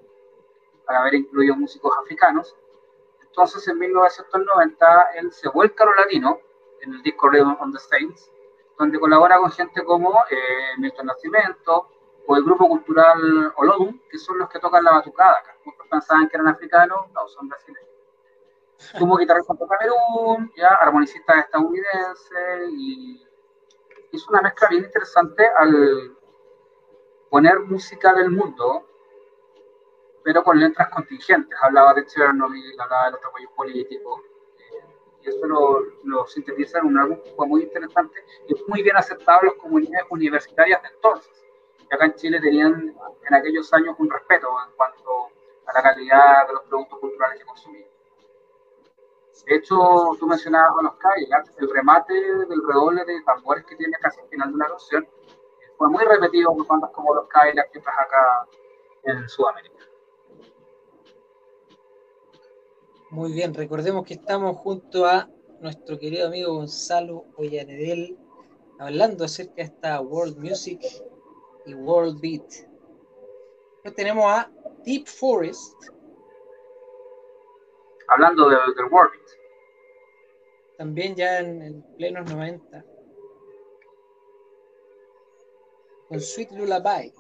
para 0.86 1.00
haber 1.00 1.16
incluido 1.16 1.56
músicos 1.56 1.92
africanos. 2.02 2.56
Entonces, 3.22 3.68
en 3.68 3.80
1990, 3.80 5.10
él 5.16 5.32
se 5.32 5.50
vuelca 5.50 5.84
a 5.84 5.88
lo 5.88 5.96
latino 5.96 6.40
en 6.82 6.94
el 6.94 7.02
disco 7.02 7.30
Rhythm 7.30 7.58
on 7.60 7.74
the 7.74 7.80
Saints, 7.80 8.32
donde 8.78 9.00
colabora 9.00 9.38
con 9.38 9.52
gente 9.52 9.84
como 9.84 10.14
eh, 10.30 10.78
Milton 10.78 11.08
Nascimento 11.08 11.90
o 12.28 12.36
el 12.36 12.44
grupo 12.44 12.68
cultural 12.68 13.54
Olodum, 13.56 14.00
que 14.10 14.18
son 14.18 14.38
los 14.38 14.50
que 14.50 14.60
tocan 14.60 14.84
la 14.84 14.92
batucada. 14.92 15.42
Muchos 15.64 15.88
pensaban 15.90 16.28
que 16.28 16.38
eran 16.38 16.48
africanos, 16.48 17.12
no, 17.14 17.28
son 17.28 17.48
brasileños. 17.48 17.86
Como 19.00 19.18
guitarrista 19.18 19.54
de 19.54 19.60
Camerún, 19.68 20.52
ya 20.56 20.68
armonicista 20.68 21.40
estadounidense 21.40 22.68
y 22.72 23.26
hizo 24.16 24.32
una 24.32 24.42
mezcla 24.42 24.68
bien 24.70 24.86
interesante 24.86 25.46
al 25.58 26.16
poner 27.30 27.60
música 27.60 28.14
del 28.14 28.32
mundo, 28.32 28.88
pero 30.24 30.44
con 30.44 30.60
letras 30.60 30.90
contingentes. 30.90 31.58
Hablaba 31.62 31.94
de 31.94 32.06
Chernobyl, 32.06 32.80
hablaba 32.80 33.06
de 33.06 33.12
los 33.12 33.26
apoyos 33.26 33.52
políticos, 33.52 34.22
eh, 34.58 34.86
y 35.22 35.30
eso 35.30 35.46
lo, 35.46 35.80
lo, 36.04 36.26
sintetiza 36.28 36.80
en 36.80 36.86
un 36.86 36.98
álbum 36.98 37.20
muy 37.48 37.64
interesante 37.64 38.24
y 38.48 38.56
muy 38.68 38.82
bien 38.82 38.98
aceptado 38.98 39.42
en 39.42 39.48
las 39.48 39.56
comunidades 39.56 40.08
universitarias 40.10 40.82
de 40.82 40.88
entonces. 40.90 41.46
Y 41.90 41.94
acá 41.94 42.06
en 42.06 42.16
Chile 42.16 42.40
tenían 42.42 42.96
en 43.28 43.34
aquellos 43.34 43.72
años 43.74 43.96
un 44.00 44.10
respeto 44.10 44.48
en 44.68 44.76
cuanto 44.76 45.28
a 45.68 45.74
la 45.74 45.84
calidad 45.84 46.48
de 46.48 46.54
los 46.54 46.64
productos 46.64 47.00
culturales 47.00 47.40
que 47.40 47.46
consumían. 47.46 47.95
De 49.46 49.56
hecho, 49.56 49.78
tú 50.20 50.28
mencionabas 50.28 50.72
a 50.80 50.84
los 50.84 50.96
calles, 50.96 51.30
el 51.58 51.70
remate 51.70 52.14
del 52.14 52.68
redoble 52.68 53.06
de 53.06 53.22
tambores 53.22 53.64
que 53.66 53.76
tiene 53.76 53.96
casi 54.02 54.20
al 54.20 54.28
final 54.30 54.52
de 54.52 54.58
la 54.58 54.68
canción 54.70 55.08
fue 55.78 55.90
muy 55.90 56.04
repetido 56.04 56.56
por 56.56 56.66
bandas 56.68 56.92
como 56.92 57.14
los 57.14 57.28
Cadillacs 57.28 57.72
que 57.72 57.80
estás 57.80 57.94
acá 58.00 58.48
en 59.04 59.30
Sudamérica. 59.30 59.76
Muy 63.12 63.34
bien, 63.34 63.54
recordemos 63.54 64.06
que 64.06 64.16
estamos 64.16 64.58
junto 64.58 65.06
a 65.06 65.30
nuestro 65.62 65.98
querido 66.00 66.28
amigo 66.28 66.56
Gonzalo 66.56 67.26
Ollanedel 67.38 68.18
hablando 68.80 69.26
acerca 69.26 69.56
de 69.56 69.62
esta 69.64 70.02
World 70.02 70.38
Music 70.38 70.82
y 71.66 71.74
World 71.74 72.20
Beat. 72.20 72.68
Tenemos 73.96 74.26
a 74.26 74.52
Deep 74.84 75.06
Forest. 75.06 75.95
Hablando 78.08 78.50
del, 78.50 78.60
World. 78.92 79.14
También 80.78 81.16
ya 81.16 81.40
en, 81.40 81.62
en 81.62 81.96
plenos 81.98 82.30
90. 82.30 82.86
Con 86.08 86.22
Sweet 86.22 86.52
Lullaby. 86.52 87.14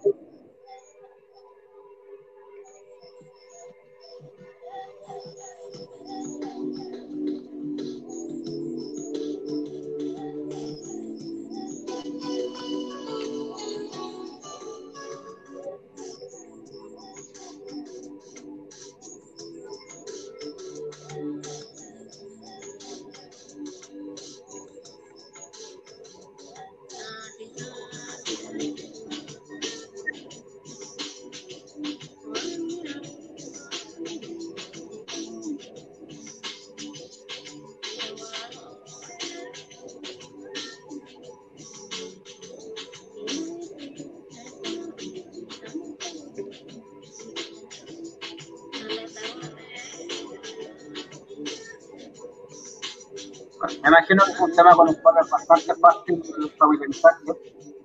Imagino 54.05 54.25
que 54.25 54.31
es 54.31 54.39
un 54.39 54.55
tema 54.55 54.75
con 54.75 54.87
el 54.89 55.01
cual 55.01 55.15
es 55.21 55.29
bastante 55.29 55.75
fácil. 55.75 56.23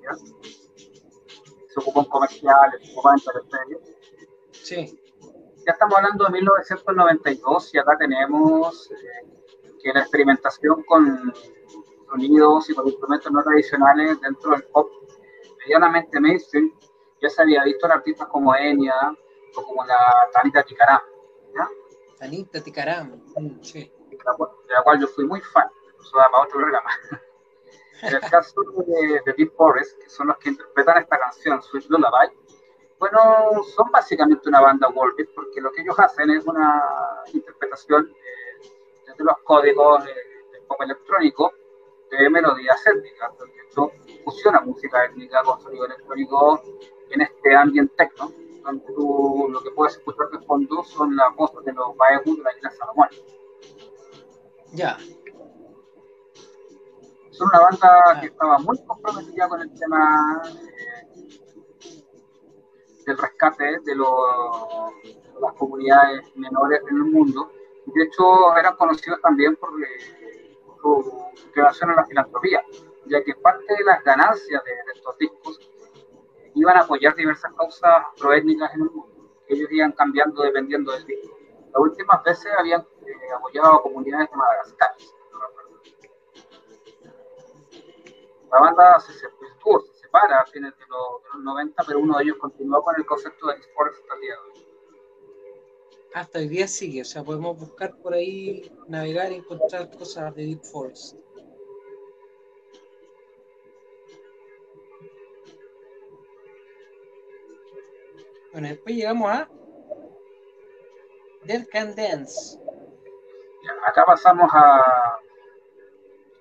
¿ya? 0.03 0.17
Se 1.69 1.81
ocupa 1.81 2.01
en 2.01 2.07
comerciales, 2.07 2.85
se 2.85 2.93
ocupa 2.93 3.15
en. 3.15 3.79
Sí. 4.53 5.01
Ya 5.67 5.73
estamos 5.73 5.97
hablando 5.97 6.25
de 6.25 6.31
1992 6.31 7.75
y 7.75 7.79
acá 7.79 7.97
tenemos 7.99 8.91
eh, 8.91 9.27
que 9.83 9.93
la 9.93 10.01
experimentación 10.01 10.83
con 10.85 11.33
sonidos 12.11 12.71
y 12.71 12.75
con 12.75 12.87
instrumentos 12.87 13.31
no 13.31 13.43
tradicionales 13.43 14.21
dentro 14.21 14.51
del 14.53 14.65
pop 14.65 14.91
medianamente 15.59 16.19
mainstream 16.19 16.73
ya 17.21 17.29
se 17.29 17.43
había 17.43 17.63
visto 17.65 17.87
en 17.87 17.93
artistas 17.93 18.27
como 18.29 18.55
Enya 18.55 19.15
o 19.55 19.63
como 19.63 19.85
la 19.85 20.29
Tanita 20.33 20.63
Tikaram. 20.63 21.03
¿ya? 21.55 21.69
Tanita 22.19 22.63
Tikaram, 22.63 23.21
mm, 23.37 23.63
sí. 23.63 23.93
de 24.11 24.19
la, 24.25 24.35
cual, 24.35 24.51
de 24.67 24.75
la 24.75 24.83
cual 24.83 25.01
yo 25.01 25.07
fui 25.09 25.27
muy 25.27 25.41
fan, 25.41 25.69
eso 26.01 26.13
para 26.13 26.43
otro 26.43 26.59
programa. 26.59 26.91
En 28.03 28.15
el 28.15 28.21
caso 28.31 28.63
de, 28.63 29.21
de 29.27 29.33
Deep 29.35 29.53
Forest, 29.57 30.03
que 30.03 30.09
son 30.09 30.29
los 30.29 30.39
que 30.39 30.49
interpretan 30.49 31.03
esta 31.03 31.19
canción, 31.19 31.63
Sweet 31.63 31.85
Lullaby, 31.91 32.35
bueno, 33.01 33.63
son 33.75 33.91
básicamente 33.91 34.49
una 34.49 34.61
banda 34.61 34.89
world 34.89 35.17
beat, 35.17 35.31
porque 35.35 35.61
lo 35.61 35.73
que 35.73 35.81
ellos 35.81 35.99
hacen 35.99 36.31
es 36.31 36.45
una 36.45 36.83
interpretación 37.33 38.11
eh, 38.11 38.69
desde 39.07 39.25
los 39.25 39.39
códigos 39.45 40.05
eh, 40.07 40.15
del 40.53 40.63
pop 40.65 40.81
electrónico 40.83 41.53
de 42.11 42.29
melodías 42.29 42.87
étnicas, 42.87 43.39
de 43.39 43.45
hecho 43.67 43.91
fusiona 44.25 44.61
música 44.61 45.05
étnica 45.07 45.43
con 45.43 45.61
sonido 45.61 45.87
electrónico 45.87 46.63
en 47.09 47.23
este 47.23 47.57
ambiente 47.57 47.95
techno, 47.97 48.33
donde 48.63 48.85
tú 48.95 49.49
lo 49.51 49.63
que 49.63 49.71
puedes 49.71 49.97
escuchar 49.97 50.29
de 50.31 50.39
fondo 50.41 50.85
son 50.85 51.17
las 51.17 51.35
voces 51.37 51.65
de 51.65 51.73
los 51.73 51.97
Baebu 51.97 52.37
de 52.37 52.43
la 52.43 52.57
isla 52.57 52.71
Salomón. 52.71 53.09
Ya. 54.73 54.99
Son 57.31 57.49
una 57.49 57.61
banda 57.61 58.21
que 58.21 58.27
estaba 58.27 58.59
muy 58.59 58.79
comprometida 58.85 59.49
con 59.49 59.61
el 59.63 59.73
tema 59.75 60.43
eh, 60.45 61.25
del 63.07 63.19
rescate 63.19 63.65
de, 63.65 63.79
de 63.81 63.95
las 63.97 65.53
comunidades 65.57 66.23
menores 66.37 66.81
en 66.91 66.97
el 66.97 67.05
mundo. 67.05 67.51
De 67.87 68.03
hecho, 68.05 68.57
eran 68.57 68.77
conocidos 68.77 69.21
también 69.21 69.57
por 69.57 69.71
eh, 69.83 70.57
su 70.81 71.31
relación 71.55 71.91
a 71.91 71.95
la 71.95 72.07
filantropía, 72.07 72.63
ya 73.07 73.23
que 73.23 73.35
parte 73.35 73.75
de 73.75 73.85
las 73.85 74.03
ganancias 74.05 74.63
de, 74.65 74.71
de 74.71 74.93
estos 74.95 75.19
discos 75.19 75.59
eh, 75.59 76.53
iban 76.55 76.77
a 76.77 76.81
apoyar 76.81 77.15
diversas 77.15 77.53
causas 77.55 78.05
proétnicas 78.19 78.75
en 78.75 78.83
el 78.83 78.91
mundo, 78.91 79.31
ellos 79.49 79.69
iban 79.71 79.93
cambiando 79.93 80.43
dependiendo 80.43 80.93
del 80.93 81.05
disco. 81.07 81.37
Las 81.73 81.83
últimas 81.83 82.23
veces 82.25 82.53
habían 82.59 82.81
eh, 82.81 83.33
apoyado 83.37 83.75
a 83.75 83.83
comunidades 83.83 84.31
de 84.31 84.37
Madagascar. 84.37 84.91
La 88.51 88.61
banda 88.61 88.99
se, 89.01 89.13
separa 89.13 90.41
a 90.41 90.47
fines 90.47 90.77
de 90.77 90.85
los, 90.89 91.23
de 91.23 91.29
los 91.35 91.43
90, 91.45 91.83
pero 91.87 92.01
uno 92.01 92.19
de 92.19 92.25
ellos 92.25 92.37
continuó 92.39 92.83
con 92.83 92.95
el 92.97 93.07
concepto 93.07 93.47
de 93.47 93.55
esports 93.55 93.99
hasta 93.99 94.15
el 94.15 94.21
día 94.21 94.33
de 94.33 94.39
hoy. 94.39 94.67
Hasta 96.13 96.39
día 96.41 96.67
sigue, 96.67 97.03
o 97.03 97.05
sea, 97.05 97.23
podemos 97.23 97.57
buscar 97.57 97.97
por 97.99 98.15
ahí, 98.15 98.73
navegar 98.89 99.31
y 99.31 99.37
encontrar 99.37 99.89
cosas 99.97 100.35
de 100.35 100.43
Deep 100.45 100.65
Forest. 100.65 101.17
Bueno, 108.53 108.67
después 108.67 108.97
llegamos 108.97 109.31
a 109.31 109.49
Dead 111.45 111.65
Can 111.71 111.95
Dance. 111.95 112.59
Ya, 113.63 113.73
acá 113.87 114.05
pasamos 114.05 114.51
a. 114.53 115.21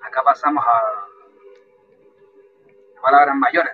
Acá 0.01 0.23
pasamos 0.23 0.63
a. 0.65 0.98
palabras 3.01 3.35
mayores 3.35 3.73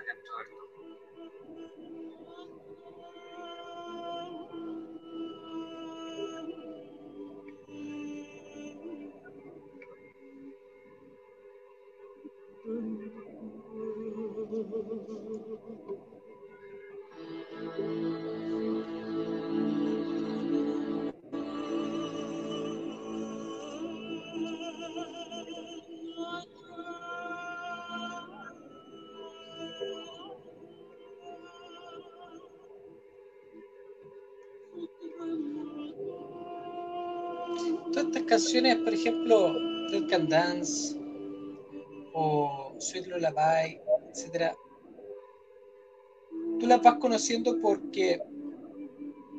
canciones, 38.45 38.75
por 38.75 38.93
ejemplo, 38.93 39.55
Dead 39.89 40.07
Can 40.07 40.29
Dance 40.29 40.95
o 42.13 42.75
Sweet 42.77 43.07
Lullaby, 43.07 43.81
etcétera, 44.11 44.55
tú 46.59 46.67
las 46.67 46.79
vas 46.79 46.99
conociendo 46.99 47.59
porque 47.59 48.19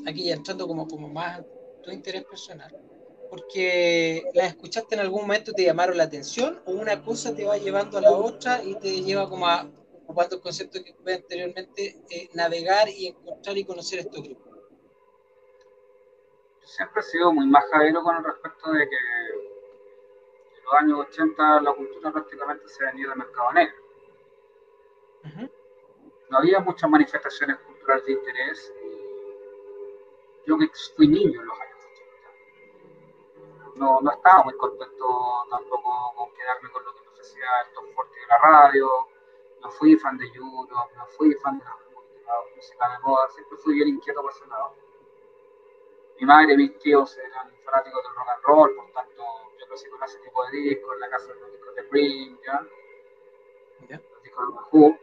aquí 0.07 0.25
ya 0.25 0.35
entrando 0.35 0.67
como, 0.67 0.89
como 0.89 1.09
más 1.09 1.41
tu 1.85 1.93
interés 1.93 2.25
personal, 2.25 2.77
porque 3.31 4.25
las 4.35 4.49
escuchaste 4.49 4.97
en 4.97 5.03
algún 5.03 5.21
momento 5.21 5.53
te 5.53 5.63
llamaron 5.63 5.97
la 5.97 6.05
atención 6.05 6.61
o 6.67 6.73
una 6.73 7.01
cosa 7.01 7.33
te 7.33 7.45
va 7.45 7.59
llevando 7.59 7.99
a 7.99 8.01
la 8.01 8.11
otra 8.11 8.61
y 8.65 8.75
te 8.75 9.03
lleva 9.03 9.29
como 9.29 9.47
a 9.47 9.71
ocupando 10.03 10.35
el 10.35 10.43
concepto 10.43 10.83
que 10.83 10.95
fue 10.95 11.15
anteriormente, 11.15 11.97
eh, 12.11 12.29
navegar 12.35 12.89
y 12.89 13.07
encontrar 13.07 13.57
y 13.57 13.65
conocer 13.65 14.01
estos 14.01 14.21
grupos. 14.25 14.56
Siempre 16.67 17.01
he 17.01 17.05
sido 17.05 17.33
muy 17.33 17.47
majadero 17.47 18.03
con 18.03 18.17
el 18.17 18.25
respecto 18.25 18.73
de 18.73 18.89
que 18.89 18.97
en 18.97 20.65
los 20.65 20.75
años 20.75 20.99
80 21.11 21.61
la 21.61 21.73
cultura 21.73 22.11
prácticamente 22.11 22.67
se 22.69 22.85
venía 22.85 23.07
del 23.09 23.19
mercado 23.19 23.53
negro. 23.53 23.77
No 26.29 26.39
había 26.39 26.59
muchas 26.59 26.91
manifestaciones 26.91 27.61
culturales 27.61 28.05
de 28.05 28.13
interés. 28.13 28.75
Yo 30.45 30.59
que 30.59 30.69
fui 30.97 31.07
niño 31.07 31.41
en 31.41 31.47
los 31.47 31.61
años 31.61 31.79
80. 33.63 33.77
No, 33.77 34.01
no 34.01 34.11
estaba 34.11 34.43
muy 34.43 34.57
contento 34.57 35.47
tampoco 35.49 36.15
con 36.17 36.35
quedarme 36.35 36.69
con 36.71 36.85
lo 36.85 36.93
que 36.95 37.01
me 37.03 37.09
ofrecía 37.11 37.47
el 37.65 37.75
top 37.75 37.95
fuerte 37.95 38.19
de 38.19 38.27
la 38.27 38.39
radio. 38.39 38.91
No 39.63 39.71
fui 39.71 39.97
fan 39.97 40.19
de 40.19 40.27
Europe, 40.27 40.93
no 40.97 41.07
fui 41.17 41.33
fan 41.35 41.61
de 41.61 41.65
la, 41.65 41.77
música 42.57 42.89
de 42.89 42.99
moda, 43.05 43.29
siempre 43.31 43.57
fui 43.59 43.75
bien 43.75 43.89
inquieto 43.89 44.21
por 44.21 44.33
ese 44.33 44.47
lado. 44.49 44.86
Mi 46.19 46.27
madre 46.27 46.55
y 46.55 46.57
mis 46.57 46.79
tíos 46.79 47.17
eran 47.19 47.53
fanáticos 47.65 48.03
del 48.03 48.15
rock 48.15 48.29
and 48.29 48.45
roll, 48.45 48.77
por 48.77 48.93
tanto 48.93 49.23
yo 49.59 49.67
crecí 49.69 49.89
con 49.91 50.03
ese 50.03 50.19
tipo 50.19 50.45
de 50.47 50.59
discos, 50.59 50.95
en 50.95 51.01
la 51.01 51.11
casa 51.11 51.33
de 51.33 51.41
los 51.41 51.53
discos 51.53 51.75
de 51.75 51.83
Prince, 51.85 52.43
¿ya? 52.47 52.61
los 54.11 54.23
discos 54.23 54.49
de 54.49 54.61
Who 54.73 54.99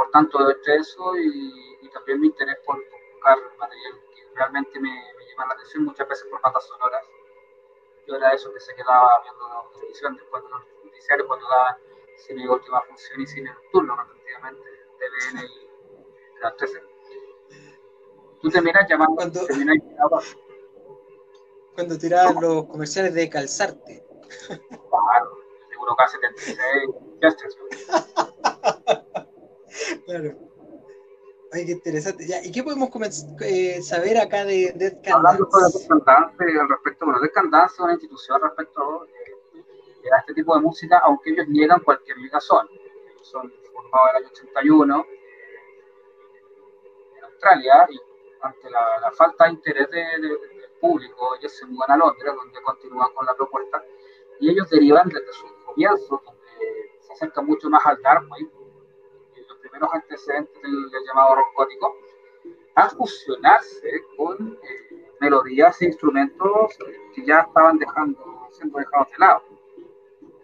por 0.00 0.10
tanto, 0.12 0.50
entre 0.50 0.76
eso 0.76 1.14
y, 1.18 1.90
también 1.92 2.20
mi 2.20 2.28
interés 2.28 2.56
por 2.64 2.76
buscar 2.76 3.36
material 3.58 4.00
que 4.14 4.22
realmente 4.34 4.80
me, 4.80 4.88
me 4.88 5.26
llama 5.26 5.48
la 5.48 5.52
atención 5.54 5.84
muchas 5.84 6.08
veces 6.08 6.26
por 6.30 6.40
bandas 6.40 6.66
sonoras. 6.66 7.04
Yo 8.06 8.16
era 8.16 8.32
eso 8.32 8.50
que 8.54 8.60
se 8.60 8.74
quedaba 8.74 9.20
viendo 9.22 9.70
televisión 9.74 10.16
después 10.16 10.42
de 10.42 10.48
los 10.48 10.62
noticiarios 10.84 11.26
cuando 11.26 11.46
daban 11.48 11.76
cine 12.16 12.44
de 12.44 12.48
última 12.48 12.80
función 12.82 13.20
y 13.20 13.26
cine 13.26 13.52
nocturno, 13.52 13.94
respectivamente, 13.96 14.70
TVN 14.98 15.44
y 15.44 16.40
las 16.40 16.56
13. 16.56 16.89
Tú 18.40 18.48
terminas 18.48 18.86
llamando 18.88 19.16
cuando, 19.16 19.44
terminas 19.46 19.76
llamando, 19.76 20.20
cuando 21.74 21.98
tiraban 21.98 22.40
los 22.40 22.64
comerciales 22.66 23.14
de 23.14 23.28
calzarte. 23.28 24.04
Claro, 24.46 25.38
seguro 25.68 25.96
K76, 25.96 27.66
Claro. 30.06 30.36
Ay, 31.52 31.66
qué 31.66 31.72
interesante. 31.72 32.26
Ya, 32.26 32.44
¿Y 32.44 32.52
qué 32.52 32.62
podemos 32.62 32.90
eh, 33.40 33.82
saber 33.82 34.18
acá 34.18 34.44
de 34.44 34.72
Dead 34.76 35.02
Can 35.02 35.14
Hablando 35.14 35.46
de 35.46 35.60
Dead 35.60 36.02
Dance, 36.06 36.60
al 36.60 36.68
respecto, 36.68 37.04
bueno, 37.06 37.20
Dead 37.20 37.32
Can 37.32 37.50
Dance 37.50 37.74
es 37.74 37.80
una 37.80 37.92
institución 37.92 38.40
respecto 38.40 39.06
eh, 39.06 40.08
a 40.14 40.20
este 40.20 40.34
tipo 40.34 40.54
de 40.54 40.62
música, 40.62 40.98
aunque 41.04 41.30
ellos 41.30 41.48
niegan 41.48 41.80
cualquier. 41.80 42.16
Ellos 42.18 42.44
son 42.44 43.52
formados 43.72 44.10
en 44.10 44.16
el 44.16 44.22
año 44.22 44.32
81 44.32 45.06
en 47.18 47.24
Australia 47.24 47.86
y 47.90 48.09
ante 48.42 48.70
la, 48.70 49.10
falta 49.12 49.44
de 49.44 49.50
interés 49.50 49.90
del 49.90 50.38
público, 50.80 51.36
ellos 51.38 51.52
se 51.52 51.66
mudan 51.66 51.92
a 51.92 51.96
Londres, 51.96 52.34
donde 52.34 52.62
continúan 52.62 53.12
con 53.14 53.26
la 53.26 53.34
propuesta, 53.34 53.84
y 54.38 54.50
ellos 54.50 54.68
derivan 54.70 55.08
desde 55.08 55.32
sus 55.32 55.50
comienzos, 55.64 56.20
donde 56.24 56.98
se 57.00 57.12
acercan 57.12 57.46
mucho 57.46 57.68
más 57.68 57.84
al 57.84 58.00
Dark 58.02 58.26
Wave, 58.30 58.50
primeros 59.60 59.90
antecedentes 59.92 60.62
del, 60.62 60.90
llamado 61.06 61.36
rock 61.36 61.54
gótico, 61.56 61.96
a 62.74 62.88
fusionarse 62.88 63.90
con 64.16 64.58
eh, 64.62 65.06
melodías 65.20 65.80
e 65.82 65.86
instrumentos 65.86 66.76
que 67.14 67.24
ya 67.24 67.40
estaban 67.40 67.78
dejando, 67.78 68.48
siendo 68.50 68.78
dejados 68.78 69.10
de 69.12 69.18
lado. 69.18 69.42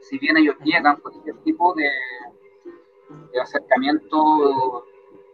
Si 0.01 0.18
bien 0.18 0.36
ellos 0.36 0.57
niegan 0.61 0.97
cualquier 1.01 1.36
tipo 1.38 1.74
de, 1.74 1.90
de 3.32 3.40
acercamiento 3.40 4.86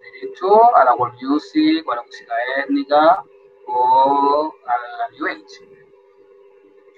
derecho 0.03 0.75
a 0.75 0.85
la 0.85 0.95
world 0.95 1.21
music 1.23 1.87
a 1.91 1.97
la 1.97 2.03
música 2.03 2.35
étnica 2.59 3.25
o 3.67 4.55
a 4.67 4.99
la 4.99 5.09
New 5.11 5.27
Age. 5.27 5.69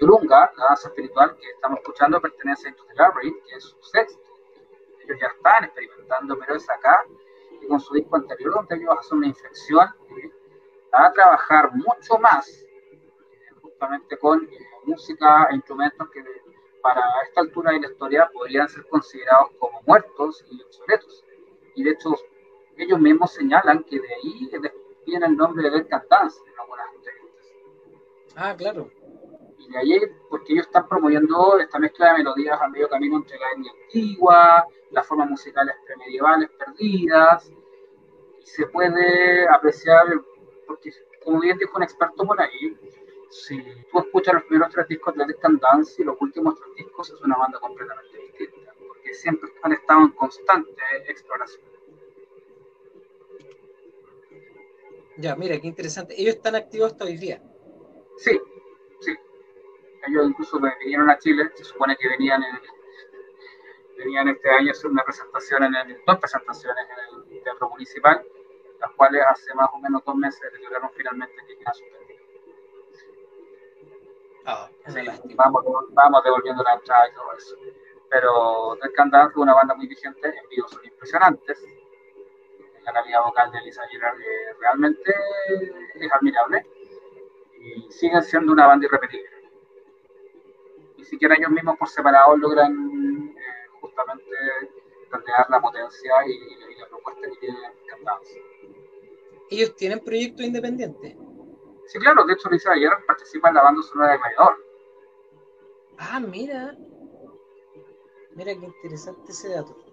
Yurunga, 0.00 0.52
la 0.56 0.64
danza 0.66 0.88
espiritual 0.88 1.36
que 1.36 1.50
estamos 1.50 1.78
escuchando, 1.78 2.20
pertenece 2.20 2.68
a 2.68 2.94
Labyrinth, 2.94 3.44
que 3.44 3.56
es 3.56 3.64
su 3.64 3.82
sexto 3.82 4.24
ellos 5.04 5.18
ya 5.20 5.26
están 5.28 5.64
experimentando, 5.64 6.38
pero 6.38 6.56
es 6.56 6.68
acá, 6.70 7.04
y 7.60 7.66
con 7.66 7.80
su 7.80 7.94
disco 7.94 8.16
anterior, 8.16 8.54
donde 8.54 8.76
ellos 8.76 8.94
hacen 8.98 9.18
una 9.18 9.26
inflexión 9.28 9.86
a 10.92 11.12
trabajar 11.12 11.72
mucho 11.74 12.18
más, 12.18 12.48
eh, 12.48 12.98
justamente 13.60 14.16
con 14.18 14.44
eh, 14.44 14.58
música 14.84 15.48
e 15.50 15.56
instrumentos 15.56 16.08
que 16.10 16.24
para 16.80 17.02
esta 17.26 17.40
altura 17.40 17.72
de 17.72 17.80
la 17.80 17.86
historia 17.88 18.30
podrían 18.32 18.68
ser 18.68 18.86
considerados 18.88 19.50
como 19.58 19.80
muertos 19.86 20.44
y 20.50 20.62
obsoletos. 20.62 21.24
Y 21.74 21.82
de 21.82 21.90
hecho, 21.90 22.14
ellos 22.76 23.00
mismos 23.00 23.32
señalan 23.32 23.84
que 23.84 24.00
de 24.00 24.08
ahí 24.14 24.50
viene 25.06 25.26
el 25.26 25.36
nombre 25.36 25.70
de 25.70 25.82
Dead 25.82 26.02
Dance 26.08 26.40
en 26.46 26.58
algunas 26.58 26.86
entrevistas. 26.94 27.46
Ah, 28.36 28.54
claro. 28.56 28.90
Y 29.58 29.70
de 29.70 29.78
ahí, 29.78 30.00
porque 30.28 30.52
ellos 30.52 30.66
están 30.66 30.88
promoviendo 30.88 31.58
esta 31.58 31.78
mezcla 31.78 32.12
de 32.12 32.18
melodías 32.18 32.60
a 32.60 32.68
medio 32.68 32.88
camino 32.88 33.16
entre 33.16 33.38
la 33.38 33.50
etnia 33.52 33.72
antigua, 33.84 34.66
las 34.90 35.06
formas 35.06 35.30
musicales 35.30 35.74
premedievales 35.86 36.50
perdidas, 36.50 37.50
y 38.40 38.46
se 38.46 38.66
puede 38.66 39.48
apreciar, 39.48 40.06
porque 40.66 40.92
como 41.24 41.40
bien 41.40 41.56
dijo 41.58 41.76
un 41.76 41.82
experto 41.82 42.24
por 42.24 42.40
ahí, 42.40 42.76
si 43.30 43.62
tú 43.90 43.98
escuchas 43.98 44.34
los 44.34 44.44
primeros 44.44 44.72
tres 44.72 44.86
discos 44.88 45.14
de 45.14 45.24
Dead 45.26 45.58
Dance 45.60 46.02
y 46.02 46.04
los 46.04 46.16
últimos 46.20 46.54
tres 46.56 46.74
discos, 46.76 47.10
es 47.10 47.20
una 47.22 47.36
banda 47.36 47.58
completamente 47.58 48.18
distinta, 48.18 48.72
porque 48.86 49.14
siempre 49.14 49.50
han 49.62 49.72
estado 49.72 50.02
en 50.02 50.10
constante 50.10 50.82
exploración. 51.08 51.74
Ya, 55.16 55.36
mira, 55.36 55.58
qué 55.60 55.66
interesante. 55.66 56.14
Ellos 56.20 56.36
están 56.36 56.54
activos 56.56 56.92
hasta 56.92 57.04
hoy 57.04 57.16
día. 57.16 57.40
Sí, 58.16 58.40
sí. 59.00 59.14
Ellos 60.06 60.28
incluso 60.28 60.58
vinieron 60.80 61.10
a 61.10 61.18
Chile, 61.18 61.50
se 61.54 61.64
supone 61.64 61.96
que 61.96 62.08
venían 62.08 62.42
en 62.42 62.54
el 62.56 62.62
tenían 63.96 64.28
este 64.28 64.50
año 64.50 64.72
hacer 64.72 64.90
una 64.90 65.04
presentación 65.04 65.64
en 65.64 65.74
el, 65.74 66.02
dos 66.06 66.18
presentaciones 66.18 66.84
en 66.84 67.32
el 67.36 67.42
Teatro 67.42 67.70
Municipal, 67.70 68.26
las 68.80 68.90
cuales 68.92 69.22
hace 69.28 69.54
más 69.54 69.68
o 69.72 69.78
menos 69.78 70.04
dos 70.04 70.16
meses 70.16 70.52
declararon 70.52 70.90
finalmente 70.94 71.34
que 71.46 71.56
quedan 71.56 71.74
suspendidas. 71.74 72.22
Ah, 74.46 74.68
vamos, 75.36 75.64
vamos 75.90 76.24
devolviendo 76.24 76.62
la 76.62 76.74
entrada 76.74 77.08
y 77.08 77.14
todo 77.14 77.32
eso. 77.36 77.56
Pero 78.10 78.76
Dead 78.82 78.92
Can 78.94 79.10
fue 79.32 79.42
una 79.42 79.54
banda 79.54 79.74
muy 79.74 79.86
vigente, 79.86 80.28
en 80.28 80.48
vivo 80.50 80.68
son 80.68 80.84
impresionantes. 80.84 81.64
La 82.84 82.92
calidad 82.92 83.22
vocal 83.24 83.50
de 83.50 83.60
Lisa 83.62 83.86
Girard 83.88 84.20
eh, 84.20 84.54
realmente 84.60 85.14
es 85.94 86.12
admirable 86.12 86.66
y 87.58 87.90
siguen 87.90 88.22
siendo 88.22 88.52
una 88.52 88.66
banda 88.66 88.86
irrepetible. 88.86 89.30
Ni 90.98 91.04
siquiera 91.04 91.34
ellos 91.34 91.50
mismos 91.50 91.78
por 91.78 91.88
separado 91.88 92.36
logran 92.36 93.34
justamente 93.80 94.36
plantear 95.08 95.46
la 95.48 95.60
potencia 95.60 96.12
y, 96.26 96.78
la 96.78 96.88
propuesta 96.88 97.22
que 97.22 97.36
tienen 97.38 97.62
encantados. 97.84 98.28
¿Ellos 99.50 99.76
tienen 99.76 100.00
proyectos 100.00 100.44
independientes? 100.44 101.16
Sí, 101.86 101.98
claro, 101.98 102.24
de 102.24 102.32
hecho 102.32 102.48
Lisa 102.50 102.72
ayer 102.72 102.90
participa 103.06 103.48
en 103.48 103.54
la 103.54 103.62
banda 103.62 103.82
sonora 103.82 104.12
de 104.12 104.18
Mayor. 104.18 104.64
Ah, 105.98 106.20
mira. 106.20 106.76
Mira 108.34 108.52
qué 108.54 108.66
interesante 108.66 109.30
ese 109.30 109.50
dato. 109.50 109.83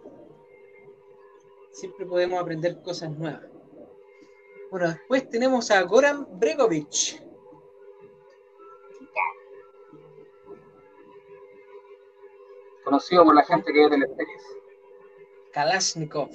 Siempre 1.72 2.06
podemos 2.06 2.40
aprender 2.40 2.82
cosas 2.82 3.12
nuevas. 3.18 3.46
Bueno, 4.70 4.88
después 4.90 5.30
tenemos 5.30 5.72
a 5.72 5.82
Goran 5.84 6.28
Bregovic. 6.40 7.22
conocido 12.92 13.24
por 13.24 13.36
la 13.36 13.44
gente 13.44 13.72
que 13.72 13.86
es 13.86 13.90
del 13.90 14.04
exterior. 14.04 14.40
Kalashnikov. 15.54 16.30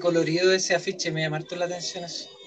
Colorido 0.00 0.52
ese 0.52 0.74
afiche, 0.74 1.12
me 1.12 1.20
llamó 1.22 1.38
la 1.38 1.66
atención 1.66 2.04
eso. 2.04 2.39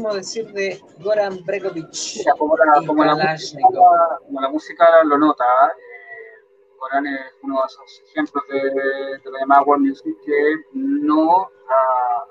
¿Qué 0.00 0.04
podemos 0.04 0.26
decir 0.26 0.50
de 0.52 0.80
Goran 1.00 1.44
Bregovic? 1.44 1.92
como, 2.38 2.56
la, 2.56 2.86
como, 2.86 3.04
la 3.04 3.14
música, 3.14 3.62
como, 3.62 4.40
la, 4.40 4.48
música, 4.48 5.04
lo 5.04 5.18
nota, 5.18 5.44
eh, 5.76 6.40
Goran 6.78 7.06
es 7.06 7.20
uno 7.42 7.60
de 7.60 7.66
esos 7.66 8.02
ejemplos 8.06 8.42
de, 8.48 8.62
de 8.62 9.30
la 9.30 9.40
llamada 9.40 9.60
World 9.60 9.84
Music 9.84 10.16
que 10.24 10.54
no 10.72 11.50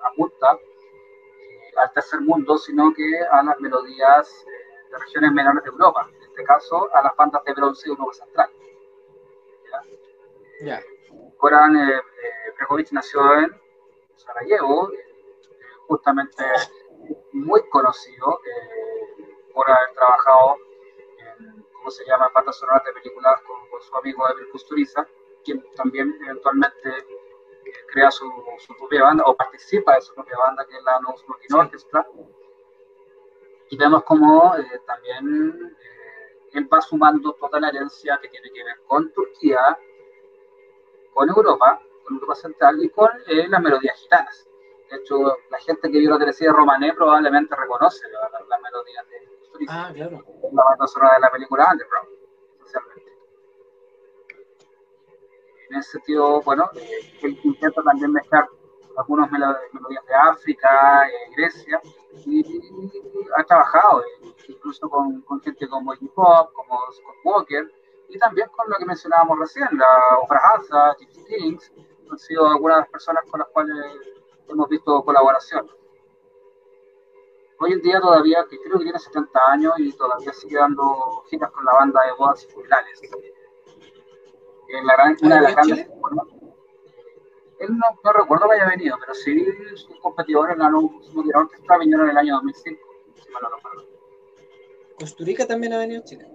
apunta 0.03 0.53
eh, 0.53 1.71
al 1.77 1.93
tercer 1.93 2.21
mundo, 2.21 2.57
sino 2.57 2.91
que 2.91 3.23
a 3.31 3.43
las 3.43 3.59
melodías 3.59 4.27
eh, 4.47 4.89
de 4.91 4.97
regiones 4.97 5.31
menores 5.31 5.63
de 5.63 5.69
Europa, 5.69 6.09
en 6.11 6.23
este 6.23 6.43
caso 6.45 6.89
a 6.91 7.03
las 7.03 7.15
bandas 7.15 7.43
de 7.43 7.53
bronce 7.53 7.87
de 7.87 7.91
Europa 7.91 8.13
Central. 8.13 8.49
¿ya? 10.61 10.81
Goran 11.37 11.77
Bregovic 12.57 12.91
nació 12.93 13.41
en 13.41 13.55
Sarajevo, 14.15 14.89
justamente 15.87 16.43
muy 17.39 17.61
conocido 17.69 18.39
eh, 18.45 19.35
por 19.53 19.69
haber 19.69 19.93
trabajado 19.93 20.57
en, 21.17 21.65
¿cómo 21.73 21.89
se 21.89 22.05
llama?, 22.05 22.31
patas 22.33 22.57
sonoras 22.57 22.83
de 22.85 22.93
películas 22.93 23.41
con, 23.41 23.57
su 23.81 23.95
amigo 23.95 24.29
Emil 24.29 24.49
Kusturica, 24.51 25.07
quien 25.43 25.63
también 25.75 26.17
eventualmente 26.21 26.89
eh, 26.89 27.71
crea 27.87 28.11
su, 28.11 28.29
propia 28.77 29.03
banda 29.03 29.23
o 29.25 29.35
participa 29.35 29.95
de 29.95 30.01
su 30.01 30.13
propia 30.13 30.37
banda, 30.37 30.65
que 30.65 30.75
es 30.75 30.83
la 30.83 30.99
No 30.99 31.15
Smoking 31.17 31.55
Orchestra. 31.55 32.05
Y 33.69 33.77
vemos 33.77 34.03
como 34.03 34.55
eh, 34.57 34.81
también 34.85 35.77
él 36.51 36.69
va 36.73 36.81
sumando 36.81 37.33
toda 37.33 37.59
la 37.59 37.69
herencia 37.69 38.19
que 38.21 38.27
tiene 38.27 38.49
que 38.51 38.63
ver 38.63 38.81
con 38.85 39.11
Turquía, 39.13 39.77
con 41.13 41.29
Europa, 41.29 41.81
con 42.03 42.15
Europa 42.15 42.35
Central 42.35 42.83
y 42.83 42.89
con 42.89 43.09
las 43.27 43.61
melodías 43.61 43.97
gitanas. 43.99 44.48
De 44.89 44.97
hecho, 44.97 45.37
la 45.49 45.59
gente 45.59 45.91
que 45.91 45.99
vio 45.99 46.09
la 46.09 46.17
televisión 46.17 46.55
Romané 46.55 46.93
probablemente 46.93 47.55
reconoce 47.55 48.07
la, 48.09 48.39
la, 48.47 48.57
melodía 48.59 49.03
de 49.03 49.29
Ah, 49.67 49.91
claro. 49.93 50.23
La 50.51 50.63
banda 50.63 50.87
sonora 50.87 51.15
de 51.15 51.21
la 51.21 51.31
película 51.31 51.67
Underground, 51.71 52.09
esencialmente. 52.59 53.11
En 55.69 55.75
ese 55.77 55.91
sentido, 55.91 56.41
bueno, 56.41 56.69
él 57.21 57.39
intenta 57.43 57.83
también 57.83 58.11
mezclar 58.11 58.47
algunas 58.97 59.29
melodías 59.31 60.05
de 60.07 60.13
África, 60.15 61.07
eh, 61.07 61.31
Grecia, 61.35 61.81
y, 62.25 62.43
ha 63.35 63.43
trabajado 63.43 64.01
eh, 64.01 64.33
incluso 64.47 64.89
con, 64.89 65.21
con, 65.21 65.39
gente 65.41 65.67
como 65.67 65.93
Iggy 65.93 66.07
Pop, 66.09 66.51
como 66.53 66.79
Scott 66.91 67.15
Walker, 67.23 67.71
y 68.09 68.17
también 68.17 68.49
con 68.49 68.69
lo 68.69 68.77
que 68.77 68.85
mencionábamos 68.85 69.39
recién, 69.39 69.67
la 69.73 70.17
Opera 70.21 70.41
Hansa, 70.53 70.95
Kings, 70.97 71.71
han 72.11 72.17
sido 72.17 72.47
algunas 72.47 72.77
de 72.77 72.81
las 72.81 72.89
personas 72.89 73.23
con 73.29 73.39
las 73.39 73.49
cuales 73.49 73.75
hemos 74.49 74.69
visto 74.69 75.03
colaboración. 75.03 75.69
Hoy 77.59 77.73
en 77.73 77.81
día 77.81 77.99
todavía, 77.99 78.45
que 78.49 78.57
creo 78.59 78.77
que 78.77 78.85
tiene 78.85 78.99
70 78.99 79.39
años 79.47 79.73
y 79.77 79.91
todavía 79.93 80.31
sigue 80.33 80.57
dando 80.57 81.23
giras 81.29 81.51
con 81.51 81.65
la 81.65 81.73
banda 81.73 82.05
de 82.05 82.13
bodas 82.13 82.45
y 82.45 82.51
funerales. 82.53 83.01
una 85.21 85.35
de 85.35 85.41
las 85.41 85.55
grandes... 85.55 85.87
él 87.59 87.77
no, 87.77 87.85
no, 88.03 88.13
recuerdo 88.13 88.47
que 88.47 88.55
haya 88.55 88.69
venido, 88.69 88.97
pero 88.99 89.13
sí 89.13 89.45
sus 89.75 89.99
competidores 89.99 90.53
en 90.53 90.59
la 90.59 90.69
nueva 90.69 90.89
Orquestra 91.35 91.77
vinieron 91.79 92.05
en 92.05 92.11
el 92.11 92.17
año 92.17 92.35
2005, 92.35 92.81
si 93.15 93.29
mal 93.31 93.41
no 93.43 93.55
recuerdo. 93.55 93.85
Costurica 94.97 95.45
también 95.45 95.73
ha 95.73 95.79
venido 95.79 96.01
Chile. 96.05 96.25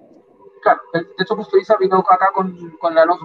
Claro, 0.60 0.80
de 0.92 1.06
hecho 1.18 1.36
Costurica 1.36 1.76
vino 1.78 1.98
acá 2.00 2.30
con, 2.34 2.70
con 2.78 2.94
la 2.94 3.02
Alonso 3.02 3.24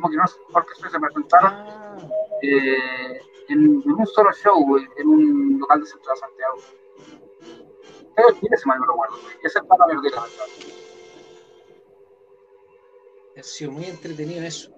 Orquestra 0.54 0.90
se 0.90 1.00
presentaron. 1.00 1.52
Ah. 1.54 1.98
Eh, 2.42 3.20
en, 3.50 3.84
un 3.86 4.08
solo 4.08 4.32
show, 4.34 4.78
en 4.78 5.08
un 5.08 5.60
local 5.60 5.82
de 5.82 5.86
Centro 5.88 6.14
de 6.14 6.20
Santiago. 6.20 6.58
Pero 8.16 8.34
tiene 8.40 8.56
ese 8.56 8.66
mal 8.68 8.80
no 8.80 8.86
recuerdo. 8.86 9.16
Ese 9.44 9.60
es 9.60 9.66
para 9.66 9.88
la 9.88 10.02
verdad. 10.02 10.24
Ha 13.38 13.44
sido 13.44 13.72
muy 13.72 13.86
entretenido 13.86 14.44
eso. 14.44 14.72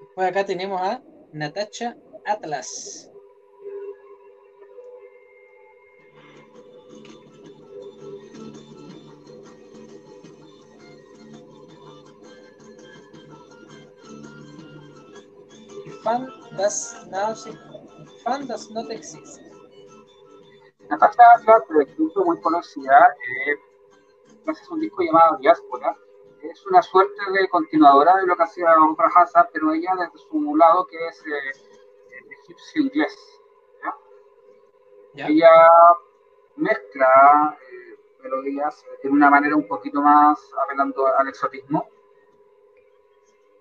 Después 0.00 0.28
acá 0.28 0.44
tenemos 0.44 0.80
a 0.80 1.02
Natacha 1.32 1.96
Atlas. 2.24 3.08
Fan 16.02 16.26
das 18.24 18.38
Nausea 18.38 18.38
fan 18.38 18.46
does 18.46 18.70
not 18.70 18.90
exist. 18.90 19.40
Natasha 20.88 21.22
Atlas, 21.36 21.88
incluso 21.88 22.24
muy 22.24 22.40
conocida, 22.40 23.16
eh, 23.46 23.56
es 24.46 24.70
un 24.70 24.80
disco 24.80 25.02
llamado 25.02 25.38
Diáspora. 25.38 25.96
Es 26.42 26.66
una 26.66 26.82
suerte 26.82 27.22
de 27.32 27.48
continuadora 27.48 28.16
de 28.16 28.26
lo 28.26 28.36
que 28.36 28.42
hacía 28.42 28.74
Oprah 28.80 29.10
Hazard, 29.14 29.50
pero 29.52 29.72
ella 29.72 29.92
desde 29.96 30.18
su 30.18 30.56
lado 30.56 30.86
que 30.86 30.96
es 31.06 31.24
eh, 31.26 31.52
egipcio 32.42 32.82
inglés. 32.82 33.16
Ella 35.14 35.50
mezcla 36.56 37.56
eh, 37.70 37.96
melodías 38.22 38.84
de 39.02 39.10
una 39.10 39.30
manera 39.30 39.54
un 39.54 39.68
poquito 39.68 40.00
más 40.00 40.38
apelando 40.64 41.06
al 41.18 41.28
exotismo 41.28 41.86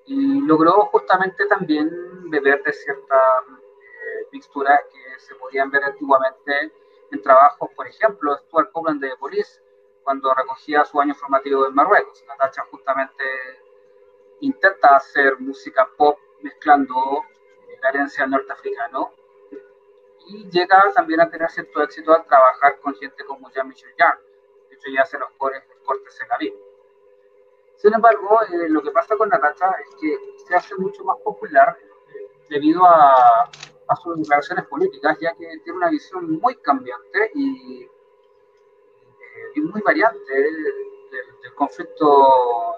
y 0.06 0.42
logró 0.42 0.86
justamente 0.86 1.46
también 1.48 1.90
beber 2.30 2.64
de 2.64 2.74
cierta 2.74 3.16
mixturas 4.32 4.80
que 4.92 5.20
se 5.20 5.36
podían 5.36 5.70
ver 5.70 5.84
antiguamente 5.84 6.72
en 7.12 7.22
trabajos, 7.22 7.70
por 7.76 7.88
ejemplo, 7.88 8.38
Stuart 8.38 8.72
Copeland 8.72 9.02
de 9.02 9.16
Police, 9.18 9.62
cuando 10.04 10.34
recogía 10.34 10.84
su 10.86 11.00
año 11.00 11.14
formativo 11.14 11.68
en 11.68 11.76
Marruecos. 11.76 12.24
Natacha 12.28 12.64
justamente 12.72 13.24
intenta 14.40 14.96
hacer 14.96 15.40
música 15.40 15.88
pop 15.98 16.18
mezclando 16.42 17.24
la 17.82 17.90
herencia 17.90 18.26
norteafricano 18.26 19.12
y 20.28 20.50
llega 20.50 20.92
también 20.94 21.22
a 21.22 21.30
tener 21.30 21.50
cierto 21.50 21.82
éxito 21.82 22.14
al 22.14 22.26
trabajar 22.26 22.80
con 22.80 22.96
gente 22.96 23.24
como 23.26 23.50
Jean-Michel 23.52 23.94
Jarre. 23.98 24.22
De 24.70 24.76
hecho, 24.76 24.90
ya 24.90 25.02
hace 25.02 25.18
los 25.18 25.30
cortes, 25.32 25.64
cortes 25.84 26.20
en 26.22 26.30
la 26.30 26.38
vida. 26.38 26.56
Sin 27.76 27.94
embargo, 27.94 28.40
eh, 28.44 28.70
lo 28.70 28.82
que 28.82 28.92
pasa 28.92 29.18
con 29.18 29.30
Natacha 29.30 29.72
es 29.72 29.96
que 30.00 30.16
se 30.46 30.56
hace 30.56 30.76
mucho 30.76 31.04
más 31.04 31.18
popular 31.24 31.76
eh, 31.80 32.32
debido 32.50 32.86
a, 32.86 33.50
a 33.92 33.96
sus 33.98 34.18
declaraciones 34.18 34.66
políticas, 34.68 35.18
ya 35.20 35.34
que 35.34 35.46
tiene 35.64 35.78
una 35.78 35.90
visión 35.90 36.40
muy 36.40 36.56
cambiante 36.56 37.32
y, 37.36 37.84
eh, 37.84 39.62
muy 39.62 39.82
variante 39.82 40.34
del, 40.34 40.76
conflicto 41.56 42.74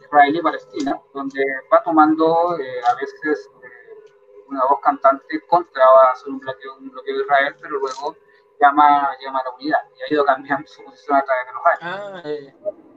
israelí-palestina, 0.00 1.00
donde 1.12 1.44
va 1.72 1.82
tomando 1.82 2.58
eh, 2.58 2.80
a 2.82 2.94
veces 2.94 3.50
eh, 3.62 3.68
una 4.48 4.64
voz 4.68 4.80
cantante 4.80 5.40
contra 5.46 5.84
hacer 6.12 6.30
un 6.30 6.38
bloqueo, 6.38 6.76
un 6.78 6.90
bloqueo 6.90 7.16
de 7.16 7.22
Israel, 7.22 7.54
pero 7.60 7.78
luego 7.78 8.16
llama, 8.58 9.14
llama 9.20 9.40
a 9.40 9.44
la 9.44 9.50
unidad 9.50 9.80
y 9.96 10.02
ha 10.02 10.14
ido 10.14 10.24
cambiando 10.24 10.66
su 10.66 10.82
posición 10.82 11.18
a 11.18 11.22
través 11.22 11.46
de 11.46 11.52
los 11.52 11.66
años. 11.66 12.54
Ah, 12.64 12.93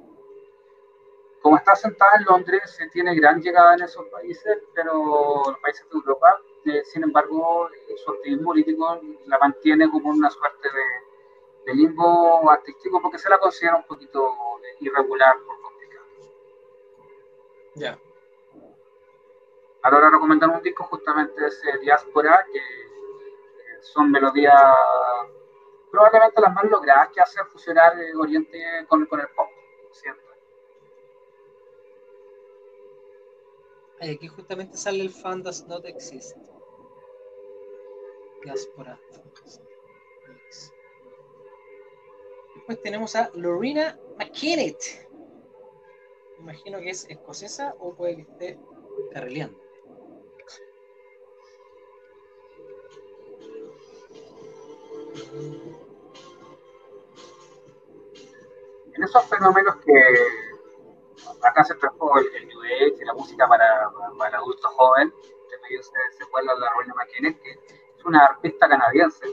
como 1.47 1.55
está 1.55 1.77
sentada 1.77 2.11
en 2.19 2.25
Londres, 2.25 2.77
tiene 2.91 3.15
gran 3.15 3.41
llegada 3.41 3.75
en 3.75 3.83
esos 3.83 4.05
países, 4.07 4.57
pero 4.75 5.43
los 5.47 5.57
países 5.59 5.89
de 5.89 5.95
Europa, 5.95 6.41
eh, 6.65 6.83
sin 6.83 7.03
embargo, 7.03 7.69
su 7.95 8.11
activismo 8.11 8.47
político 8.47 8.99
la 9.27 9.39
mantiene 9.39 9.89
como 9.89 10.09
una 10.09 10.29
suerte 10.29 10.67
de, 11.65 11.73
limbo 11.73 12.51
artístico 12.51 13.01
porque 13.01 13.17
se 13.17 13.29
la 13.29 13.37
considera 13.37 13.77
un 13.77 13.85
poquito 13.85 14.29
irregular 14.81 15.37
por 15.45 15.61
complicado. 15.61 16.05
Ya. 17.75 17.97
Ahora 19.83 20.09
recomendar 20.09 20.49
un 20.49 20.61
disco 20.61 20.83
justamente 20.83 21.39
de 21.39 21.47
ese 21.47 21.77
Diáspora, 21.79 22.45
que 22.51 22.59
eh, 22.59 23.81
son 23.83 24.11
melodías 24.11 24.61
probablemente 25.91 26.41
las 26.41 26.53
más 26.53 26.65
logradas 26.65 27.07
que 27.13 27.21
hacen 27.21 27.45
fusionar 27.47 27.93
Oriente 28.17 28.85
con, 28.89 29.05
con 29.05 29.21
el 29.21 29.29
pop, 29.29 29.47
¿cierto? 29.93 30.26
Aquí 34.01 34.27
justamente 34.27 34.77
sale 34.77 35.01
el 35.01 35.09
fan 35.09 35.41
does 35.43 35.65
not 35.67 35.85
exist. 35.85 36.37
Diáspora. 38.43 38.99
Después 42.55 42.81
tenemos 42.81 43.15
a 43.15 43.31
Lorena 43.33 43.97
McKinney. 44.17 44.75
imagino 46.39 46.79
que 46.79 46.89
es 46.89 47.05
escocesa 47.09 47.75
o 47.79 47.93
puede 47.95 48.17
que 48.17 48.21
esté 48.21 48.59
carrileando. 49.13 49.57
En 58.93 59.03
esos 59.03 59.25
fenómenos 59.25 59.75
que 59.77 60.46
acá 61.43 61.63
se 61.63 61.75
trajo 61.75 62.17
el, 62.19 62.25
el 62.35 62.47
New 62.47 62.61
Age 62.63 63.05
la 63.05 63.13
música 63.13 63.47
para, 63.47 63.89
para 64.17 64.29
el 64.29 64.35
adulto 64.35 64.67
joven, 64.69 65.09
de 65.49 65.57
medio 65.63 65.81
se, 65.83 65.91
se 66.17 66.23
vuelve 66.31 66.51
la 66.59 66.71
Ruina 66.73 66.93
McKinnon, 66.95 67.33
que 67.35 67.51
es 67.51 68.05
una 68.05 68.25
artista 68.25 68.67
canadiense, 68.67 69.25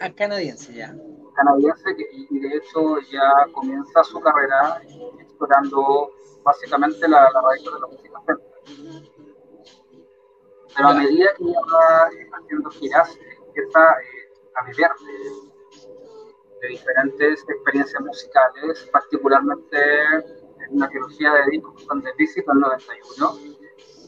Ah, 0.00 0.10
canadiense 0.12 0.72
ya. 0.72 0.92
canadiense 1.36 1.94
que, 1.96 2.04
y 2.12 2.38
de 2.40 2.56
hecho 2.56 2.98
ya 3.10 3.46
comienza 3.52 4.02
su 4.02 4.20
carrera 4.20 4.82
explorando 5.20 6.10
básicamente 6.42 7.06
la, 7.08 7.30
la 7.30 7.40
raíz 7.42 7.64
de 7.64 7.70
la 7.78 7.86
música. 7.86 8.20
Pero 10.74 10.88
a 10.88 10.94
medida 10.94 11.26
que 11.36 11.44
ella 11.44 11.60
va 11.72 12.08
eh, 12.12 12.28
haciendo 12.32 12.70
giras, 12.70 13.16
empieza 13.46 13.80
eh, 13.80 14.32
a 14.56 14.64
beber 14.64 14.90
de, 15.04 16.60
de 16.62 16.68
diferentes 16.68 17.44
experiencias 17.48 18.02
musicales, 18.02 18.88
particularmente 18.90 19.78
en 20.14 20.41
una 20.72 20.88
trilogía 20.88 21.32
de 21.34 21.50
discos 21.50 21.74
que 21.78 21.84
son 21.84 22.02
The 22.02 22.12
Visit 22.16 22.44
en 22.48 22.54
el 22.56 22.60
91, 22.60 23.38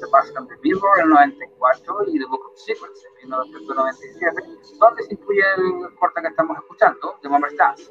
The 0.00 0.06
Past 0.10 0.36
and 0.36 0.48
the 0.48 0.56
Mirror 0.62 0.98
en 0.98 1.04
el 1.04 1.10
94 1.10 2.04
y 2.08 2.18
The 2.18 2.26
Book 2.26 2.46
of 2.46 2.56
Secrets 2.58 3.04
en 3.04 3.12
1997, 3.30 4.42
donde 4.78 5.02
se 5.04 5.14
incluye 5.14 5.42
el 5.56 5.94
corte 5.96 6.20
que 6.22 6.28
estamos 6.28 6.56
escuchando, 6.58 7.14
The 7.22 7.28
Moment 7.28 7.56
Dance. 7.56 7.90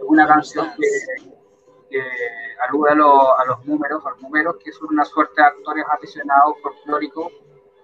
Una 0.00 0.26
canción 0.26 0.70
que, 0.76 0.88
que 1.90 2.02
alude 2.68 2.90
a, 2.90 2.94
lo- 2.94 3.38
a 3.38 3.44
los 3.46 3.64
números, 3.66 4.04
a 4.06 4.10
los 4.10 4.20
números, 4.22 4.56
que 4.62 4.72
son 4.72 4.88
una 4.90 5.04
suerte 5.04 5.40
de 5.40 5.46
actores 5.48 5.84
aficionados 5.90 6.56
folclóricos, 6.62 7.32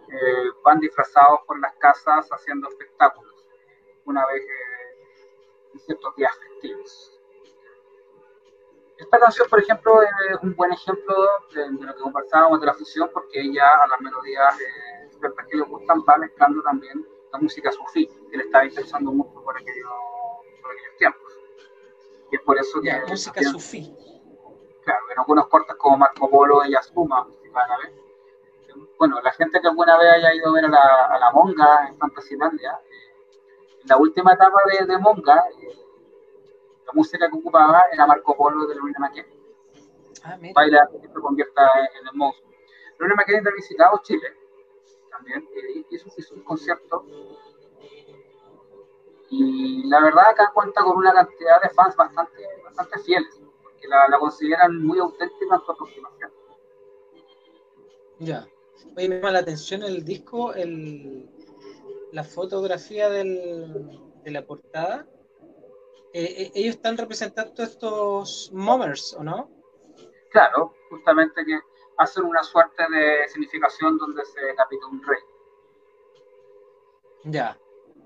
eh, 0.08 0.50
van 0.62 0.78
disfrazados 0.80 1.40
por 1.46 1.58
las 1.60 1.74
casas 1.76 2.28
haciendo 2.30 2.68
espectáculos, 2.68 3.34
una 4.04 4.24
vez 4.26 4.42
eh, 4.42 5.72
en 5.74 5.80
ciertos 5.80 6.14
días 6.16 6.32
festivos. 6.38 7.10
Esta 8.97 9.18
canción, 9.18 9.49
por 9.51 9.61
ejemplo, 9.61 10.01
es 10.03 10.38
un 10.42 10.55
buen 10.55 10.72
ejemplo 10.72 11.14
de, 11.53 11.62
de 11.62 11.84
lo 11.86 11.95
que 11.95 12.01
conversábamos 12.03 12.61
de 12.61 12.66
la 12.66 12.74
fusión, 12.74 13.11
porque 13.12 13.40
ella 13.40 13.66
a 13.82 13.88
las 13.88 14.01
melodías 14.01 14.55
eh, 14.61 15.11
que 15.51 15.57
le 15.57 15.62
gustan 15.64 16.01
va 16.09 16.16
mezclando 16.18 16.62
también 16.62 17.05
la 17.32 17.38
música 17.40 17.72
sufí, 17.72 18.07
que 18.30 18.36
le 18.36 18.45
estaba 18.45 18.64
interesando 18.64 19.11
mucho 19.11 19.42
por, 19.42 19.57
aquello, 19.57 19.88
por 20.62 20.70
aquellos 20.70 20.97
tiempos. 20.99 21.32
Y 22.30 22.36
es 22.36 22.42
por 22.42 22.57
eso 22.59 22.80
que 22.80 22.86
Ya, 22.88 23.03
música 23.09 23.32
también- 23.34 23.53
sufí. 23.53 23.97
Claro, 24.84 25.01
en 25.11 25.18
algunos 25.18 25.49
cortes 25.49 25.74
como 25.76 25.97
Marco 25.97 26.28
Polo 26.30 26.64
y 26.66 26.74
Asuma, 26.74 27.26
si 27.42 27.49
van 27.49 27.70
a 27.72 27.78
ver. 27.78 27.92
Bueno, 28.99 29.20
la 29.22 29.32
gente 29.32 29.61
que 29.61 29.66
alguna 29.68 29.97
vez 29.97 30.09
haya 30.12 30.34
ido 30.34 30.51
a 30.51 30.53
ver 30.53 30.66
a 30.66 30.68
la, 30.68 31.07
a 31.07 31.18
la 31.18 31.30
Monga 31.32 31.88
en 31.88 31.97
Fantasylandia, 31.99 32.78
eh, 32.84 33.14
en 33.82 33.88
la 33.88 33.97
última 33.97 34.34
etapa 34.34 34.61
de, 34.70 34.84
de 34.86 34.99
Monga, 34.99 35.42
eh, 35.62 35.84
la 36.87 36.93
música 36.93 37.28
que 37.28 37.37
ocupaba 37.37 37.82
era 37.93 38.07
Marco 38.07 38.37
Polo 38.37 38.66
de 38.66 38.74
Lorena 38.74 38.99
McKenna. 39.01 39.28
Ah. 40.22 40.39
Baila 40.55 40.89
que 40.91 41.09
se 41.09 41.14
convierta 41.14 41.62
en, 42.01 42.07
el 42.07 42.14
monstruo. 42.14 42.51
Lorena 42.99 43.16
McKenna 43.16 43.51
ha 43.51 43.55
visitado 43.55 44.01
Chile 44.03 44.28
también, 45.11 45.49
hizo, 45.91 46.09
hizo 46.16 46.35
un 46.35 46.43
concierto. 46.43 47.05
Y 49.30 49.87
la 49.89 50.01
verdad 50.01 50.30
acá 50.30 50.51
cuenta 50.53 50.82
con 50.82 50.97
una 50.97 51.12
cantidad 51.12 51.61
de 51.62 51.70
fans 51.70 51.97
bastante, 51.97 52.47
bastante 52.64 52.99
fieles, 53.01 53.41
porque 53.62 53.89
la, 53.89 54.09
la 54.09 54.18
consideran 54.18 54.82
muy 54.82 54.99
auténtica 54.99 55.55
en 55.55 55.61
su 55.61 55.72
aproximación. 55.72 56.30
Ya. 58.18 58.47
Oye, 58.97 59.09
me 59.09 59.16
llama 59.16 59.32
la 59.32 59.39
atención 59.41 59.82
el 59.82 60.05
disco, 60.05 60.53
el, 60.55 61.28
la 62.12 62.22
fotografía 62.22 63.09
del, 63.09 64.01
de 64.22 64.30
la 64.30 64.47
portada. 64.47 65.09
Eh, 66.16 66.42
eh, 66.44 66.52
ellos 66.54 66.76
están 66.76 66.96
representando 66.96 67.62
estos 67.64 68.50
momers, 68.52 69.14
¿o 69.14 69.24
no? 69.24 69.50
Claro, 70.30 70.72
justamente 70.88 71.44
que 71.44 71.58
hacen 71.98 72.24
una 72.24 72.42
suerte 72.44 72.84
de 72.88 73.28
significación 73.28 73.98
donde 73.98 74.24
se 74.24 74.40
decapita 74.40 74.86
un 74.86 75.02
rey 75.02 75.18
Ya. 77.24 77.58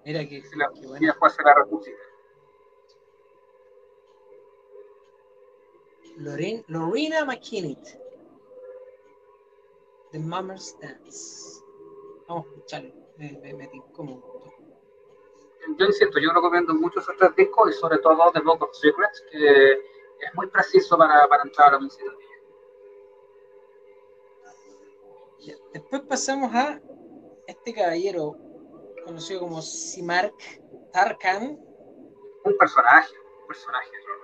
Mira 0.04 0.26
que, 0.26 0.42
se 0.42 0.56
la- 0.56 0.70
qué 0.74 0.80
y 0.80 0.86
bueno. 0.86 1.06
después 1.06 1.34
se 1.34 1.42
la 1.42 1.54
resucita. 1.54 1.98
Lorin- 6.18 6.64
Lorena 6.68 7.24
McKinnon. 7.24 7.76
The 10.12 10.18
Mummer's 10.18 10.76
Dance. 10.80 11.62
Vamos 12.26 12.46
a 12.46 12.48
escucharlo. 12.48 12.94
Me, 13.18 13.32
me, 13.42 13.52
me 13.54 13.68
mucho. 13.68 14.22
Yo 15.76 15.86
insisto, 15.86 16.18
yo 16.18 16.32
recomiendo 16.32 16.74
mucho 16.74 17.00
esos 17.00 17.16
tres 17.16 17.34
discos 17.36 17.70
y 17.70 17.72
sobre 17.74 17.98
todo 17.98 18.30
The 18.32 18.40
Book 18.40 18.62
of 18.62 18.74
Secrets, 18.74 19.24
que 19.30 19.72
es 19.72 20.34
muy 20.34 20.46
preciso 20.48 20.96
para, 20.96 21.26
para 21.28 21.42
entrar 21.42 21.68
a 21.68 21.72
la 21.72 21.78
música. 21.80 22.10
Después 25.72 26.02
pasamos 26.02 26.54
a 26.54 26.80
este 27.46 27.72
caballero 27.72 28.36
conocido 29.04 29.40
como 29.40 29.62
Simark 29.62 30.34
Tarkan. 30.92 31.58
Un 32.44 32.56
personaje, 32.58 33.14
un 33.42 33.46
personaje 33.46 33.90
realmente. 33.90 34.17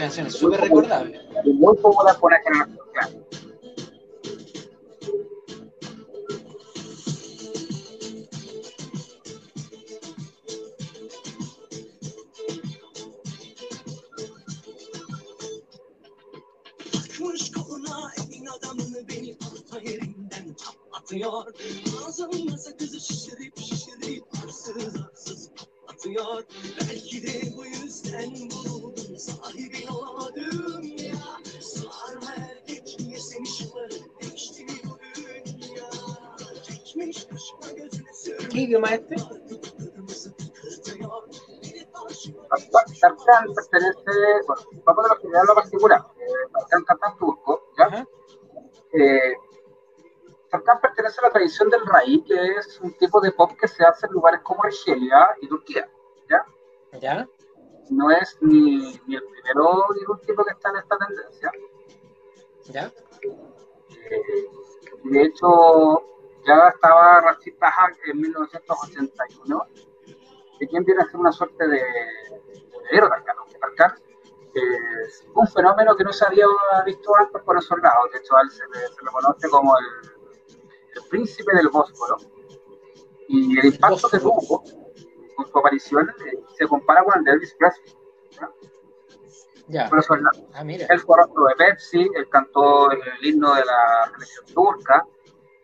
Esta 0.00 0.06
canción 0.06 0.26
es 0.28 0.34
súper 0.34 0.60
recordable. 0.62 1.20
Y 1.44 1.52
muy 1.52 1.76
popular 1.76 2.18
por 2.18 2.32
la 2.32 2.40
generación, 2.40 2.78
claro. 2.94 3.26
Takmış 16.92 17.52
koluna 17.52 18.12
elin 18.16 18.46
adamını 18.46 19.08
beni 19.08 19.36
orta 19.52 19.80
yerinden 19.80 20.54
çatlatıyor. 20.54 21.54
Ağzımda 22.06 22.58
sakızı 22.58 23.00
şişirip 23.00 23.58
şişirip 23.58 24.24
arsız 24.44 24.96
arsız 24.96 25.50
patlatıyor. 25.56 26.44
Belki 26.80 27.22
de 27.22 27.56
bu 27.56 27.66
yüzden 27.66 28.30
vuruldum 28.30 28.50
sahibin 28.50 28.50
olamadım 28.70 28.70
ya. 28.70 28.80
Sarma 28.80 28.80
erkek 28.80 28.80
yesem 28.80 28.80
ışıkları 28.80 28.80
değişti 28.80 28.80
mi 28.80 28.82
bu 28.82 28.89
¿Qué 38.50 38.60
idioma 38.60 38.88
es 38.88 39.00
este? 39.00 39.16
Tarkan 43.00 43.54
pertenece, 43.54 43.94
bueno, 44.46 44.62
vamos 44.84 45.04
a 45.04 45.14
lo 45.14 45.20
general 45.20 45.46
lo 45.46 45.54
particular. 45.54 46.06
Tarkan 46.86 47.18
turco, 47.18 47.70
¿ya? 47.76 48.06
Eh, 48.92 49.34
Tarkan 50.50 50.80
pertenece 50.80 51.20
a 51.20 51.24
la 51.24 51.30
tradición 51.30 51.68
del 51.68 51.82
raï, 51.82 52.24
que 52.24 52.56
es 52.58 52.80
un 52.80 52.96
tipo 52.96 53.20
de 53.20 53.32
pop 53.32 53.52
que 53.60 53.68
se 53.68 53.84
hace 53.84 54.06
en 54.06 54.12
lugares 54.12 54.40
como 54.42 54.64
Argelia 54.64 55.36
y 55.42 55.48
Turquía, 55.48 55.90
¿ya? 56.28 56.44
¿Ya? 56.98 57.28
No 57.90 58.10
es 58.10 58.38
ni, 58.40 59.00
ni 59.06 59.16
el 59.16 59.24
primero 59.24 59.86
ni 59.94 60.02
el 60.02 60.10
último 60.10 60.44
que 60.44 60.52
está 60.52 60.70
en 60.70 60.76
esta 60.76 60.96
tendencia. 60.96 61.52
¿Ya? 62.66 62.92
Eh, 64.10 64.48
de 65.04 65.22
hecho, 65.22 66.02
ya 66.46 66.68
estaba 66.68 67.20
Rashid 67.20 67.54
Taha 67.58 67.90
en 68.06 68.20
1981, 68.20 69.66
de 70.60 70.68
quien 70.68 70.84
viene 70.84 71.02
a 71.02 71.06
ser 71.06 71.16
una 71.16 71.32
suerte 71.32 71.66
de 71.66 71.82
heredero 72.84 73.08
Tarkan. 73.08 73.38
aunque 73.38 73.58
Tarkan 73.58 73.94
eh, 74.54 75.30
un 75.34 75.46
fenómeno 75.46 75.96
que 75.96 76.04
no 76.04 76.12
se 76.12 76.26
había 76.26 76.46
visto 76.84 77.14
antes 77.16 77.42
por 77.42 77.56
esos 77.56 77.78
lados. 77.80 78.10
De 78.12 78.18
hecho, 78.18 78.36
a 78.36 78.42
él 78.42 78.50
se 78.50 78.64
le, 78.68 78.88
se 78.88 79.04
le 79.04 79.10
conoce 79.10 79.48
como 79.48 79.76
el, 79.78 79.84
el 80.96 81.08
príncipe 81.08 81.54
del 81.54 81.68
Bósforo. 81.68 82.18
Y 83.28 83.58
el 83.58 83.66
impacto 83.66 84.08
que 84.08 84.18
tuvo 84.18 84.62
con 85.42 85.50
su 85.52 85.58
aparición 85.58 86.08
eh, 86.26 86.38
se 86.56 86.66
compara 86.66 87.02
con 87.04 87.18
el 87.18 87.24
de 87.24 87.30
Elvis 87.32 87.54
Presley. 87.54 87.94
¿ya? 88.30 88.50
Ya. 89.68 89.84
Es 89.84 90.10
la- 90.10 90.30
Ah, 90.54 90.64
mira. 90.64 90.86
él 90.90 91.00
fue 91.00 91.16
rostro 91.16 91.44
de 91.46 91.54
Pepsi, 91.56 92.08
él 92.14 92.28
cantó 92.28 92.90
el 92.90 93.00
himno 93.24 93.54
de 93.54 93.64
la 93.64 94.10
selección 94.12 94.46
turca. 94.46 95.06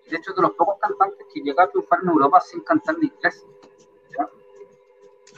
De 0.09 0.17
hecho, 0.17 0.31
es 0.31 0.37
de 0.37 0.43
los 0.43 0.53
pocos 0.53 0.77
cantantes 0.81 1.27
que 1.33 1.41
llega 1.41 1.65
a 1.65 1.69
triunfar 1.69 1.99
en 2.03 2.09
Europa 2.11 2.41
sin 2.41 2.61
cantar 2.63 2.95
en 2.97 3.05
inglés. 3.05 3.45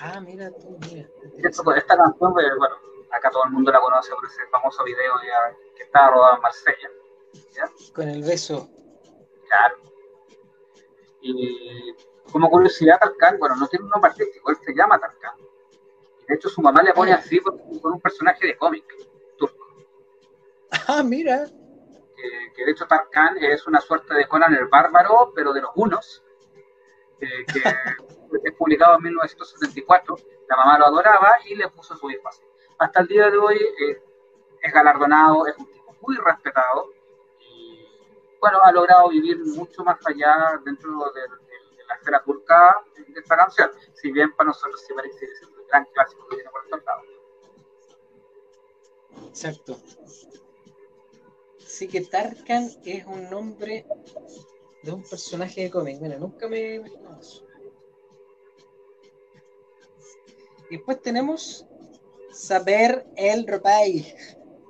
Ah, 0.01 0.21
mira 0.21 0.51
tú, 0.53 0.79
mira. 0.91 1.09
De 1.23 1.49
hecho, 1.49 1.63
esta 1.75 1.97
canción, 1.97 2.33
eh, 2.39 2.45
bueno, 2.57 2.77
acá 3.11 3.31
todo 3.31 3.45
el 3.45 3.51
mundo 3.51 3.73
la 3.73 3.81
conoce 3.81 4.15
por 4.15 4.25
ese 4.27 4.47
famoso 4.51 4.85
video 4.85 5.13
ya, 5.27 5.57
que 5.75 5.83
estaba 5.85 6.11
rodado 6.11 6.37
en 6.37 6.43
Marsella. 6.43 6.91
¿ya? 7.53 7.71
Con 7.95 8.09
el 8.09 8.23
beso. 8.23 8.69
Claro. 9.49 9.77
Y 11.21 11.95
Como 12.33 12.51
curiosidad, 12.51 12.99
Tarkan, 12.99 13.39
bueno, 13.39 13.57
no 13.57 13.67
tiene 13.69 13.85
un 13.85 13.91
nombre 13.91 14.11
artístico, 14.11 14.51
él 14.51 14.57
se 14.65 14.75
llama 14.75 14.99
Tarkan. 14.99 15.35
De 16.27 16.35
hecho, 16.35 16.49
su 16.49 16.61
mamá 16.61 16.83
le 16.83 16.93
pone 16.93 17.13
así 17.13 17.41
por, 17.41 17.57
por 17.81 17.93
un 17.93 18.01
personaje 18.01 18.47
de 18.47 18.57
cómic 18.57 18.85
turco. 19.37 19.67
Ah, 20.89 21.03
mira. 21.03 21.47
Que, 22.17 22.53
que 22.55 22.65
de 22.65 22.73
hecho 22.73 22.87
Tarkan 22.87 23.37
es 23.39 23.67
una 23.67 23.81
suerte 23.81 24.15
de 24.15 24.27
Conan 24.27 24.55
el 24.55 24.67
Bárbaro, 24.67 25.33
pero 25.35 25.53
de 25.53 25.63
los 25.63 25.71
unos, 25.77 26.23
eh, 27.21 27.45
que 27.53 27.59
es 28.45 28.55
publicado 28.55 28.97
en 28.97 29.03
1974. 29.05 30.17
La 30.49 30.57
mamá 30.57 30.79
lo 30.79 30.87
adoraba 30.87 31.37
y 31.47 31.55
le 31.55 31.69
puso 31.69 31.97
su 31.97 32.09
así. 32.09 32.43
Hasta 32.79 33.01
el 33.01 33.09
día 33.09 33.31
de 33.31 33.39
hoy 33.39 33.57
eh, 33.57 34.03
es 34.63 34.73
galardonado, 34.73 35.47
es 35.47 35.57
un 35.59 35.67
tipo 35.67 35.95
muy 36.01 36.17
respetado 36.17 36.91
y, 37.41 37.87
bueno, 38.41 38.61
ha 38.63 38.73
logrado 38.73 39.09
vivir 39.09 39.39
mucho 39.45 39.85
más 39.85 39.99
allá 40.07 40.61
dentro 40.65 41.13
de, 41.13 41.23
de 42.09 42.13
la 42.13 42.23
turca 42.23 42.83
de 42.97 43.21
esta 43.21 43.37
canción. 43.37 43.71
Si 43.95 44.11
bien 44.11 44.35
para 44.35 44.49
nosotros 44.49 44.83
sí 44.87 44.95
parece 44.95 45.27
es 45.27 45.43
un 45.43 45.67
gran 45.67 45.85
clásico 45.93 46.27
que 46.29 46.37
viene 46.37 46.51
por 46.51 46.65
estos 46.65 46.85
lados. 46.85 47.05
Exacto. 49.29 49.77
Así 51.65 51.87
que 51.87 52.01
Tarkan 52.01 52.71
es 52.85 53.07
un 53.07 53.29
nombre 53.29 53.87
de 54.83 54.93
un 54.93 55.03
personaje 55.03 55.65
de 55.65 55.71
cómic. 55.71 56.01
Mira, 56.01 56.17
nunca 56.17 56.49
me. 56.49 56.83
Y 60.71 60.77
después 60.77 61.01
tenemos 61.03 61.67
Saber 62.33 63.07
el 63.17 63.47
Rabai. 63.47 64.15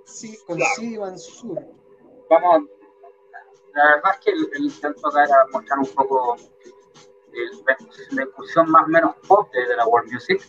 Sí, 0.05 0.39
con 0.47 0.59
Sidi 0.75 0.99
Mansur. 0.99 1.67
vamos, 2.31 2.63
la 3.75 3.85
verdad 3.95 4.13
es 4.15 4.25
que 4.25 4.31
el, 4.31 4.49
el 4.55 4.65
intento 4.65 5.07
acá 5.09 5.25
era 5.25 5.47
mostrar 5.53 5.79
un 5.79 5.87
poco 5.89 6.37
la, 8.11 8.23
incursión 8.23 8.71
más 8.71 8.85
o 8.85 8.89
menos 8.89 9.15
pop 9.27 9.51
de, 9.53 9.67
de 9.67 9.77
la 9.77 9.87
world 9.87 10.13
music, 10.13 10.41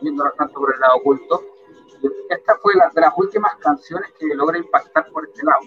yéndonos 0.00 0.34
tanto 0.36 0.54
por 0.54 0.74
el 0.74 0.80
lado 0.80 0.96
oculto. 0.96 1.44
Esta 2.30 2.56
fue 2.58 2.74
la, 2.74 2.90
de 2.94 3.00
las 3.00 3.12
últimas 3.16 3.54
canciones 3.56 4.10
que 4.18 4.26
logra 4.34 4.58
impactar 4.58 5.10
por 5.12 5.24
este 5.28 5.44
lado. 5.44 5.60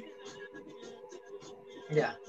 Ya. 1.89 2.19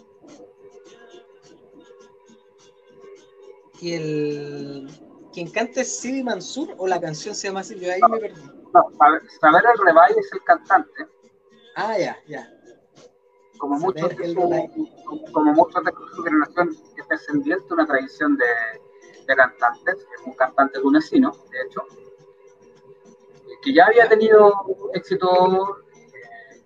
Y 3.81 3.94
el. 3.94 4.89
¿Quien 5.32 5.51
canta 5.51 5.82
es 5.82 5.98
Sidi 5.98 6.23
Mansur 6.23 6.74
o 6.78 6.86
la 6.86 7.01
canción 7.01 7.35
se 7.35 7.48
llama 7.48 7.60
así? 7.60 7.78
Yo 7.78 7.93
ahí 7.93 8.01
me 8.10 8.18
perdí. 8.18 8.40
No, 8.73 8.90
saber, 8.98 9.23
el 9.23 9.86
Rebay 9.86 10.12
es 10.18 10.32
el 10.32 10.43
cantante, 10.44 11.06
Ah, 11.74 11.98
ya, 11.98 12.18
ya. 12.27 12.51
como 13.59 13.78
Saber 13.78 14.02
muchos, 14.02 14.16
de 14.18 14.32
su, 14.32 14.40
Rebay. 14.40 14.70
como 15.32 15.52
muchos 15.52 15.85
de 15.85 15.93
su 16.14 16.23
generación, 16.23 16.77
es 17.10 17.20
descendiente 17.20 17.66
de 17.68 17.74
una 17.74 17.86
tradición 17.86 18.36
de, 18.36 18.46
de 19.26 19.36
cantantes, 19.36 19.96
es 19.96 20.26
un 20.26 20.34
cantante 20.34 20.80
tunecino, 20.80 21.32
de 21.50 21.62
hecho, 21.62 21.82
que 23.62 23.72
ya 23.72 23.86
había 23.86 24.08
tenido 24.08 24.52
éxito 24.94 25.78
eh, 25.78 26.62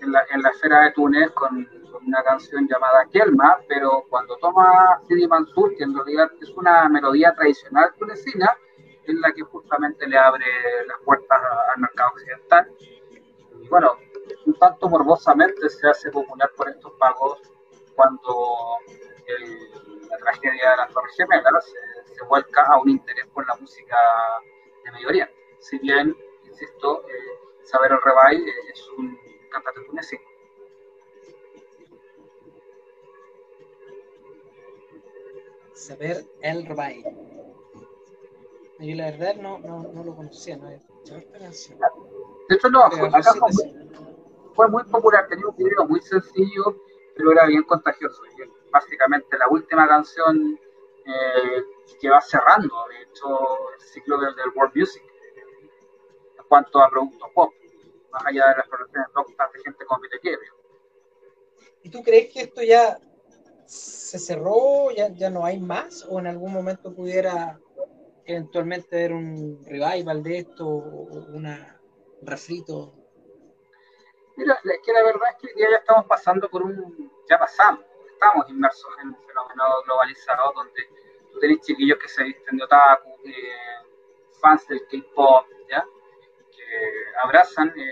en, 0.00 0.12
la, 0.12 0.24
en 0.30 0.42
la 0.42 0.50
esfera 0.50 0.82
de 0.84 0.92
Túnez 0.92 1.30
con, 1.32 1.68
una 2.06 2.22
canción 2.22 2.66
llamada 2.66 3.06
Kelma, 3.12 3.58
pero 3.68 4.04
cuando 4.08 4.36
toma 4.36 5.00
Sidi 5.06 5.26
Mansur, 5.26 5.76
que 5.76 5.84
en 5.84 5.94
realidad 5.94 6.30
es 6.40 6.50
una 6.50 6.88
melodía 6.88 7.34
tradicional 7.34 7.92
tunecina, 7.98 8.56
es 9.04 9.14
la 9.16 9.32
que 9.32 9.42
justamente 9.42 10.06
le 10.06 10.16
abre 10.16 10.46
las 10.86 10.98
puertas 11.04 11.38
al 11.74 11.80
mercado 11.80 12.10
occidental. 12.12 12.72
Y 13.60 13.68
bueno, 13.68 13.96
un 14.46 14.54
tanto 14.54 14.88
morbosamente 14.88 15.68
se 15.68 15.88
hace 15.88 16.10
popular 16.10 16.50
por 16.56 16.68
estos 16.68 16.92
pagos 16.94 17.40
cuando 17.94 18.78
el- 19.26 20.08
la 20.08 20.18
tragedia 20.18 20.70
de 20.70 20.76
las 20.76 20.92
Torres 20.92 21.14
Gemelas 21.16 21.64
se, 21.64 22.14
se 22.14 22.24
vuelca 22.24 22.64
a 22.64 22.78
un 22.80 22.88
interés 22.90 23.26
por 23.28 23.46
la 23.46 23.54
música 23.56 23.96
de 24.84 24.90
Medio 24.92 25.08
Oriente. 25.08 25.34
Si 25.60 25.78
bien, 25.78 26.16
insisto, 26.44 27.02
eh, 27.08 27.12
Saber 27.64 27.92
el 27.92 27.98
Rebay 28.02 28.44
es 28.72 28.88
un 28.98 29.16
cantante 29.50 29.80
tunecino. 29.86 30.22
Saber 35.74 36.24
el 36.42 36.66
Rabai. 36.66 37.02
Yo 38.80 38.96
la 38.96 39.10
verdad 39.10 39.34
no, 39.36 39.58
no, 39.58 39.82
no 39.82 40.04
lo 40.04 40.16
conocía, 40.16 40.56
no 40.56 40.66
había 40.66 40.78
escuchado 40.78 41.20
esta 41.20 41.38
canción. 41.38 41.78
De 42.48 42.54
hecho, 42.56 42.68
no, 42.70 42.90
fue, 42.90 43.08
acá 43.08 43.34
muy- 43.40 43.88
fue 44.54 44.68
muy 44.68 44.84
popular, 44.84 45.26
tenía 45.28 45.46
un 45.46 45.56
video 45.56 45.86
muy 45.86 46.00
sencillo, 46.00 46.82
pero 47.16 47.32
era 47.32 47.46
bien 47.46 47.62
contagioso. 47.64 48.22
Y 48.26 48.42
básicamente 48.70 49.38
la 49.38 49.48
última 49.48 49.86
canción 49.86 50.58
eh, 51.06 51.64
que 52.00 52.08
va 52.08 52.20
cerrando, 52.20 52.74
de 52.88 53.02
hecho, 53.02 53.38
el 53.74 53.80
ciclo 53.80 54.18
del, 54.18 54.34
del 54.34 54.50
World 54.54 54.74
Music 54.74 55.02
en 56.38 56.44
cuanto 56.48 56.80
a 56.80 56.90
productos 56.90 57.28
pop, 57.34 57.52
más 58.12 58.26
allá 58.26 58.48
de 58.48 58.56
las 58.56 58.68
producciones 58.68 59.08
rockstar 59.14 59.52
de 59.52 59.60
gente 59.60 59.84
como 59.84 60.00
Peter 60.00 60.20
Gabriel. 60.22 60.52
¿Y 61.82 61.90
tú 61.90 62.02
crees 62.02 62.32
que 62.32 62.40
esto 62.42 62.62
ya 62.62 62.98
se 63.66 64.18
cerró, 64.18 64.90
ya, 64.90 65.08
ya 65.08 65.30
no 65.30 65.44
hay 65.44 65.58
más? 65.58 66.06
¿O 66.08 66.18
en 66.18 66.26
algún 66.26 66.52
momento 66.52 66.94
pudiera 66.94 67.58
eventualmente 68.24 68.96
haber 68.96 69.12
un 69.12 69.64
revival 69.64 70.22
de 70.22 70.38
esto 70.38 70.66
o 70.66 71.26
una 71.32 71.80
un 72.20 72.26
refrito? 72.26 72.94
Mira, 74.36 74.58
es 74.64 74.80
que 74.84 74.92
la 74.92 75.02
verdad 75.02 75.28
es 75.30 75.36
que 75.40 75.46
hoy 75.48 75.54
día 75.54 75.70
ya 75.70 75.76
estamos 75.76 76.06
pasando 76.06 76.48
por 76.48 76.62
un, 76.62 77.12
ya 77.28 77.38
pasamos, 77.38 77.84
estamos 78.20 78.48
inmersos 78.50 78.90
en 79.02 79.08
un 79.08 79.16
fenómeno 79.26 79.64
globalizado 79.86 80.52
donde 80.54 80.82
tú 81.32 81.38
tenés 81.40 81.60
chiquillos 81.62 81.98
que 81.98 82.08
se 82.08 82.24
visten 82.24 82.58
de 82.58 82.64
otaku, 82.64 83.08
eh, 83.24 83.32
fans 84.40 84.66
del 84.68 84.82
K-pop, 84.90 85.46
¿ya? 85.70 85.84
que 86.54 86.64
abrazan 87.24 87.68
eh, 87.76 87.84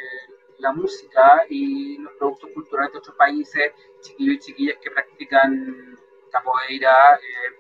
la 0.59 0.73
música 0.73 1.45
y 1.49 1.97
los 1.99 2.13
productos 2.19 2.51
culturales 2.53 2.93
de 2.93 2.99
otros 2.99 3.17
países, 3.17 3.73
chiquillos 4.01 4.35
y 4.35 4.39
chiquillas 4.41 4.77
que 4.83 4.91
practican 4.91 5.99
capoeira, 6.31 7.15
eh, 7.17 7.55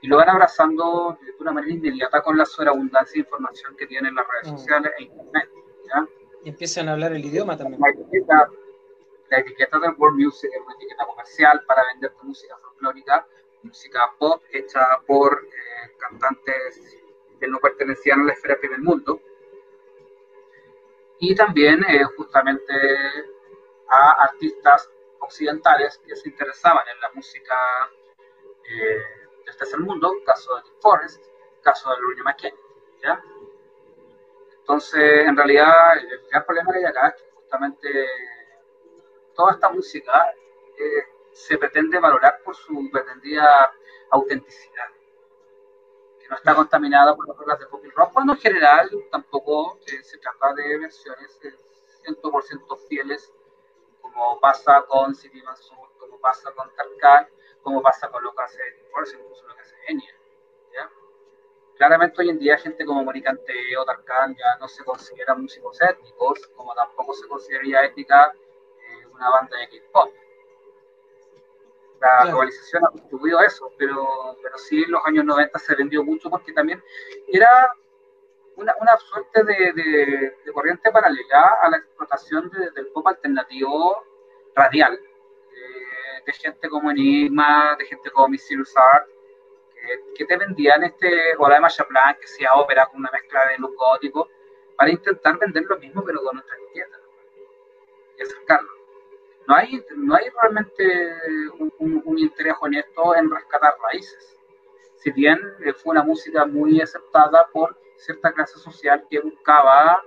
y 0.00 0.06
lo 0.06 0.16
van 0.16 0.30
abrazando 0.30 1.18
de 1.20 1.32
una 1.40 1.52
manera 1.52 1.74
inmediata 1.74 2.22
con 2.22 2.38
la 2.38 2.44
sobreabundancia 2.46 3.14
de 3.14 3.26
información 3.26 3.76
que 3.76 3.86
tienen 3.86 4.14
las 4.14 4.24
redes 4.26 4.52
Mm. 4.52 4.56
sociales 4.56 4.92
e 4.98 5.02
internet. 5.02 5.50
¿ya? 5.86 6.06
Y 6.44 6.48
empiezan 6.50 6.88
a 6.88 6.92
hablar 6.92 7.12
el 7.12 7.24
idioma 7.24 7.56
también. 7.58 7.80
la 7.82 7.90
etiqueta, 7.90 8.48
la 9.30 9.38
etiqueta 9.38 9.78
del 9.78 9.94
World 9.96 10.18
Music 10.18 10.50
es 10.52 10.60
una 10.60 10.74
etiqueta 10.74 11.04
comercial 11.06 11.62
para 11.66 11.84
vender 11.92 12.12
tu 12.14 12.26
música 12.26 12.56
folclórica, 12.58 13.26
música 13.62 14.12
pop 14.18 14.42
hecha 14.50 14.84
por 15.06 15.44
eh, 15.44 15.96
cantantes 15.98 16.98
que 17.38 17.48
no 17.48 17.58
pertenecían 17.58 18.20
a 18.20 18.24
la 18.24 18.32
esfera 18.32 18.58
primer 18.58 18.80
mundo. 18.80 19.20
Y 21.20 21.34
también 21.34 21.84
eh, 21.88 22.04
justamente 22.16 22.74
a 23.88 24.24
artistas 24.24 24.88
occidentales 25.20 25.98
que 26.06 26.16
se 26.16 26.28
interesaban 26.28 26.86
en 26.88 27.00
la 27.00 27.10
música 27.14 27.56
eh, 28.64 29.02
del 29.44 29.56
tercer 29.56 29.80
mundo, 29.80 30.12
caso 30.24 30.56
de 30.56 30.62
Nick 30.62 30.80
Forrest, 30.80 31.24
caso 31.62 31.90
de 31.90 32.00
Louis 32.00 32.18
McKay. 32.24 32.54
¿ya? 33.02 33.22
Entonces, 34.60 35.26
en 35.26 35.36
realidad, 35.36 35.98
el 35.98 36.28
gran 36.30 36.44
problema 36.44 36.72
que 36.72 36.78
hay 36.78 36.84
acá 36.84 37.08
es 37.08 37.22
que 37.22 37.30
justamente 37.32 38.06
toda 39.38 39.52
esta 39.52 39.68
música 39.68 40.34
eh, 40.76 41.04
se 41.32 41.56
pretende 41.56 42.00
valorar 42.00 42.40
por 42.44 42.56
su 42.56 42.90
pretendida 42.90 43.72
autenticidad, 44.10 44.88
que 46.20 46.28
no 46.28 46.34
está 46.34 46.56
contaminada 46.56 47.14
por 47.14 47.28
las 47.28 47.38
reglas 47.38 47.60
de 47.60 47.66
pop 47.66 47.80
y 47.84 47.90
rock, 47.90 48.12
cuando 48.14 48.32
en 48.32 48.40
general 48.40 48.90
tampoco 49.12 49.78
eh, 49.86 50.02
se 50.02 50.18
trata 50.18 50.52
de 50.54 50.78
versiones 50.78 51.38
eh, 51.44 51.54
100% 52.04 52.88
fieles, 52.88 53.32
como 54.00 54.40
pasa 54.40 54.82
con 54.88 55.14
City 55.14 55.40
Mansur, 55.40 55.88
como 56.00 56.18
pasa 56.18 56.50
con 56.56 56.74
Tarkan, 56.74 57.28
como 57.62 57.80
pasa 57.80 58.08
con 58.08 58.24
lo 58.24 58.34
que 58.34 58.42
hace 58.42 58.60
incluso 58.82 59.46
lo 59.46 59.54
que 59.54 59.60
hace 59.60 59.76
Enya. 59.86 60.14
¿ya? 60.74 60.90
Claramente 61.76 62.22
hoy 62.22 62.30
en 62.30 62.40
día 62.40 62.58
gente 62.58 62.84
como 62.84 63.04
Moricante 63.04 63.54
o 63.76 63.84
Tarkan 63.84 64.34
ya 64.34 64.56
no 64.58 64.66
se 64.66 64.82
considera 64.82 65.36
músicos 65.36 65.80
étnicos, 65.80 66.44
como 66.56 66.74
tampoco 66.74 67.14
se 67.14 67.28
consideraría 67.28 67.84
étnica 67.84 68.34
una 69.18 69.30
banda 69.30 69.56
de 69.58 69.68
K-pop. 69.68 70.14
La 72.00 72.08
Claro. 72.08 72.28
globalización 72.30 72.84
ha 72.84 72.90
contribuido 72.90 73.38
a 73.40 73.44
eso, 73.44 73.72
pero, 73.76 74.36
pero 74.42 74.56
sí 74.58 74.82
en 74.84 74.92
los 74.92 75.04
años 75.04 75.24
90 75.24 75.58
se 75.58 75.74
vendió 75.74 76.04
mucho 76.04 76.30
porque 76.30 76.52
también 76.52 76.82
era 77.26 77.72
una, 78.56 78.74
una 78.80 78.96
suerte 78.98 79.42
de, 79.44 79.72
de- 79.72 80.36
de 80.44 80.52
corriente 80.52 80.90
paralela 80.92 81.56
a 81.60 81.70
la 81.70 81.76
explotación 81.78 82.48
de- 82.50 82.70
del 82.70 82.86
pop 82.88 83.06
alternativo 83.06 84.04
radial, 84.54 84.94
eh, 84.94 86.22
de 86.24 86.32
gente 86.32 86.68
como 86.68 86.90
Enigma, 86.90 87.74
de 87.78 87.84
gente 87.86 88.10
como 88.12 88.28
Miss 88.28 88.48
Art, 88.76 89.08
que, 89.74 90.14
que 90.16 90.24
te 90.24 90.36
vendían 90.36 90.84
este 90.84 91.34
Hola 91.38 91.56
de 91.56 91.60
Machaplan, 91.62 92.16
que 92.20 92.26
sea 92.28 92.54
ópera 92.54 92.86
con 92.86 93.00
una 93.00 93.10
mezcla 93.12 93.44
de 93.48 93.58
luz 93.58 93.74
gótico, 93.76 94.28
para 94.76 94.90
intentar 94.90 95.36
vender 95.38 95.64
lo 95.64 95.76
mismo 95.78 96.04
pero 96.04 96.22
con 96.22 96.38
otra 96.38 96.56
etiqueta 96.56 96.98
y 98.18 98.22
acercarlo. 98.22 98.70
No 99.48 99.54
hay, 99.56 99.82
no 99.96 100.14
hay 100.14 100.26
realmente 100.40 101.14
un, 101.58 101.72
un- 101.78 102.02
un 102.04 102.18
interés 102.18 102.54
honesto 102.60 103.16
en 103.16 103.30
rescatar 103.30 103.74
raíces. 103.82 104.36
si 104.96 105.10
bien 105.12 105.38
eh, 105.64 105.72
fue 105.72 105.92
una 105.92 106.02
música 106.02 106.44
muy 106.44 106.80
aceptada 106.80 107.46
por 107.52 107.76
cierta 107.96 108.32
clase 108.32 108.58
social 108.58 109.04
que 109.08 109.20
buscaba 109.20 110.02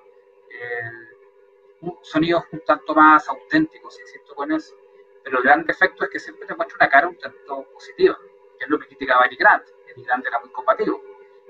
eh, 0.50 1.88
sonidos 2.04 2.44
un 2.52 2.60
tanto 2.62 2.94
más 2.94 3.28
auténticos, 3.30 4.00
insisto 4.00 4.36
con 4.36 4.52
eso. 4.52 4.76
Pero 5.24 5.38
el 5.40 5.44
gran 5.44 5.66
defecto 5.66 6.04
es 6.04 6.10
que 6.10 6.20
siempre 6.20 6.46
te 6.48 6.56
muestra 6.56 6.78
una 6.80 6.90
cara 6.90 7.08
un 7.08 7.18
tanto 7.18 7.64
positiva, 7.74 8.18
que 8.58 8.66
es 8.66 8.70
lo 8.70 8.80
que 8.80 8.88
criticaba 8.88 9.26
Eric 9.26 9.40
Grant. 9.40 9.66
Eric 9.88 10.06
Grant 10.06 10.26
era 10.28 10.40
muy 10.40 10.50
combativo. 10.52 11.02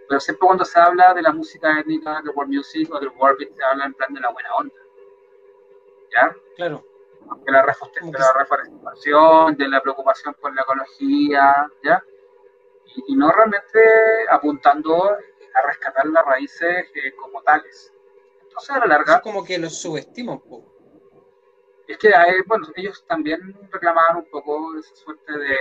Pero 0.07 0.19
siempre 0.19 0.45
cuando 0.47 0.65
se 0.65 0.79
habla 0.79 1.13
de 1.13 1.21
la 1.21 1.31
música 1.31 1.79
étnica, 1.79 2.21
de 2.23 2.29
world 2.31 2.53
music 2.53 2.93
o 2.93 2.99
del 2.99 3.09
world 3.17 3.37
beat, 3.39 3.53
se 3.55 3.63
habla 3.63 3.85
en 3.85 3.93
plan 3.93 4.13
de 4.13 4.19
la 4.21 4.29
buena 4.29 4.49
onda. 4.55 4.75
¿Ya? 6.11 6.35
Claro. 6.55 6.85
De 7.45 7.51
la, 7.51 7.61
de 7.61 8.19
la 8.19 8.33
reforestación, 8.33 9.55
de 9.55 9.67
la 9.67 9.81
preocupación 9.81 10.35
por 10.35 10.53
la 10.53 10.61
ecología, 10.61 11.67
¿ya? 11.83 12.03
Y, 13.07 13.15
no 13.15 13.31
realmente 13.31 13.79
apuntando 14.29 15.03
a 15.05 15.61
rescatar 15.67 16.05
las 16.07 16.25
raíces 16.25 16.87
eh, 16.93 17.15
como 17.15 17.41
tales. 17.41 17.93
Entonces, 18.43 18.69
a 18.69 18.79
la 18.79 18.85
larga. 18.85 19.15
Es 19.15 19.21
como 19.21 19.43
que 19.43 19.57
los 19.57 19.81
subestima 19.81 20.33
un 20.33 20.41
poco. 20.41 20.75
Es 21.87 21.97
que, 21.97 22.13
hay, 22.13 22.41
bueno, 22.45 22.67
ellos 22.75 23.03
también 23.07 23.57
reclamaban 23.71 24.17
un 24.17 24.29
poco 24.29 24.77
esa 24.77 24.95
suerte 24.95 25.31
de, 25.31 25.57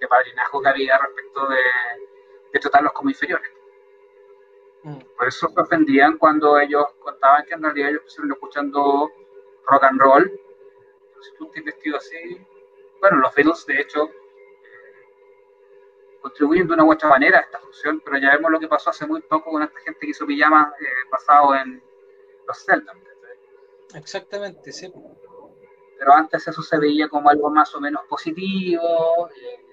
de 0.00 0.08
padrinazgo 0.08 0.62
que 0.62 0.68
había 0.68 0.98
respecto 0.98 1.48
de, 1.48 1.60
de 2.52 2.60
tratarlos 2.60 2.92
como 2.92 3.10
inferiores. 3.10 3.50
Mm. 4.82 4.98
Por 5.16 5.28
eso 5.28 5.48
se 5.48 5.60
ofendían 5.60 6.18
cuando 6.18 6.58
ellos 6.58 6.84
contaban 7.00 7.44
que 7.46 7.54
en 7.54 7.62
realidad 7.62 7.90
ellos 7.90 8.02
estuvieron 8.06 8.36
escuchando 8.36 9.10
rock 9.66 9.84
and 9.84 10.00
roll. 10.00 10.40
Si 11.20 11.36
tú 11.36 11.50
te 11.50 11.60
vestido 11.60 11.96
así, 11.96 12.16
bueno, 13.00 13.18
los 13.18 13.34
Beatles 13.34 13.66
de 13.66 13.80
hecho 13.80 14.10
contribuyen 16.20 16.66
de 16.66 16.74
una 16.74 16.84
u 16.84 16.92
otra 16.92 17.08
manera 17.08 17.38
a 17.38 17.42
esta 17.42 17.58
función, 17.58 18.00
pero 18.04 18.18
ya 18.18 18.32
vemos 18.32 18.50
lo 18.50 18.60
que 18.60 18.68
pasó 18.68 18.90
hace 18.90 19.06
muy 19.06 19.20
poco 19.22 19.50
con 19.50 19.62
esta 19.62 19.78
gente 19.80 20.00
que 20.00 20.10
hizo 20.10 20.26
pijamas 20.26 20.72
eh, 20.80 20.86
basado 21.10 21.54
en 21.54 21.82
los 22.46 22.64
Zelda. 22.64 22.92
Exactamente, 23.94 24.72
sí. 24.72 24.92
Pero 25.98 26.12
antes 26.12 26.46
eso 26.46 26.62
se 26.62 26.78
veía 26.78 27.08
como 27.08 27.30
algo 27.30 27.50
más 27.50 27.74
o 27.74 27.80
menos 27.80 28.02
positivo, 28.08 29.28
eh, 29.30 29.64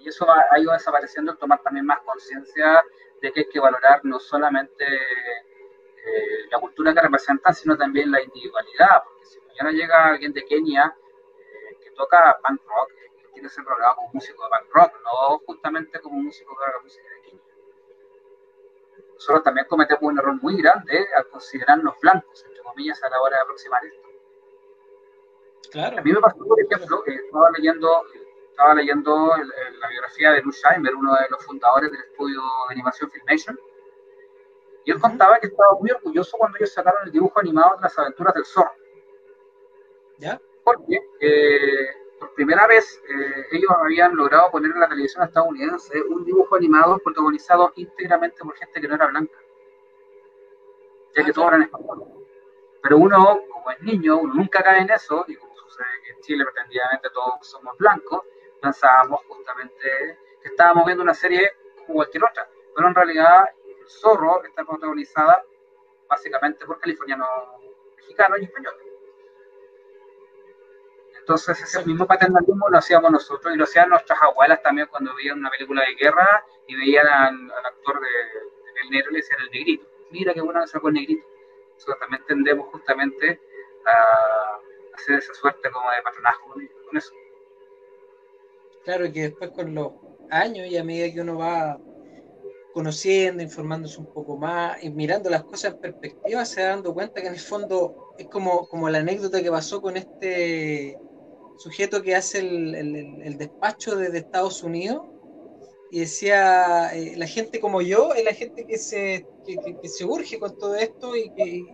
y 0.00 0.08
eso 0.08 0.26
ha, 0.30 0.58
ido 0.58 0.72
desapareciendo 0.72 1.32
el 1.32 1.38
tomar 1.38 1.62
también 1.62 1.86
más 1.86 2.00
conciencia 2.00 2.82
de 3.20 3.32
que 3.32 3.40
hay 3.40 3.48
que 3.48 3.60
valorar 3.60 4.00
no 4.04 4.18
solamente 4.18 4.84
eh, 4.84 6.48
la 6.50 6.58
cultura 6.58 6.94
que 6.94 7.00
representan, 7.00 7.54
sino 7.54 7.76
también 7.76 8.10
la 8.10 8.22
individualidad, 8.22 9.02
porque 9.04 9.24
si 9.26 9.37
mañana 9.58 9.76
llega 9.76 10.06
alguien 10.06 10.32
de 10.32 10.44
Kenia 10.44 10.94
eh, 11.38 11.76
que 11.82 11.90
toca 11.92 12.38
punk 12.46 12.60
rock, 12.64 12.92
quiere 13.32 13.48
ser 13.48 13.64
valorado 13.64 13.96
como 13.96 14.10
músico 14.12 14.44
de 14.44 14.50
punk 14.50 14.74
rock, 14.74 14.92
no 15.04 15.38
justamente 15.46 16.00
como 16.00 16.18
músico 16.18 16.56
que 16.56 16.64
haga 16.64 16.82
música 16.82 17.08
de 17.08 17.20
Kenia. 17.22 17.44
Nosotros 19.14 19.42
también 19.42 19.66
cometemos 19.66 20.02
un 20.02 20.18
error 20.18 20.42
muy 20.42 20.56
grande 20.62 21.06
al 21.16 21.28
considerarnos 21.28 21.94
blancos, 22.00 22.44
entre 22.44 22.62
comillas, 22.62 23.02
a 23.02 23.10
la 23.10 23.20
hora 23.20 23.36
de 23.36 23.42
aproximar 23.42 23.84
esto. 23.84 24.08
Claro. 25.70 25.98
A 25.98 26.02
mí 26.02 26.12
me 26.12 26.20
pasó, 26.20 26.38
por 26.38 26.60
ejemplo, 26.60 27.02
que 27.02 27.14
estaba 27.14 27.50
leyendo, 27.50 28.02
estaba 28.50 28.74
leyendo 28.74 29.36
la 29.36 29.88
biografía 29.88 30.32
de 30.32 30.42
Lou 30.42 30.52
Scheimer, 30.52 30.94
uno 30.94 31.14
de 31.14 31.28
los 31.30 31.44
fundadores 31.44 31.90
del 31.90 32.00
estudio 32.00 32.40
de 32.68 32.74
animación 32.74 33.10
Filmation, 33.10 33.58
y 34.84 34.92
él 34.92 35.00
contaba 35.00 35.38
que 35.38 35.48
estaba 35.48 35.74
muy 35.78 35.90
orgulloso 35.90 36.38
cuando 36.38 36.56
ellos 36.56 36.72
sacaron 36.72 37.02
el 37.04 37.12
dibujo 37.12 37.38
animado 37.40 37.76
de 37.76 37.82
las 37.82 37.98
aventuras 37.98 38.32
del 38.34 38.46
zorro. 38.46 38.77
¿Ya? 40.18 40.40
Porque 40.64 41.00
eh, 41.20 41.88
por 42.18 42.34
primera 42.34 42.66
vez 42.66 43.00
eh, 43.08 43.46
ellos 43.52 43.70
habían 43.70 44.16
logrado 44.16 44.50
poner 44.50 44.72
en 44.72 44.80
la 44.80 44.88
televisión 44.88 45.24
estadounidense 45.24 46.02
un 46.02 46.24
dibujo 46.24 46.56
animado 46.56 46.98
protagonizado 46.98 47.72
íntegramente 47.76 48.42
por 48.42 48.54
gente 48.56 48.80
que 48.80 48.88
no 48.88 48.96
era 48.96 49.06
blanca, 49.06 49.38
ya 51.14 51.24
que 51.24 51.30
ah, 51.30 51.34
todos 51.34 51.48
eran 51.48 51.62
españoles. 51.62 52.08
Pero 52.82 52.98
uno, 52.98 53.40
como 53.50 53.70
es 53.70 53.80
niño, 53.82 54.18
uno 54.18 54.34
nunca 54.34 54.62
cae 54.62 54.80
en 54.80 54.90
eso, 54.90 55.24
y 55.28 55.36
como 55.36 55.54
sucede 55.56 55.86
que 56.04 56.12
en 56.12 56.20
Chile 56.20 56.44
pretendidamente 56.44 57.08
todos 57.10 57.34
somos 57.42 57.76
blancos, 57.78 58.22
pensábamos 58.60 59.20
justamente 59.26 60.18
que 60.42 60.48
estábamos 60.48 60.84
viendo 60.86 61.02
una 61.02 61.14
serie 61.14 61.52
como 61.86 61.94
cualquier 61.96 62.24
otra, 62.24 62.48
pero 62.74 62.88
en 62.88 62.94
realidad 62.94 63.44
el 63.64 63.88
zorro 63.88 64.44
está 64.44 64.64
protagonizada 64.64 65.44
básicamente 66.08 66.64
por 66.66 66.80
californianos 66.80 67.28
mexicanos 67.96 68.38
y 68.40 68.44
españoles. 68.44 68.87
Entonces 71.28 71.60
ese 71.62 71.84
mismo 71.84 72.06
paternalismo 72.06 72.70
lo 72.70 72.78
hacíamos 72.78 73.12
nosotros 73.12 73.52
y 73.54 73.58
lo 73.58 73.64
hacían 73.64 73.90
nuestras 73.90 74.18
abuelas 74.22 74.62
también 74.62 74.88
cuando 74.90 75.14
veían 75.14 75.38
una 75.38 75.50
película 75.50 75.82
de 75.82 75.94
guerra 75.94 76.42
y 76.66 76.74
veían 76.74 77.06
al, 77.06 77.50
actor 77.66 78.00
de, 78.00 78.82
El 78.82 78.90
Negro 78.90 79.10
y 79.10 79.12
le 79.12 79.18
decían 79.18 79.40
el 79.42 79.50
negrito. 79.50 79.86
Mira 80.10 80.32
qué 80.32 80.40
bueno 80.40 80.66
sacó 80.66 80.88
el 80.88 80.94
negrito. 80.94 81.26
Nosotros 81.74 81.98
también 82.00 82.24
tendemos 82.26 82.68
justamente 82.68 83.42
a 83.84 84.94
hacer 84.94 85.18
esa 85.18 85.34
suerte 85.34 85.70
como 85.70 85.90
de 85.90 86.00
patronazgo 86.02 86.48
con 86.48 86.96
eso. 86.96 87.12
Claro, 88.84 89.12
que 89.12 89.20
después 89.24 89.50
con 89.50 89.74
los 89.74 89.92
años 90.30 90.66
y 90.66 90.78
a 90.78 90.84
medida 90.84 91.12
que 91.12 91.20
uno 91.20 91.36
va 91.36 91.78
conociendo, 92.72 93.42
informándose 93.42 94.00
un 94.00 94.10
poco 94.14 94.38
más 94.38 94.82
y 94.82 94.88
mirando 94.88 95.28
las 95.28 95.44
cosas 95.44 95.74
en 95.74 95.80
perspectiva, 95.80 96.46
se 96.46 96.62
va 96.62 96.68
dando 96.70 96.94
cuenta 96.94 97.20
que 97.20 97.26
en 97.26 97.34
el 97.34 97.40
fondo 97.40 98.14
es 98.16 98.28
como, 98.28 98.66
como 98.66 98.88
la 98.88 99.00
anécdota 99.00 99.42
que 99.42 99.50
pasó 99.50 99.82
con 99.82 99.98
este 99.98 100.98
sujeto 101.58 102.02
que 102.02 102.14
hace 102.14 102.38
el, 102.38 103.36
despacho 103.36 103.96
desde 103.96 104.18
Estados 104.18 104.62
Unidos 104.62 105.02
y 105.90 106.00
decía, 106.00 106.90
eh, 106.94 107.14
la 107.16 107.26
gente 107.26 107.60
como 107.60 107.80
yo 107.80 108.12
es 108.12 108.24
la 108.24 108.34
gente 108.34 108.66
que 108.66 108.76
se, 108.76 109.26
que, 109.46 109.88
se 109.88 110.04
urge 110.04 110.38
con 110.38 110.56
todo 110.58 110.74
esto 110.76 111.16
y 111.16 111.30
que, 111.30 111.64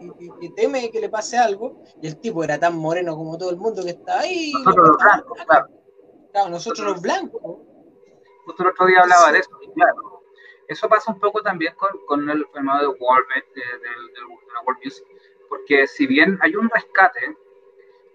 teme 0.57 0.91
que 0.91 1.01
le 1.01 1.09
pase 1.09 1.37
algo, 1.37 1.83
y 2.01 2.07
el 2.07 2.21
tipo 2.21 2.45
era 2.45 2.59
tan 2.59 2.77
moreno 2.77 3.17
como 3.17 3.37
todo 3.37 3.51
el 3.51 3.57
mundo 3.57 3.83
que 3.83 3.91
está 3.91 4.21
ahí. 4.21 4.53
Nosotros 4.53 4.89
los 4.89 4.99
blancos, 4.99 5.39
claro. 6.33 6.49
nosotros 6.49 6.87
los 6.87 7.03
blancos. 7.03 7.43
Justo 8.47 8.63
el 8.63 8.69
otro 8.69 8.87
día 8.87 9.01
hablaba 9.01 9.33
de 9.33 9.39
eso, 9.41 9.51
claro. 9.75 10.23
Eso 10.69 10.89
pasa 10.89 11.13
un 11.13 11.19
poco 11.19 11.43
también 11.43 11.75
con, 11.77 11.91
con 12.07 12.31
el 12.31 12.47
fenómeno 12.53 12.81
de 12.81 12.87
World, 12.87 13.27
de, 13.55 13.61
de, 13.61 13.79
de, 13.79 14.21
la 14.55 14.61
World 14.65 14.81
Music, 14.83 15.05
porque 15.49 15.87
si 15.87 16.07
bien 16.07 16.39
hay 16.41 16.55
un 16.55 16.71
rescate, 16.71 17.37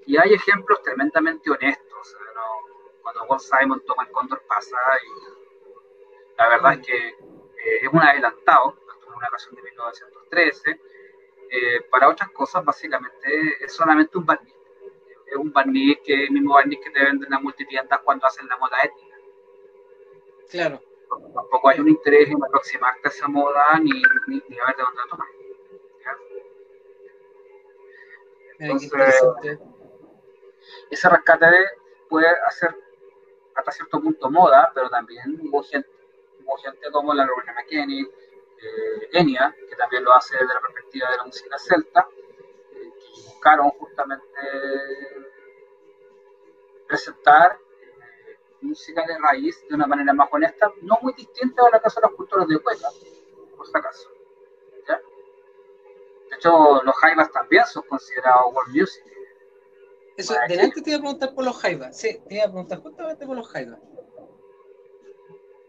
y 0.09 0.17
hay 0.17 0.33
ejemplos 0.33 0.81
tremendamente 0.81 1.51
honestos. 1.51 2.17
Cuando 3.03 3.25
Walt 3.25 3.43
Simon 3.43 3.83
toma 3.85 4.05
el 4.05 4.11
cóndor 4.11 4.41
pasa 4.47 4.75
y 5.03 6.35
la 6.35 6.49
verdad 6.49 6.73
es 6.73 6.87
que 6.87 7.07
eh, 7.09 7.79
es 7.83 7.93
un 7.93 8.01
adelantado, 8.01 8.75
una 9.15 9.27
canción 9.27 9.53
de 9.53 9.61
1913. 9.61 10.81
Eh, 11.51 11.81
para 11.91 12.09
otras 12.09 12.31
cosas, 12.31 12.65
básicamente, 12.65 13.63
es 13.63 13.71
solamente 13.71 14.17
un 14.17 14.25
barniz. 14.25 14.55
Es 15.27 15.35
un 15.35 15.53
barniz 15.53 15.99
que 16.03 16.23
el 16.23 16.31
mismo 16.31 16.55
barniz 16.55 16.79
que 16.83 16.89
te 16.89 17.03
venden 17.03 17.25
en 17.25 17.29
las 17.29 17.41
multitiendas 17.43 17.99
cuando 18.03 18.25
hacen 18.25 18.47
la 18.47 18.57
moda 18.57 18.77
étnica. 18.81 19.15
Claro. 20.49 20.81
Tampoco 21.35 21.69
hay 21.69 21.79
un 21.81 21.89
interés 21.89 22.29
en 22.29 22.43
aproximarte 22.43 23.09
a 23.09 23.09
esa 23.09 23.27
moda 23.27 23.77
ni, 23.79 23.91
ni, 24.25 24.41
ni 24.49 24.59
a 24.59 24.65
ver 24.65 24.75
de 24.75 24.83
dónde 24.83 25.01
la 25.01 25.07
tomar. 25.07 25.27
Entonces, 28.57 29.59
ese 30.89 31.09
rescate 31.09 31.47
puede 32.09 32.27
hacer 32.45 32.75
hasta 33.55 33.71
cierto 33.71 34.01
punto 34.01 34.29
moda, 34.29 34.71
pero 34.73 34.89
también 34.89 35.39
hubo 35.41 35.63
gente, 35.63 35.89
como 36.91 37.13
la 37.13 37.25
Lorena 37.25 37.53
McKenney, 37.53 38.01
eh, 38.01 39.09
Enya, 39.13 39.55
que 39.69 39.75
también 39.75 40.03
lo 40.03 40.13
hace 40.13 40.35
desde 40.35 40.53
la 40.53 40.61
perspectiva 40.61 41.09
de 41.11 41.17
la 41.17 41.25
música 41.25 41.57
celta, 41.57 42.07
eh, 42.73 42.91
que 42.99 43.21
buscaron 43.27 43.69
justamente 43.71 44.25
presentar 46.87 47.59
eh, 47.81 48.37
música 48.61 49.05
de 49.05 49.17
raíz 49.19 49.65
de 49.67 49.75
una 49.75 49.87
manera 49.87 50.13
más 50.13 50.27
honesta, 50.31 50.71
no 50.81 50.97
muy 51.01 51.13
distinta 51.13 51.63
a 51.67 51.69
la 51.69 51.79
que 51.79 51.87
hacen 51.87 52.01
los 52.01 52.15
cultores 52.15 52.47
de 52.47 52.59
cueca, 52.59 52.89
por 53.55 53.67
si 53.67 53.77
acaso. 53.77 54.09
De 56.29 56.35
hecho, 56.35 56.83
los 56.83 56.95
jaivas 56.97 57.31
también 57.31 57.65
son 57.65 57.83
considerados 57.83 58.53
world 58.53 58.75
music 58.75 59.03
eso, 60.19 60.35
delante 60.49 60.81
te 60.81 60.89
iba 60.89 60.97
a 60.97 61.01
preguntar 61.01 61.33
por 61.33 61.45
los 61.45 61.57
Jaivas. 61.61 61.97
Sí, 61.97 62.21
te 62.27 62.35
iba 62.35 62.43
a 62.43 62.47
preguntar 62.47 62.79
justamente 62.79 63.25
por 63.25 63.37
los 63.37 63.47
Jaivas. 63.47 63.79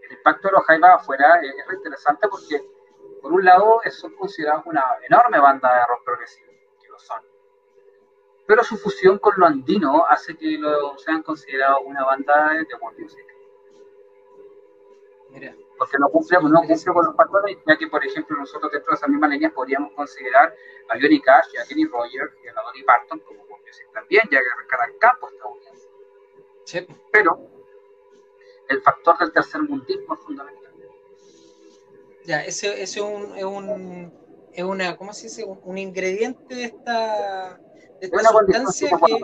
El 0.02 0.16
impacto 0.16 0.48
de 0.48 0.52
los 0.52 0.64
Jaivas 0.64 1.01
afuera 1.01 1.40
es, 1.40 1.55
es 1.55 1.74
interesante 1.74 2.27
porque, 2.28 2.60
por 3.22 3.32
un 3.32 3.44
lado, 3.44 3.81
son 3.90 4.12
considerados 4.16 4.66
una 4.66 4.85
enorme 5.09 5.39
banda 5.39 5.72
de 5.72 5.86
rock 5.86 6.05
progresivo, 6.05 6.52
que 6.82 6.89
lo 6.89 6.98
son. 6.98 7.22
Pero 8.47 8.64
su 8.64 8.77
fusión 8.77 9.18
con 9.20 9.35
lo 9.36 9.47
andino 9.47 10.05
hace 10.06 10.36
que 10.36 10.59
lo 10.59 10.98
sean 10.98 11.22
considerados 11.22 11.82
una 11.85 12.05
banda 12.05 12.51
de 12.55 12.74
world 12.81 12.98
music. 12.98 13.24
Mira. 15.31 15.55
Porque 15.78 15.97
no 15.97 16.09
cumple, 16.09 16.39
no 16.43 16.62
cumple 16.62 16.93
con 16.93 17.06
los 17.06 17.14
patrones, 17.14 17.56
ya 17.66 17.77
que, 17.78 17.86
por 17.86 18.05
ejemplo, 18.05 18.36
nosotros 18.36 18.72
dentro 18.72 18.90
de 18.90 18.97
esa 18.97 19.06
misma 19.06 19.28
línea 19.28 19.51
podríamos 19.51 19.93
considerar 19.93 20.52
a 20.89 20.94
Johnny 21.01 21.20
Cash 21.20 21.47
y 21.55 21.59
a 21.59 21.64
Kenny 21.64 21.86
Rogers 21.86 22.35
y 22.44 22.48
a 22.48 22.52
Dolly 22.52 22.82
Parton 22.82 23.20
como 23.20 23.49
también, 23.92 24.22
ya 24.30 24.38
que 24.38 24.66
cada 24.68 24.86
campo 24.98 25.28
estadounidense. 25.28 25.88
Sí. 26.64 26.86
Pero 27.12 27.38
el 28.68 28.80
factor 28.82 29.18
del 29.18 29.32
tercer 29.32 29.62
mundismo 29.62 30.14
es 30.14 30.20
fundamental. 30.20 30.60
Ya, 32.24 32.44
ese, 32.44 32.82
ese 32.82 33.01
es 33.01 33.05
un, 33.05 33.36
es 33.36 33.44
un 33.44 34.12
es 34.52 34.64
una, 34.64 34.97
¿cómo 34.97 35.12
se 35.12 35.24
dice? 35.24 35.44
Un, 35.44 35.60
un 35.64 35.78
ingrediente 35.78 36.55
de 36.55 36.64
esta, 36.64 37.59
de 38.01 38.06
Es 38.06 38.12
esta 38.12 38.28
sustancia 38.30 38.90
que. 39.06 39.14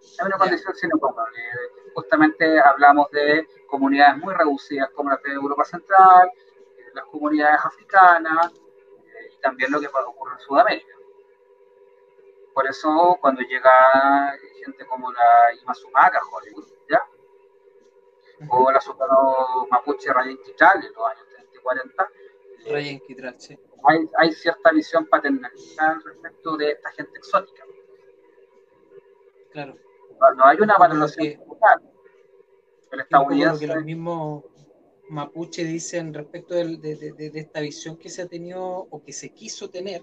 Es 0.00 0.22
una 0.24 0.38
condición 0.38 0.74
sine 0.74 0.92
qua 0.98 1.12
non. 1.16 1.26
Eh, 1.26 1.82
Justamente 1.94 2.60
hablamos 2.60 3.10
de 3.10 3.48
comunidades 3.66 4.18
muy 4.18 4.34
reducidas 4.34 4.90
como 4.90 5.10
las 5.10 5.22
de 5.22 5.32
Europa 5.32 5.64
Central, 5.64 6.28
eh, 6.28 6.90
las 6.92 7.06
comunidades 7.06 7.58
africanas 7.64 8.52
eh, 8.52 9.32
y 9.32 9.40
también 9.40 9.72
lo 9.72 9.80
que 9.80 9.86
ocurre 9.86 10.34
en 10.34 10.40
Sudamérica. 10.40 10.94
Por 12.56 12.66
eso, 12.66 13.18
cuando 13.20 13.42
llega 13.42 13.70
gente 14.64 14.86
como 14.86 15.12
la 15.12 15.52
Imazumaca, 15.62 16.18
Hollywood, 16.32 16.66
¿ya? 16.88 17.02
o 18.48 18.72
la 18.72 18.80
soprano 18.80 19.66
mapuche 19.70 20.10
Rayen 20.10 20.38
Quital 20.42 20.82
en 20.82 20.90
los 20.94 21.06
años 21.06 21.26
30 21.34 21.52
y 21.54 21.58
40, 21.60 22.10
eh, 22.64 23.00
sí. 23.36 23.58
hay, 23.84 24.08
hay 24.16 24.32
cierta 24.32 24.72
visión 24.72 25.04
paternalista 25.06 26.00
respecto 26.02 26.56
de 26.56 26.70
esta 26.70 26.90
gente 26.92 27.18
exótica. 27.18 27.62
Claro. 29.50 29.76
No, 30.18 30.34
no 30.36 30.44
hay 30.46 30.56
una 30.58 30.78
valoración 30.78 31.26
que-. 31.26 31.32
El 31.32 31.40
lo 31.40 32.96
que 32.96 33.02
estadounidense, 33.02 33.66
los 33.66 33.84
mismos 33.84 34.44
mapuche 35.10 35.62
dicen 35.62 36.14
respecto 36.14 36.54
del- 36.54 36.80
de, 36.80 36.96
de- 36.96 37.12
de- 37.12 37.30
de 37.30 37.40
esta 37.40 37.60
visión 37.60 37.98
que 37.98 38.08
se 38.08 38.22
ha 38.22 38.26
tenido 38.26 38.64
o 38.64 39.02
que 39.04 39.12
se 39.12 39.34
quiso 39.34 39.68
tener 39.68 40.02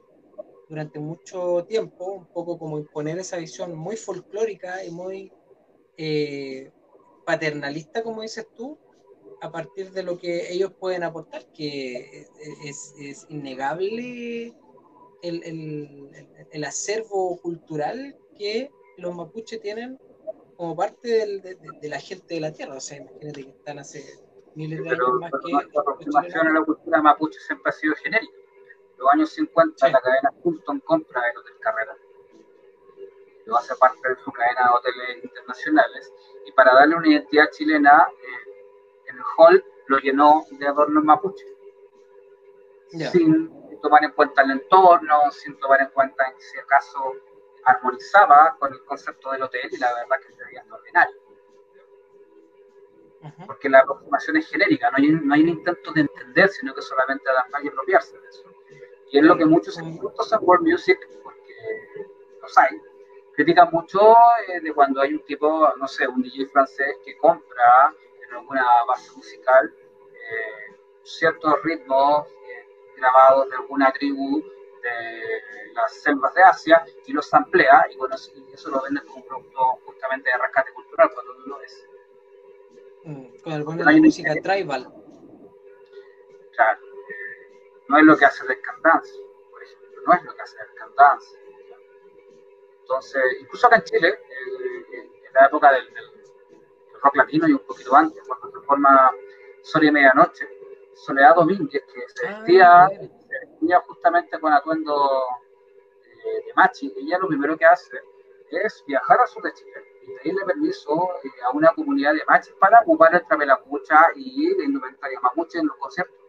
durante 0.73 0.97
mucho 0.99 1.63
tiempo, 1.69 2.05
un 2.13 2.25
poco 2.25 2.57
como 2.57 2.79
imponer 2.79 3.19
esa 3.19 3.37
visión 3.37 3.75
muy 3.75 3.95
folclórica 3.95 4.83
y 4.83 4.89
muy 4.89 5.31
eh, 5.97 6.71
paternalista, 7.27 8.01
como 8.01 8.23
dices 8.23 8.47
tú, 8.55 8.75
a 9.41 9.51
partir 9.51 9.91
de 9.91 10.01
lo 10.01 10.17
que 10.17 10.51
ellos 10.51 10.71
pueden 10.79 11.03
aportar, 11.03 11.45
que 11.53 12.25
es, 12.65 12.95
es 12.99 13.25
innegable 13.29 14.51
el, 15.21 15.43
el- 15.43 16.27
el 16.49 16.63
acervo 16.63 17.37
cultural 17.39 18.15
que 18.35 18.71
los 18.97 19.13
mapuches 19.15 19.61
tienen 19.61 19.99
como 20.57 20.75
parte 20.75 21.07
del- 21.07 21.41
de, 21.41 21.87
la 21.89 21.99
gente 21.99 22.33
de 22.33 22.39
la 22.41 22.51
tierra. 22.51 22.75
O 22.77 22.79
sea, 22.79 22.97
imagínate 22.97 23.43
que 23.43 23.49
están 23.51 23.77
hace 23.77 24.03
miles 24.55 24.81
de 24.83 24.89
años 24.89 25.19
más 25.19 25.31
que 25.45 25.51
los 25.51 25.63
aproximación 25.77 26.47
a 26.47 26.53
la 26.59 26.65
cultura 26.65 26.99
mapuche 27.01 27.39
siempre 27.45 27.69
ha 27.69 27.73
sido 27.73 27.93
genérica. 28.03 28.33
Los 28.97 29.13
años 29.13 29.29
50 29.31 29.87
Sí. 29.87 29.91
la 29.91 30.01
cadena 30.01 30.31
Fulton 30.41 30.79
compra 30.81 31.29
el 31.29 31.37
Hotel 31.37 31.53
Carrera. 31.59 31.97
Lo 33.45 33.57
hace 33.57 33.75
parte 33.75 34.07
de 34.07 34.15
su 34.23 34.31
cadena 34.31 34.61
de 34.63 34.69
hoteles 34.75 35.23
internacionales. 35.23 36.13
Y 36.45 36.51
para 36.53 36.73
darle 36.73 36.95
una 36.95 37.07
identidad 37.09 37.49
chilena, 37.51 38.07
eh, 38.21 38.53
el 39.07 39.17
hall 39.37 39.63
lo 39.87 39.97
llenó 39.99 40.45
de 40.51 40.67
adornos 40.67 41.03
mapuche. 41.03 41.45
Sin 43.11 43.79
tomar 43.81 44.03
en 44.03 44.11
cuenta 44.11 44.43
el 44.43 44.51
entorno, 44.51 45.31
sin 45.31 45.57
tomar 45.59 45.81
en 45.81 45.89
cuenta 45.89 46.25
en 46.27 46.39
si 46.39 46.57
acaso 46.59 47.13
armonizaba 47.65 48.55
con 48.59 48.71
el 48.73 48.83
concepto 48.85 49.31
del 49.31 49.43
hotel 49.43 49.69
y 49.71 49.77
la 49.77 49.93
verdad 49.93 50.17
que 50.25 50.33
se 50.33 50.43
veía 50.45 50.59
extraordinario, 50.59 51.15
porque 53.47 53.69
la 53.69 53.79
aproximación 53.79 54.37
es 54.37 54.49
genérica, 54.49 54.91
no 54.91 54.97
hay, 54.97 55.11
no 55.11 55.33
hay 55.33 55.41
un 55.43 55.49
intento 55.49 55.91
de 55.93 56.01
entender, 56.01 56.49
sino 56.49 56.73
que 56.73 56.81
solamente 56.81 57.29
adaptar 57.29 57.63
y 57.63 57.69
apropiarse 57.69 58.19
de 58.19 58.27
eso. 58.27 58.43
Y 59.14 59.19
es 59.19 59.23
lo 59.26 59.38
que 59.38 59.45
muchos 59.45 59.77
en 59.77 59.99
world 60.41 60.68
music, 60.68 60.98
porque 61.22 61.53
los 62.41 62.57
hay, 62.57 62.81
critican 63.35 63.69
mucho 63.72 64.15
eh, 64.48 64.60
de 64.60 64.73
cuando 64.73 65.02
hay 65.02 65.14
un 65.14 65.23
tipo, 65.23 65.72
no 65.77 65.88
sé, 65.88 66.07
un 66.07 66.23
DJ 66.23 66.48
francés 66.48 66.98
que 67.06 67.15
compra 67.18 67.94
en 68.27 68.35
alguna 68.35 68.65
base 68.88 69.15
musical 69.15 69.72
eh, 70.14 70.76
ciertos 71.03 71.61
ritmos 71.61 72.26
eh, 72.26 72.68
grabados 72.98 73.52
de 73.52 73.56
alguna 73.57 73.91
tribu 73.91 74.41
de 74.81 75.72
las 75.76 75.94
selvas 76.02 76.34
de 76.34 76.41
Asia 76.41 76.84
y 77.06 77.14
los 77.14 77.27
samplea 77.27 77.85
y, 77.91 77.98
bueno, 77.98 78.15
y 78.34 78.52
eso 78.52 78.72
lo 78.72 78.81
venden 78.81 79.03
como 79.06 79.18
un 79.18 79.27
producto 79.27 79.80
justamente 79.85 80.31
de 80.31 80.38
rescate 80.40 80.73
cultural 80.73 81.11
cuando 81.14 81.34
no 81.35 81.45
lo 81.45 81.61
es. 81.61 81.88
Mm, 83.03 83.26
Con 83.44 83.53
el 83.53 83.64
poner 83.64 83.85
No 83.85 83.91
la 83.91 83.98
música 83.99 84.34
tribal. 84.41 84.91
Claro, 86.56 86.80
no 87.88 87.97
es 87.97 88.03
lo 88.05 88.18
que 88.18 88.26
hace 88.26 88.43
el 88.43 88.60
Dance, 88.81 89.14
por 89.51 89.64
ejemplo, 89.64 90.01
no 90.05 90.14
es 90.14 90.23
lo 90.23 90.35
que 90.35 90.41
hace 90.41 90.57
el 90.57 90.95
Dance. 90.95 91.38
Entonces, 92.81 93.23
incluso 93.39 93.68
acá 93.68 93.77
en 93.77 93.84
Chile, 93.84 94.10
eh, 94.10 95.10
en 95.27 95.34
la 95.34 95.45
época 95.47 95.72
del, 95.72 95.88
rock 97.01 97.15
latino 97.18 97.47
y 97.47 97.53
un 97.53 97.60
poquito 97.60 97.95
antes, 97.95 98.23
cuando 98.26 98.51
se 98.51 98.65
forma 98.65 99.11
Sol 99.61 99.84
y 99.84 99.91
Medianoche, 99.91 100.47
Soledad 100.93 101.35
Domínguez, 101.35 101.84
que 101.93 102.01
se 102.07 102.27
Ah, 102.27 102.38
vestía, 102.38 102.89
se 102.89 103.39
vestía 103.45 103.80
justamente 103.81 104.39
con 104.39 104.53
atuendo 104.53 105.22
eh, 106.05 106.45
de 106.45 106.53
machi, 106.55 106.93
ella 106.95 107.18
lo 107.19 107.27
primero 107.27 107.57
que 107.57 107.65
hace 107.65 107.97
es 108.51 108.84
viajar 108.85 109.19
al 109.19 109.27
sur 109.27 109.43
de 109.43 109.53
Chile 109.53 109.72
y 110.03 110.11
pedirle 110.18 110.45
permiso 110.45 111.10
eh, 111.23 111.30
a 111.43 111.51
una 111.51 111.73
comunidad 111.73 112.14
de 112.14 112.23
machis 112.27 112.53
para 112.60 112.81
ocupar 112.81 113.14
el 113.15 113.26
trapelacucha 113.26 114.07
y 114.15 114.55
la 114.55 114.64
indumentaria 114.64 115.19
mapuche 115.22 115.60
en 115.60 115.68
los 115.68 115.77
conciertos. 115.77 116.22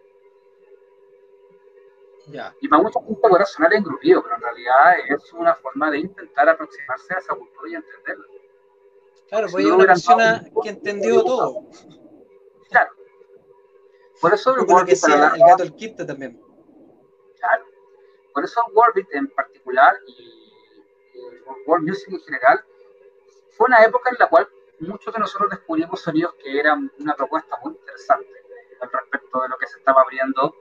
Ya. 2.29 2.55
Y 2.61 2.69
para 2.69 2.83
mucha 2.83 3.01
gente 3.01 3.29
puede 3.29 3.45
sonar 3.47 3.75
engrupido, 3.75 4.23
pero 4.23 4.37
en 4.37 4.43
realidad 4.43 4.95
es 5.11 5.33
una 5.33 5.55
forma 5.55 5.91
de 5.91 5.99
intentar 5.99 6.49
aproximarse 6.49 7.15
a 7.15 7.19
esa 7.19 7.35
cultura 7.35 7.69
y 7.71 7.75
entenderla. 7.75 8.25
Claro, 9.29 9.49
Si 9.49 9.53
pues 9.55 9.67
no 9.67 9.75
una 9.77 9.87
persona 9.87 10.45
que 10.63 10.69
entendió 10.71 11.23
todo. 11.25 11.67
Claro. 12.71 12.91
Por 14.21 14.33
eso 14.33 14.57
el 14.57 14.67
para 14.67 15.17
la- 15.17 15.35
el 15.35 15.41
gato 15.41 15.63
el 15.63 15.75
quinto 15.75 16.07
también. 16.07 16.41
claro. 17.39 17.65
Por 18.33 18.45
eso 18.45 18.61
el 18.67 18.75
Warbit 18.77 19.09
en 19.13 19.29
particular 19.29 19.97
y, 20.07 20.13
y 21.15 21.27
el 21.27 21.43
World 21.67 21.87
Music 21.89 22.09
en 22.11 22.21
general 22.21 22.65
fue 23.53 23.67
una 23.69 23.85
época 23.85 24.11
en 24.11 24.17
la 24.19 24.29
cual 24.29 24.49
muchos 24.81 25.13
de 25.15 25.21
nosotros 25.21 25.51
descubrimos 25.51 26.01
sonidos 26.01 26.35
que 26.43 26.59
eran 26.59 26.91
una 26.99 27.15
propuesta 27.15 27.57
muy 27.63 27.75
interesante 27.75 28.27
eh, 28.29 28.77
al 28.81 28.91
respecto 28.91 29.41
de 29.43 29.49
lo 29.49 29.57
que 29.59 29.67
se 29.67 29.79
estaba 29.79 30.03
abriendo. 30.03 30.55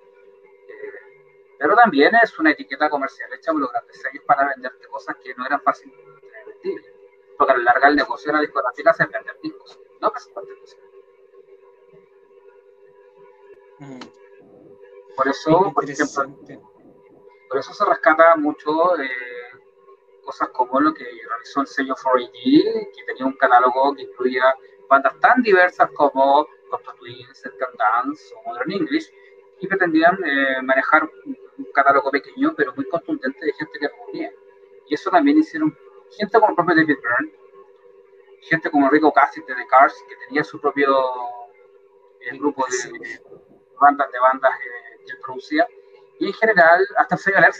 Pero 1.63 1.77
también 1.77 2.11
es 2.21 2.37
una 2.39 2.51
etiqueta 2.51 2.89
comercial 2.89 3.31
hecha 3.33 3.53
por 3.53 3.61
los 3.61 3.71
grandes 3.71 3.95
sellos 4.01 4.21
para 4.25 4.49
venderte 4.49 4.85
cosas 4.87 5.15
que 5.23 5.33
no 5.33 5.45
eran 5.45 5.61
fácilmente 5.61 6.11
vendibles. 6.45 6.93
Porque 7.37 7.53
a 7.53 7.57
la 7.57 7.63
larga 7.63 7.87
el 7.87 7.95
negocio 7.95 8.29
de 8.29 8.33
la 8.35 8.41
discográfica 8.41 8.91
es 8.91 8.97
vender 8.97 9.39
discos, 9.41 9.79
no 10.01 10.11
presentar 10.11 10.43
música. 10.59 10.81
Mm, 13.79 13.99
Por 15.15 15.27
eso, 15.29 15.71
por 15.73 15.89
ejemplo, 15.89 16.25
por 17.47 17.57
eso 17.57 17.73
se 17.73 17.85
rescata 17.85 18.35
mucho 18.35 18.99
eh, 18.99 19.09
cosas 20.21 20.49
como 20.49 20.81
lo 20.81 20.93
que 20.93 21.05
realizó 21.05 21.61
el 21.61 21.67
sello 21.67 21.95
4AD, 21.95 22.91
que 22.93 23.03
tenía 23.05 23.25
un 23.25 23.37
catálogo 23.37 23.95
que 23.95 24.01
incluía 24.01 24.53
bandas 24.89 25.17
tan 25.21 25.41
diversas 25.41 25.89
como 25.93 26.45
Cocteau 26.69 26.97
Twins, 26.97 27.41
Can 27.57 27.73
Dance 27.77 28.35
o 28.35 28.49
Modern 28.49 28.69
English, 28.69 29.09
y 29.63 29.67
pretendían 29.67 30.19
eh, 30.25 30.61
manejar 30.61 31.03
un, 31.25 31.37
un 31.57 31.65
catálogo 31.73 32.11
pequeño 32.11 32.53
pero 32.55 32.73
muy 32.75 32.85
contundente 32.89 33.45
de 33.45 33.53
gente 33.53 33.79
que 33.79 33.87
reunía. 33.87 34.29
Y 34.87 34.93
eso 34.93 35.09
también 35.09 35.37
hicieron 35.37 35.73
gente 36.11 36.37
como 36.37 36.49
el 36.49 36.55
propio 36.55 36.75
David 36.75 36.97
Byrne, 37.01 37.33
gente 38.41 38.69
como 38.69 38.89
Rico 38.89 39.13
Cassidy 39.13 39.45
de 39.47 39.55
The 39.55 39.67
Cars, 39.67 39.95
que 40.09 40.15
tenía 40.27 40.43
su 40.43 40.59
propio 40.59 40.93
eh, 42.19 42.37
grupo 42.37 42.65
de 42.69 43.21
bandas 43.79 44.11
de 44.11 44.19
bandas 44.19 44.51
eh, 44.51 45.03
que 45.07 45.13
producía, 45.23 45.65
y 46.19 46.27
en 46.27 46.33
general 46.33 46.85
hasta 46.97 47.15
el 47.15 47.53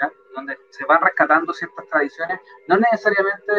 ¿ya? 0.00 0.12
donde 0.34 0.58
se 0.70 0.84
van 0.86 1.00
rescatando 1.00 1.52
ciertas 1.52 1.86
tradiciones, 1.86 2.40
no 2.66 2.78
necesariamente 2.78 3.52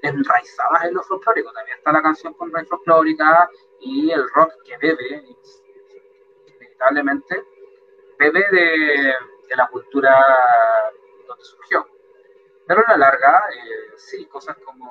enraizadas 0.00 0.84
en 0.84 0.94
lo 0.94 1.02
folclórico, 1.02 1.52
también 1.52 1.76
está 1.76 1.92
la 1.92 2.02
canción 2.02 2.32
con 2.32 2.50
raíz 2.52 2.68
folclórica 2.68 3.50
y 3.80 4.10
el 4.10 4.26
rock 4.30 4.52
que 4.64 4.78
bebe, 4.78 5.24
inevitablemente, 6.78 7.44
bebe 8.18 8.44
de, 8.50 9.14
de 9.48 9.56
la 9.56 9.68
cultura 9.68 10.16
donde 11.26 11.44
surgió. 11.44 11.86
Pero 12.66 12.82
a 12.86 12.90
la 12.92 12.96
larga, 12.98 13.44
eh, 13.52 13.92
sí, 13.96 14.26
cosas 14.26 14.56
como 14.64 14.90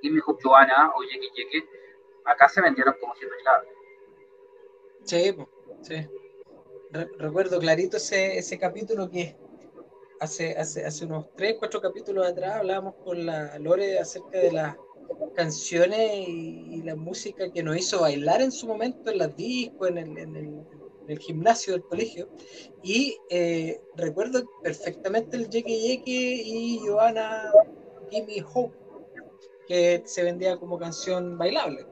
Gimme 0.00 0.20
Hope 0.26 0.42
Joanna 0.42 0.92
o 0.96 1.02
Yeke 1.02 1.28
Yeke, 1.34 1.68
acá 2.24 2.48
se 2.48 2.60
vendieron 2.60 2.94
como 3.00 3.14
bailable. 3.14 3.68
Sí, 5.04 5.36
sí. 5.82 6.08
Re- 6.90 7.08
recuerdo 7.18 7.58
clarito 7.60 7.96
ese, 7.96 8.38
ese 8.38 8.58
capítulo 8.58 9.08
que 9.08 9.36
hace, 10.18 10.56
hace, 10.56 10.84
hace 10.84 11.04
unos 11.04 11.32
3, 11.36 11.56
4 11.58 11.80
capítulos 11.80 12.26
atrás 12.26 12.56
hablábamos 12.56 12.94
con 13.04 13.24
la 13.24 13.58
Lore 13.58 13.98
acerca 13.98 14.38
de 14.38 14.52
las 14.52 14.76
canciones 15.34 16.28
y, 16.28 16.76
y 16.76 16.82
la 16.82 16.96
música 16.96 17.50
que 17.50 17.62
nos 17.62 17.76
hizo 17.76 18.00
bailar 18.00 18.40
en 18.42 18.52
su 18.52 18.66
momento 18.66 19.10
en 19.10 19.18
las 19.18 19.36
discos, 19.36 19.88
en 19.88 19.98
el, 19.98 20.18
en 20.18 20.36
el, 20.36 20.44
en 20.46 21.08
el 21.08 21.18
gimnasio 21.18 21.72
del 21.72 21.84
colegio. 21.84 22.28
Y 22.82 23.16
eh, 23.30 23.80
recuerdo 23.96 24.42
perfectamente 24.62 25.36
el 25.36 25.48
Yeke 25.48 25.78
Yeke 25.80 26.42
y 26.44 26.78
Johanna 26.78 27.52
Gimme 28.10 28.44
Hope, 28.54 28.76
que 29.66 30.02
se 30.04 30.22
vendía 30.22 30.58
como 30.58 30.78
canción 30.78 31.38
bailable. 31.38 31.86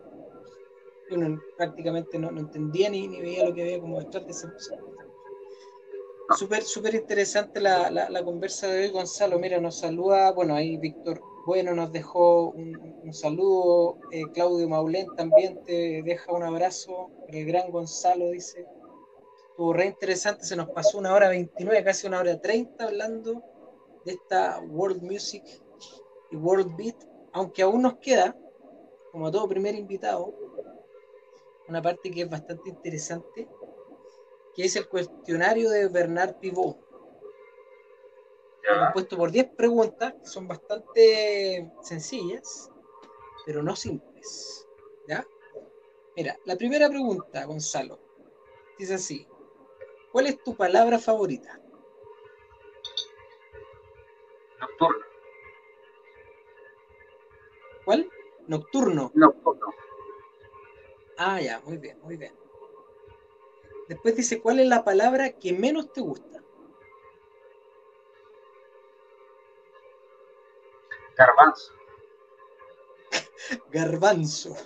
uno 1.11 1.41
prácticamente 1.57 2.19
no, 2.19 2.31
no 2.31 2.41
entendía 2.41 2.91
ni, 2.91 3.09
ni 3.09 3.21
veía 3.21 3.47
lo 3.47 3.55
que 3.55 3.63
había 3.63 3.81
como 3.81 3.99
detrás 3.99 4.25
de 4.25 4.33
esa 4.33 4.49
música. 4.49 4.77
Súper, 6.37 6.63
súper 6.63 6.95
interesante 6.95 7.61
la, 7.61 7.91
la, 7.91 8.11
la 8.11 8.23
conversa 8.23 8.67
de 8.67 8.85
hoy, 8.85 8.91
Gonzalo. 8.91 9.39
Mira, 9.39 9.59
nos 9.61 9.79
saluda, 9.79 10.31
bueno, 10.33 10.55
ahí 10.55 10.77
Víctor 10.77 11.21
Bueno 11.49 11.75
nos 11.75 11.91
dejó 11.91 12.51
un, 12.51 13.11
saludo, 13.11 13.97
eh, 14.13 14.25
Claudio 14.35 14.69
Maulén 14.69 15.07
también 15.17 15.65
te 15.65 16.03
deja 16.03 16.31
un 16.31 16.43
abrazo, 16.43 17.11
el 17.27 17.47
gran 17.47 17.71
Gonzalo 17.71 18.33
dice, 18.33 18.67
estuvo 19.49 19.73
re 19.73 19.87
interesante, 19.87 20.45
se 20.45 20.57
nos 20.57 20.69
pasó 20.69 20.99
una 20.99 21.15
hora 21.15 21.31
29, 21.31 21.83
casi 21.85 22.07
una 22.07 22.21
hora 22.21 22.39
30 22.39 22.85
hablando 22.85 23.43
de 24.05 24.13
esta 24.13 24.61
World 24.61 25.03
Music 25.03 25.43
y 26.31 26.37
World 26.37 26.77
Beat, 26.77 26.97
aunque 27.33 27.63
aún 27.63 27.81
nos 27.81 27.95
queda, 27.95 28.37
como 29.11 29.31
todo 29.31 29.49
primer 29.49 29.75
invitado, 29.75 30.35
una 31.67 31.81
parte 31.81 32.11
que 32.11 32.21
es 32.21 32.29
bastante 32.29 32.69
interesante, 32.69 33.49
que 34.55 34.67
es 34.67 34.77
el 34.77 34.87
cuestionario 34.87 35.71
de 35.71 35.89
Bernard 35.89 36.35
Pivot. 36.41 36.88
Compuesto 38.77 39.17
por 39.17 39.31
10 39.31 39.49
preguntas, 39.57 40.15
que 40.15 40.29
son 40.29 40.49
bastante 40.49 41.71
sencillas, 41.83 42.71
pero 43.47 43.63
no 43.63 43.75
simples. 43.77 44.67
¿Ya? 45.07 45.27
Mira, 46.17 46.39
la 46.45 46.57
primera 46.57 46.89
pregunta, 46.89 47.45
Gonzalo, 47.45 47.99
dice 48.79 48.95
así: 48.95 49.27
¿Cuál 50.13 50.27
es 50.27 50.43
tu 50.43 50.55
palabra 50.57 50.99
favorita? 50.99 51.61
Nocturno. 54.61 55.05
¿Cuál? 57.85 58.09
Nocturno. 58.47 59.11
Nocturno. 59.15 59.67
Ah, 61.17 61.41
ya, 61.41 61.61
muy 61.61 61.79
bien, 61.79 61.99
muy 62.01 62.17
bien. 62.17 62.33
Después 63.89 64.17
dice: 64.17 64.41
¿Cuál 64.41 64.61
es 64.61 64.67
la 64.67 64.85
palabra 64.85 65.31
que 65.31 65.53
menos 65.53 65.93
te 65.93 66.01
gusta? 66.01 66.38
Garbanzo. 71.19 71.73
Garbanzo. 73.71 74.57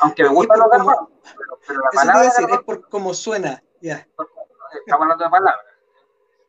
Aunque 0.00 0.22
me 0.22 0.28
gustan 0.28 0.60
los 0.60 0.70
garbanzos, 0.70 1.08
pero, 1.36 1.58
pero 1.66 1.80
la 1.80 1.88
Eso 1.88 2.00
palabra 2.00 2.22
decir, 2.22 2.46
es 2.48 2.60
por 2.60 2.88
cómo 2.88 3.12
suena. 3.12 3.62
Ya, 3.80 3.96
estamos 3.96 5.02
hablando 5.02 5.24
de 5.24 5.30
palabras. 5.30 5.66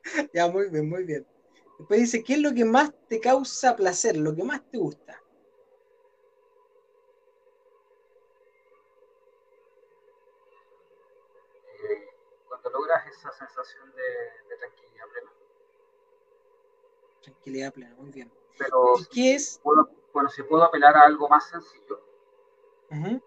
ya, 0.34 0.48
muy 0.48 0.70
bien, 0.70 0.88
muy 0.88 1.04
bien. 1.06 1.26
Después 1.80 2.00
dice: 2.02 2.24
¿Qué 2.24 2.34
es 2.34 2.40
lo 2.40 2.54
que 2.54 2.66
más 2.66 2.92
te 3.08 3.20
causa 3.20 3.76
placer? 3.76 4.16
Lo 4.16 4.36
que 4.36 4.44
más 4.44 4.62
te 4.70 4.78
gusta. 4.78 5.20
Eh, 11.82 12.08
cuando 12.48 12.70
logras 12.70 13.08
esa 13.08 13.32
sensación 13.32 13.92
de, 13.96 14.04
de 14.50 14.58
tranquilidad 14.60 15.06
plena. 15.12 15.32
Tranquilidad 17.24 17.74
plena, 17.74 17.96
muy 17.96 18.12
bien. 18.12 18.39
Pero 18.58 18.98
¿Y 18.98 19.06
qué 19.06 19.36
es? 19.36 19.60
puedo, 19.64 19.90
bueno, 20.14 20.30
si 20.30 20.44
puedo 20.44 20.64
apelar 20.64 20.96
a 20.98 21.02
algo 21.02 21.30
más 21.30 21.50
sencillo, 21.50 22.02
el 22.90 23.22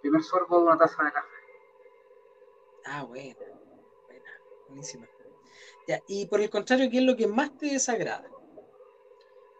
primer 0.00 0.22
sorbo 0.22 0.58
de 0.58 0.64
una 0.64 0.78
taza 0.78 1.02
de 1.04 1.12
café. 1.12 1.28
Ah, 2.84 3.04
buena, 3.04 3.36
buena, 4.06 4.30
buenísima. 4.66 5.08
Ya, 5.86 6.02
y 6.06 6.26
por 6.26 6.40
el 6.40 6.50
contrario, 6.50 6.88
¿qué 6.90 6.98
es 6.98 7.04
lo 7.04 7.16
que 7.16 7.26
más 7.26 7.56
te 7.56 7.66
desagrada? 7.66 8.28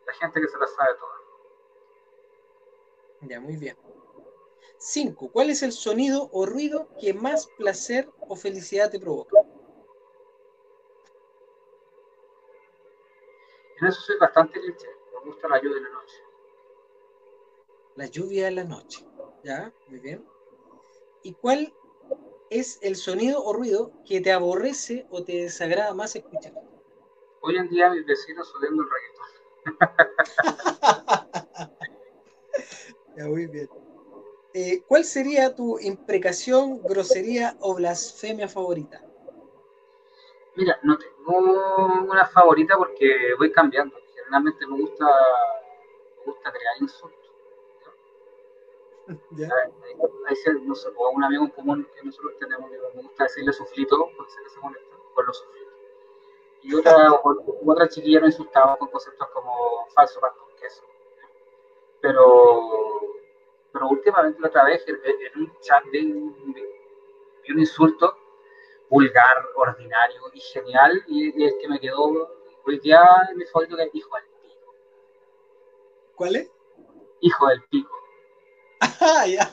La 0.07 0.12
gente 0.15 0.41
que 0.41 0.49
se 0.49 0.59
la 0.59 0.66
sabe 0.66 0.95
toda. 0.95 1.12
Ya, 3.23 3.41
muy 3.41 3.57
bien. 3.57 3.77
Cinco, 4.79 5.31
¿cuál 5.33 5.51
es 5.51 5.62
el 5.62 5.73
sonido 5.73 6.29
o 6.33 6.47
ruido 6.47 6.89
que 7.01 7.12
más 7.12 7.49
placer 7.59 8.09
o 8.20 8.37
felicidad 8.37 8.91
te 8.91 9.01
provoca? 9.01 9.37
En 13.66 13.75
eso 13.89 14.01
soy 14.01 14.16
bastante 14.19 14.60
cliché. 14.60 14.89
Me 15.15 15.31
gusta 15.31 15.48
la 15.48 15.60
lluvia 15.60 15.77
de 15.77 15.82
la 15.82 15.90
noche. 15.90 16.23
La 17.97 18.06
lluvia 18.06 18.48
en 18.48 18.55
la 18.55 18.65
noche. 18.65 19.05
Ya, 19.43 19.73
muy 19.89 19.98
bien. 20.01 20.24
¿Y 21.23 21.32
cuál 21.35 21.73
es 22.51 22.78
el 22.82 22.97
sonido 22.97 23.43
o 23.43 23.52
ruido 23.52 23.93
que 24.06 24.20
te 24.20 24.32
aborrece 24.32 25.06
o 25.10 25.24
te 25.24 25.43
desagrada 25.43 25.94
más 25.94 26.15
escuchar? 26.16 26.52
Hoy 27.40 27.56
en 27.56 27.69
día 27.69 27.90
mis 27.90 28.06
vecinos 28.06 28.48
subiendo 28.48 28.82
el 28.82 28.89
reggaetón. 28.90 29.28
Ya, 33.16 33.27
muy 33.27 33.47
bien. 33.48 33.69
Eh, 34.55 34.81
¿Cuál 34.86 35.05
sería 35.05 35.52
tu 35.52 35.77
imprecación, 35.81 36.81
grosería 36.82 37.56
o 37.59 37.74
blasfemia 37.74 38.48
favorita? 38.48 39.02
Mira, 40.59 40.78
no 40.82 40.98
tengo 40.98 41.39
una 42.12 42.26
favorita 42.26 42.76
porque 42.76 43.35
voy 43.39 43.51
cambiando. 43.51 43.97
Generalmente 44.14 44.66
me 44.66 44.78
gusta, 44.80 45.06
me 46.18 46.32
gusta 46.32 46.52
crear 46.52 46.74
insultos. 46.80 47.30
Ya. 49.30 49.47
Hay, 49.47 49.94
hay 50.26 50.35
cier- 50.36 50.60
no 50.62 50.74
sé, 50.74 50.90
pues, 50.90 51.14
un 51.14 51.24
amigo 51.24 51.44
en 51.44 51.51
común 51.51 51.89
que 51.94 52.05
nosotros 52.05 52.35
tenemos, 52.39 52.70
digo, 52.70 52.90
me 52.94 53.02
gusta 53.02 53.24
decirle 53.24 53.52
suflito, 53.52 53.97
porque 54.16 54.32
sé 54.32 54.43
que 54.43 54.51
se 54.51 54.60
molesta, 54.60 54.97
con 55.14 55.26
los 55.26 55.39
suflitos. 55.39 55.74
Y 56.62 56.74
otra, 56.76 57.09
otra 57.66 57.89
chiquilla 57.89 58.20
nos 58.20 58.30
insultaba 58.30 58.76
con 58.76 58.89
conceptos 58.89 59.28
como 59.30 59.86
falso 59.94 60.20
pan 60.20 60.32
con 60.39 60.56
queso. 60.56 60.82
Pero, 62.01 62.24
pero 63.72 63.89
últimamente 63.89 64.40
la 64.40 64.48
otra 64.48 64.64
vez 64.64 64.85
en, 64.89 64.97
en 65.05 65.43
un 65.43 65.52
chat 65.60 65.85
vi 65.90 66.12
un, 66.12 66.52
vi 66.55 67.52
un 67.52 67.59
insulto 67.60 68.16
vulgar, 68.90 69.36
ordinario 69.56 70.20
y 70.32 70.40
genial, 70.40 71.05
y, 71.06 71.43
y 71.43 71.47
es 71.47 71.55
que 71.60 71.69
me 71.69 71.81
quedó 71.81 72.36
hoy 72.65 72.78
día 72.81 73.02
mi 73.35 73.44
favorito 73.47 73.77
que 73.77 73.85
es 73.85 73.94
hijo 73.94 74.15
del 74.16 74.24
pico. 74.43 74.74
¿Cuál 76.15 76.36
es? 76.36 76.51
Hijo 77.20 77.48
del 77.48 77.62
pico. 77.65 77.94
Ah, 79.01 79.27
ya. 79.27 79.51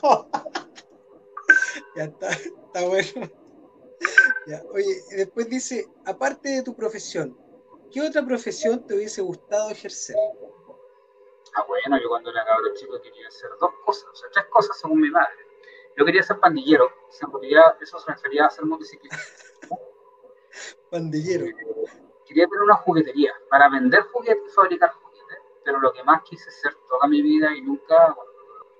Ya 1.94 2.04
está, 2.04 2.30
está 2.30 2.86
bueno. 2.86 3.30
Ya, 4.46 4.62
oye, 4.72 5.02
después 5.16 5.48
dice, 5.48 5.86
aparte 6.04 6.48
de 6.48 6.62
tu 6.62 6.74
profesión, 6.74 7.36
¿qué 7.90 8.02
otra 8.02 8.24
profesión 8.24 8.86
te 8.86 8.94
hubiese 8.94 9.22
gustado 9.22 9.70
ejercer? 9.70 10.16
Ah, 11.54 11.64
bueno, 11.66 11.98
yo 12.00 12.08
cuando 12.08 12.30
era 12.30 12.44
cabrón 12.44 12.74
chico 12.74 13.00
quería 13.00 13.28
hacer 13.28 13.50
dos 13.60 13.70
cosas, 13.84 14.04
o 14.12 14.14
sea, 14.14 14.28
tres 14.32 14.46
cosas 14.50 14.78
según 14.78 15.00
mi 15.00 15.10
madre. 15.10 15.45
Yo 15.96 16.04
quería 16.04 16.22
ser 16.22 16.38
pandillero, 16.38 16.90
porque 17.30 17.50
ya 17.50 17.76
eso 17.80 17.98
se 17.98 18.12
refería 18.12 18.44
a 18.44 18.46
hacer 18.48 18.64
motocicleta. 18.64 19.16
Pandillero. 20.90 21.46
Quería 22.26 22.46
tener 22.46 22.62
una 22.62 22.76
juguetería 22.76 23.32
para 23.50 23.68
vender 23.68 24.02
juguetes 24.12 24.44
y 24.46 24.54
fabricar 24.54 24.92
juguetes, 24.92 25.38
pero 25.64 25.80
lo 25.80 25.92
que 25.92 26.02
más 26.04 26.22
quise 26.22 26.50
ser 26.50 26.74
toda 26.88 27.06
mi 27.08 27.22
vida 27.22 27.54
y 27.54 27.60
nunca, 27.62 28.12
bueno, 28.14 28.30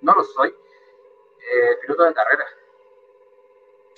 no 0.02 0.14
lo 0.14 0.24
soy, 0.24 0.48
eh, 0.50 1.76
piloto 1.82 2.04
de 2.04 2.14
carrera. 2.14 2.44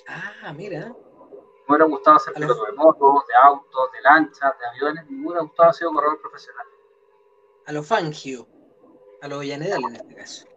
Ah, 0.07 0.53
mira. 0.55 0.87
Me 0.87 1.75
hubiera 1.75 1.85
gustado 1.85 2.19
ser 2.19 2.33
A 2.35 2.39
los- 2.39 2.47
piloto 2.51 2.65
de 2.65 2.71
motos, 2.77 3.27
de 3.27 3.33
autos, 3.35 3.91
de 3.91 4.01
lanchas, 4.01 4.57
de 4.59 4.65
aviones, 4.65 5.05
me 5.09 5.27
hubiera 5.27 5.41
gustado 5.43 5.73
ser 5.73 5.87
corredor 5.89 6.19
profesional. 6.21 6.65
A 7.65 7.71
lo 7.71 7.83
Fangio. 7.83 8.47
A 9.21 9.27
lo 9.27 9.43
Llanedal 9.43 9.83
en 9.83 9.95
este 9.95 10.15
caso. 10.15 10.47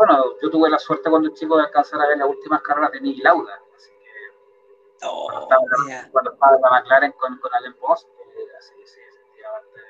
Bueno, 0.00 0.34
yo 0.40 0.48
tuve 0.48 0.70
la 0.70 0.78
suerte 0.78 1.10
cuando 1.10 1.28
chico 1.34 1.58
de 1.58 1.64
alcanzar 1.64 2.00
a 2.00 2.06
ver 2.08 2.16
las 2.16 2.26
últimas 2.26 2.62
carreras 2.62 2.90
de 2.92 3.02
Nicky 3.02 3.20
Lauda, 3.20 3.60
así 3.76 3.90
que 3.90 5.06
Oh, 5.06 5.28
cuando 5.46 5.66
estaba, 5.76 6.08
cuando 6.10 6.36
la 6.62 6.70
McLaren 6.70 7.12
con, 7.12 7.38
con 7.38 7.50
Prost, 7.78 8.08
eh, 8.08 8.56
así, 8.58 8.72
sí, 8.86 8.98
efectivamente. 8.98 9.80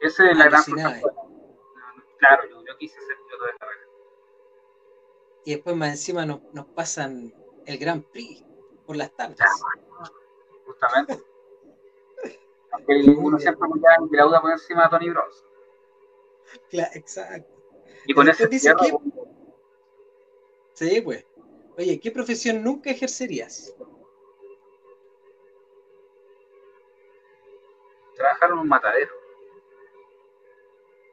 Esa 0.00 0.28
es 0.28 0.36
la 0.36 0.44
gran 0.46 0.64
frustración. 0.64 1.14
Claro, 2.18 2.48
yo, 2.50 2.64
yo 2.64 2.76
quise 2.78 3.00
ser 3.00 3.16
piloto 3.24 3.44
de 3.44 3.52
carrera. 3.58 3.86
Y 5.44 5.54
después 5.54 5.76
más 5.76 5.90
encima 5.90 6.26
nos, 6.26 6.42
nos 6.52 6.66
pasan 6.66 7.32
el 7.64 7.78
Gran 7.78 8.02
Prix 8.02 8.44
por 8.84 8.96
las 8.96 9.12
tardes. 9.12 9.38
justamente. 10.66 11.22
Aunque 12.72 13.04
uno 13.16 13.38
siempre 13.38 13.68
apoyaba 13.68 13.94
a 14.04 14.16
Lauda 14.16 14.40
por 14.40 14.50
encima 14.50 14.82
de 14.82 14.88
Tony 14.90 15.10
Bronson. 15.10 15.48
Cla- 16.72 16.90
exacto. 16.94 17.62
Y 18.04 18.14
con 18.14 18.28
ese 18.28 18.46
dice 18.48 18.74
cierre, 18.74 18.80
que- 18.80 19.11
Sí, 20.74 21.00
pues. 21.00 21.24
Oye, 21.76 21.98
¿qué 22.00 22.10
profesión 22.10 22.62
nunca 22.62 22.90
ejercerías? 22.90 23.74
trabajar 28.22 28.50
en 28.50 28.58
un 28.58 28.68
matadero. 28.68 29.12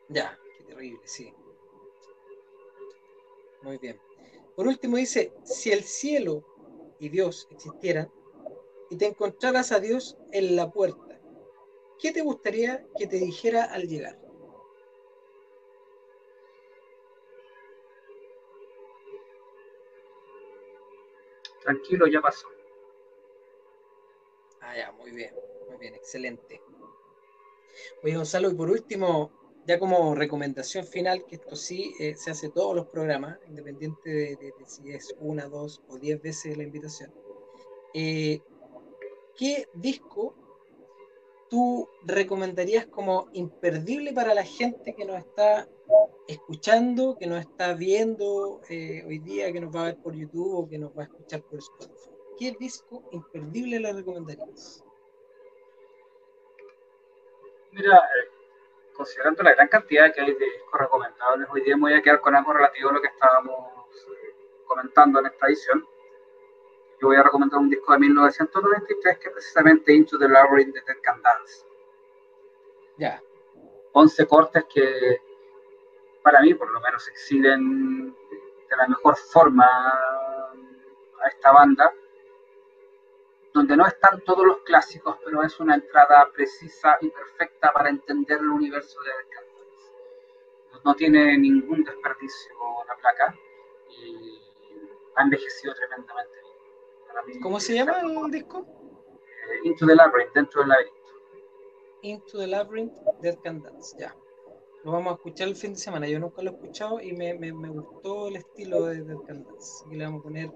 Ya, 0.09 0.37
qué 0.57 0.63
terrible, 0.63 0.99
sí. 1.05 1.33
Muy 3.61 3.77
bien. 3.77 3.99
Por 4.55 4.67
último 4.67 4.97
dice, 4.97 5.33
si 5.43 5.71
el 5.71 5.83
cielo 5.83 6.43
y 6.99 7.09
Dios 7.09 7.47
existieran 7.49 8.11
y 8.89 8.97
te 8.97 9.05
encontraras 9.05 9.71
a 9.71 9.79
Dios 9.79 10.17
en 10.31 10.55
la 10.55 10.71
puerta, 10.71 11.19
¿qué 11.99 12.11
te 12.11 12.21
gustaría 12.21 12.85
que 12.97 13.07
te 13.07 13.17
dijera 13.17 13.63
al 13.65 13.87
llegar? 13.87 14.17
Tranquilo, 21.69 22.07
ya 22.07 22.19
pasó. 22.19 22.47
Ah, 24.61 24.75
ya, 24.75 24.91
muy 24.91 25.11
bien, 25.11 25.33
muy 25.67 25.77
bien, 25.77 25.93
excelente. 25.93 26.61
Oye, 28.03 28.15
Gonzalo, 28.15 28.49
y 28.49 28.55
por 28.55 28.71
último, 28.71 29.31
ya 29.67 29.77
como 29.77 30.15
recomendación 30.15 30.85
final, 30.85 31.25
que 31.27 31.35
esto 31.35 31.55
sí 31.55 31.93
eh, 31.99 32.15
se 32.15 32.31
hace 32.31 32.49
todos 32.49 32.75
los 32.75 32.87
programas, 32.87 33.37
independiente 33.47 34.09
de, 34.09 34.53
si 34.65 34.91
es 34.91 35.15
una, 35.19 35.47
dos 35.47 35.81
o 35.87 35.99
diez 35.99 36.19
veces 36.19 36.57
la 36.57 36.63
invitación. 36.63 37.13
Eh, 37.93 38.41
¿Qué 39.37 39.67
disco 39.73 40.35
tú 41.51 41.87
recomendarías 42.03 42.87
como 42.87 43.29
imperdible 43.33 44.11
para 44.13 44.33
la 44.33 44.43
gente 44.43 44.95
que 44.95 45.05
nos 45.05 45.19
está 45.19 45.67
escuchando, 46.29 47.17
que 47.19 47.25
nos 47.25 47.39
está 47.39 47.73
viendo 47.73 48.61
eh, 48.69 49.03
hoy 49.07 49.17
día, 49.17 49.51
que 49.51 49.59
nos 49.59 49.75
va 49.75 49.81
a 49.81 49.85
ver 49.85 49.97
por 49.97 50.13
YouTube 50.13 50.53
o 50.53 50.69
que 50.69 50.77
nos 50.77 50.91
va 50.95 51.01
a 51.01 51.05
escuchar 51.05 51.41
por 51.41 51.57
Spotify? 51.57 52.11
¿Qué 52.37 52.55
disco 52.59 53.03
imperdible 53.11 53.79
le 53.79 53.91
recomendarías? 53.91 54.83
Mira, 57.71 57.97
eh, 57.97 58.29
considerando 58.93 59.41
la 59.41 59.55
gran 59.55 59.67
cantidad 59.69 60.13
que 60.13 60.21
hay 60.21 60.33
de 60.33 60.45
discos 60.45 60.79
recomendables, 60.79 61.47
hoy 61.51 61.61
día 61.61 61.75
me 61.75 61.81
voy 61.81 61.93
a 61.93 62.01
quedar 62.01 62.21
con 62.21 62.35
algo 62.35 62.53
relativo 62.53 62.89
a 62.91 62.93
lo 62.93 63.01
que 63.01 63.07
estábamos 63.07 63.95
eh, 63.95 64.35
comentando 64.67 65.19
en 65.19 65.25
esta 65.25 65.47
edición. 65.47 65.83
Yo 67.01 67.07
voy 67.07 67.17
a 67.17 67.23
recomendar 67.23 67.59
un 67.59 67.71
disco 67.71 67.91
de 67.91 67.99
1993 67.99 69.17
que 69.17 69.27
es 69.29 69.33
precisamente 69.33 69.93
Into 69.95 70.19
the 70.19 70.29
Labyrinth 70.29 70.75
de 70.75 70.81
Ted 70.81 70.97
Can 71.01 71.21
Dance. 71.23 71.65
Ya, 72.97 73.23
11 73.93 74.27
cortes 74.27 74.65
que 74.71 75.28
para 76.29 76.41
mí 76.41 76.53
por 76.53 76.71
lo 76.71 76.79
menos 76.79 77.07
exhiben 77.07 78.13
de 78.69 78.77
la 78.77 78.87
mejor 78.87 79.17
forma 79.17 79.65
a 79.65 81.27
esta 81.27 81.51
banda, 81.51 81.91
donde 83.51 83.75
no 83.75 83.87
están 83.87 84.21
todos 84.21 84.45
los 84.45 84.59
clásicos, 84.59 85.17
pero 85.25 85.41
es 85.41 85.59
una 85.59 85.73
entrada 85.73 86.29
precisa 86.31 86.97
y 87.01 87.09
perfecta 87.09 87.73
para 87.73 87.89
entender 87.89 88.37
el 88.37 88.49
universo 88.49 88.99
de 89.01 89.09
Dance. 89.09 90.83
No 90.85 90.93
tiene 90.93 91.35
ningún 91.35 91.83
desperdicio 91.83 92.53
la 92.87 92.95
placa 92.97 93.35
y 93.89 94.39
ha 95.15 95.23
envejecido 95.23 95.73
tremendamente 95.73 96.37
bien. 97.25 97.41
¿cómo 97.41 97.59
se 97.59 97.73
llama 97.73 98.01
el 98.01 98.31
disco? 98.31 98.67
eh, 99.49 99.61
Into 99.63 99.87
the 99.87 99.95
Labyrinth, 99.95 100.33
dentro 100.33 100.61
del 100.61 100.69
laberinto. 100.69 100.99
Into 102.03 102.37
the 102.37 102.47
Labyrinth, 102.47 102.93
Dead 103.19 103.39
Can 103.43 103.63
Dance, 103.63 103.97
ya. 103.97 104.15
Lo 104.83 104.91
vamos 104.91 105.11
a 105.11 105.15
escuchar 105.15 105.47
el 105.47 105.55
fin 105.55 105.71
de 105.73 105.79
semana. 105.79 106.07
Yo 106.07 106.19
nunca 106.19 106.41
lo 106.41 106.49
he 106.51 106.53
escuchado 106.53 106.99
y 107.01 107.13
me, 107.13 107.33
me- 107.33 107.53
me 107.53 107.69
gustó 107.69 108.27
el 108.27 108.35
estilo 108.37 108.85
de 108.85 109.03
Dance. 109.03 109.45
Así 109.57 109.89
que 109.89 109.95
le 109.95 110.03
vamos 110.05 110.19
a 110.19 110.23
poner 110.23 110.51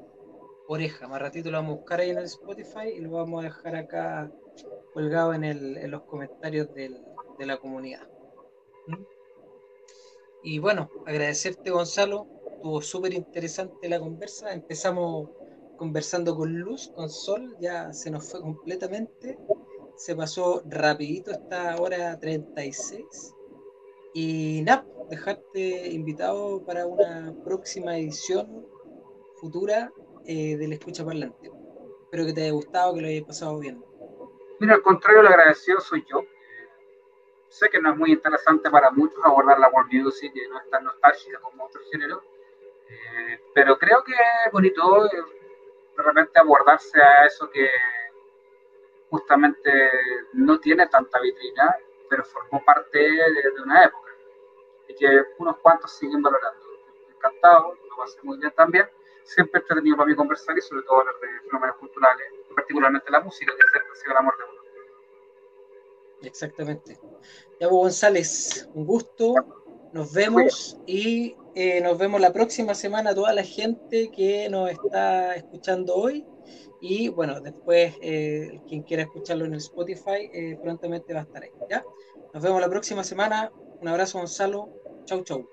oreja. 0.67 1.07
Más 1.07 1.21
ratito 1.21 1.51
lo 1.51 1.57
vamos 1.57 1.73
a 1.73 1.77
buscar 1.77 1.99
ahí 2.01 2.09
en 2.11 2.17
el 2.19 2.25
Spotify 2.25 2.89
y 2.95 3.01
lo 3.01 3.11
vamos 3.11 3.41
a 3.41 3.45
dejar 3.47 3.75
acá 3.75 4.31
colgado 4.93 5.33
en, 5.33 5.43
el- 5.45 5.77
en 5.77 5.91
los 5.91 6.03
comentarios 6.03 6.73
del- 6.73 7.05
de 7.39 7.45
la 7.45 7.57
comunidad. 7.57 8.07
¿Mm? 8.87 9.03
Y 10.43 10.59
bueno, 10.59 10.91
agradecerte 11.05 11.71
Gonzalo. 11.71 12.27
Estuvo 12.55 12.81
súper 12.81 13.13
interesante 13.13 13.89
la 13.89 13.99
conversa. 13.99 14.53
Empezamos 14.53 15.29
conversando 15.75 16.35
con 16.35 16.53
Luz, 16.59 16.89
con 16.93 17.09
Sol, 17.09 17.55
ya 17.59 17.91
se 17.93 18.11
nos 18.11 18.29
fue 18.29 18.41
completamente 18.41 19.39
se 19.95 20.15
pasó 20.15 20.61
rapidito 20.65 21.31
esta 21.31 21.77
hora 21.77 22.19
36 22.19 23.32
y 24.13 24.61
nada, 24.63 24.85
dejarte 25.09 25.89
invitado 25.89 26.63
para 26.65 26.85
una 26.85 27.33
próxima 27.43 27.97
edición 27.97 28.67
futura 29.37 29.91
eh, 30.25 30.55
del 30.57 30.73
Escucha 30.73 31.03
Parlante. 31.03 31.49
Espero 32.03 32.25
que 32.25 32.33
te 32.33 32.43
haya 32.43 32.51
gustado, 32.51 32.93
que 32.93 33.01
lo 33.01 33.07
hayas 33.07 33.25
pasado 33.25 33.59
bien. 33.59 33.83
Mira, 34.59 34.75
al 34.75 34.83
contrario, 34.83 35.23
lo 35.23 35.29
agradecido 35.29 35.79
soy 35.79 36.05
yo. 36.09 36.23
Sé 37.49 37.69
que 37.69 37.81
no 37.81 37.91
es 37.91 37.97
muy 37.97 38.11
interesante 38.11 38.69
para 38.69 38.91
muchos 38.91 39.19
abordar 39.23 39.59
la 39.59 39.69
world 39.69 39.91
music 39.91 40.31
y 40.35 40.47
no 40.47 40.59
es 40.59 40.69
tan 40.69 40.83
nostálgica 40.83 41.39
como 41.39 41.65
otros 41.65 41.83
géneros, 41.91 42.23
eh, 42.89 43.39
pero 43.53 43.77
creo 43.77 44.03
que 44.03 44.13
es 44.13 44.51
bonito 44.51 45.05
eh, 45.05 45.09
de 45.97 46.03
repente 46.03 46.39
abordarse 46.39 46.99
a 46.99 47.25
eso 47.25 47.49
que 47.51 47.69
justamente 49.09 49.91
no 50.33 50.59
tiene 50.59 50.87
tanta 50.87 51.19
vitrina, 51.19 51.75
pero 52.09 52.23
formó 52.23 52.63
parte 52.65 52.97
de 52.97 53.61
una 53.63 53.83
época 53.83 54.02
y 54.87 54.95
que 54.95 55.23
unos 55.39 55.57
cuantos 55.57 55.91
siguen 55.91 56.21
valorando. 56.21 56.59
Encantado, 57.15 57.75
lo 57.89 57.97
pasé 57.97 58.17
muy 58.23 58.37
bien 58.37 58.53
también. 58.55 58.85
Siempre 59.23 59.59
he 59.59 59.61
entretenido 59.61 59.97
para 59.97 60.09
mí 60.09 60.15
conversar 60.15 60.57
y 60.57 60.61
sobre 60.61 60.83
todo 60.83 60.99
hablar 60.99 61.15
de 61.21 61.27
fenómenos 61.47 61.77
culturales, 61.77 62.25
particularmente 62.55 63.11
la 63.11 63.21
música, 63.21 63.51
que 63.51 63.67
siempre 63.67 63.91
ha 63.91 63.95
sido 63.95 64.11
el 64.11 64.17
amor 64.17 64.37
de 64.37 64.43
uno. 64.43 64.63
Exactamente. 66.23 66.99
Ya, 67.59 67.69
pues, 67.69 67.71
González, 67.71 68.69
un 68.73 68.85
gusto. 68.85 69.35
Nos 69.93 70.11
vemos 70.11 70.77
y 70.87 71.35
eh, 71.53 71.79
nos 71.81 71.99
vemos 71.99 72.19
la 72.19 72.33
próxima 72.33 72.73
semana 72.73 73.13
toda 73.13 73.31
la 73.31 73.43
gente 73.43 74.09
que 74.09 74.49
nos 74.49 74.71
está 74.71 75.35
escuchando 75.35 75.95
hoy. 75.95 76.25
Y 76.81 77.09
bueno, 77.09 77.39
después, 77.39 77.95
eh, 78.01 78.59
quien 78.67 78.81
quiera 78.83 79.03
escucharlo 79.03 79.45
en 79.45 79.53
el 79.53 79.59
Spotify, 79.59 80.29
eh, 80.33 80.59
prontamente 80.61 81.13
va 81.13 81.21
a 81.21 81.23
estar 81.23 81.43
ahí. 81.43 81.51
¿ya? 81.69 81.85
Nos 82.33 82.43
vemos 82.43 82.59
la 82.59 82.69
próxima 82.69 83.03
semana. 83.03 83.51
Un 83.83 83.87
abrazo, 83.89 84.17
Gonzalo. 84.17 84.71
Chau, 85.05 85.21
chau. 85.23 85.52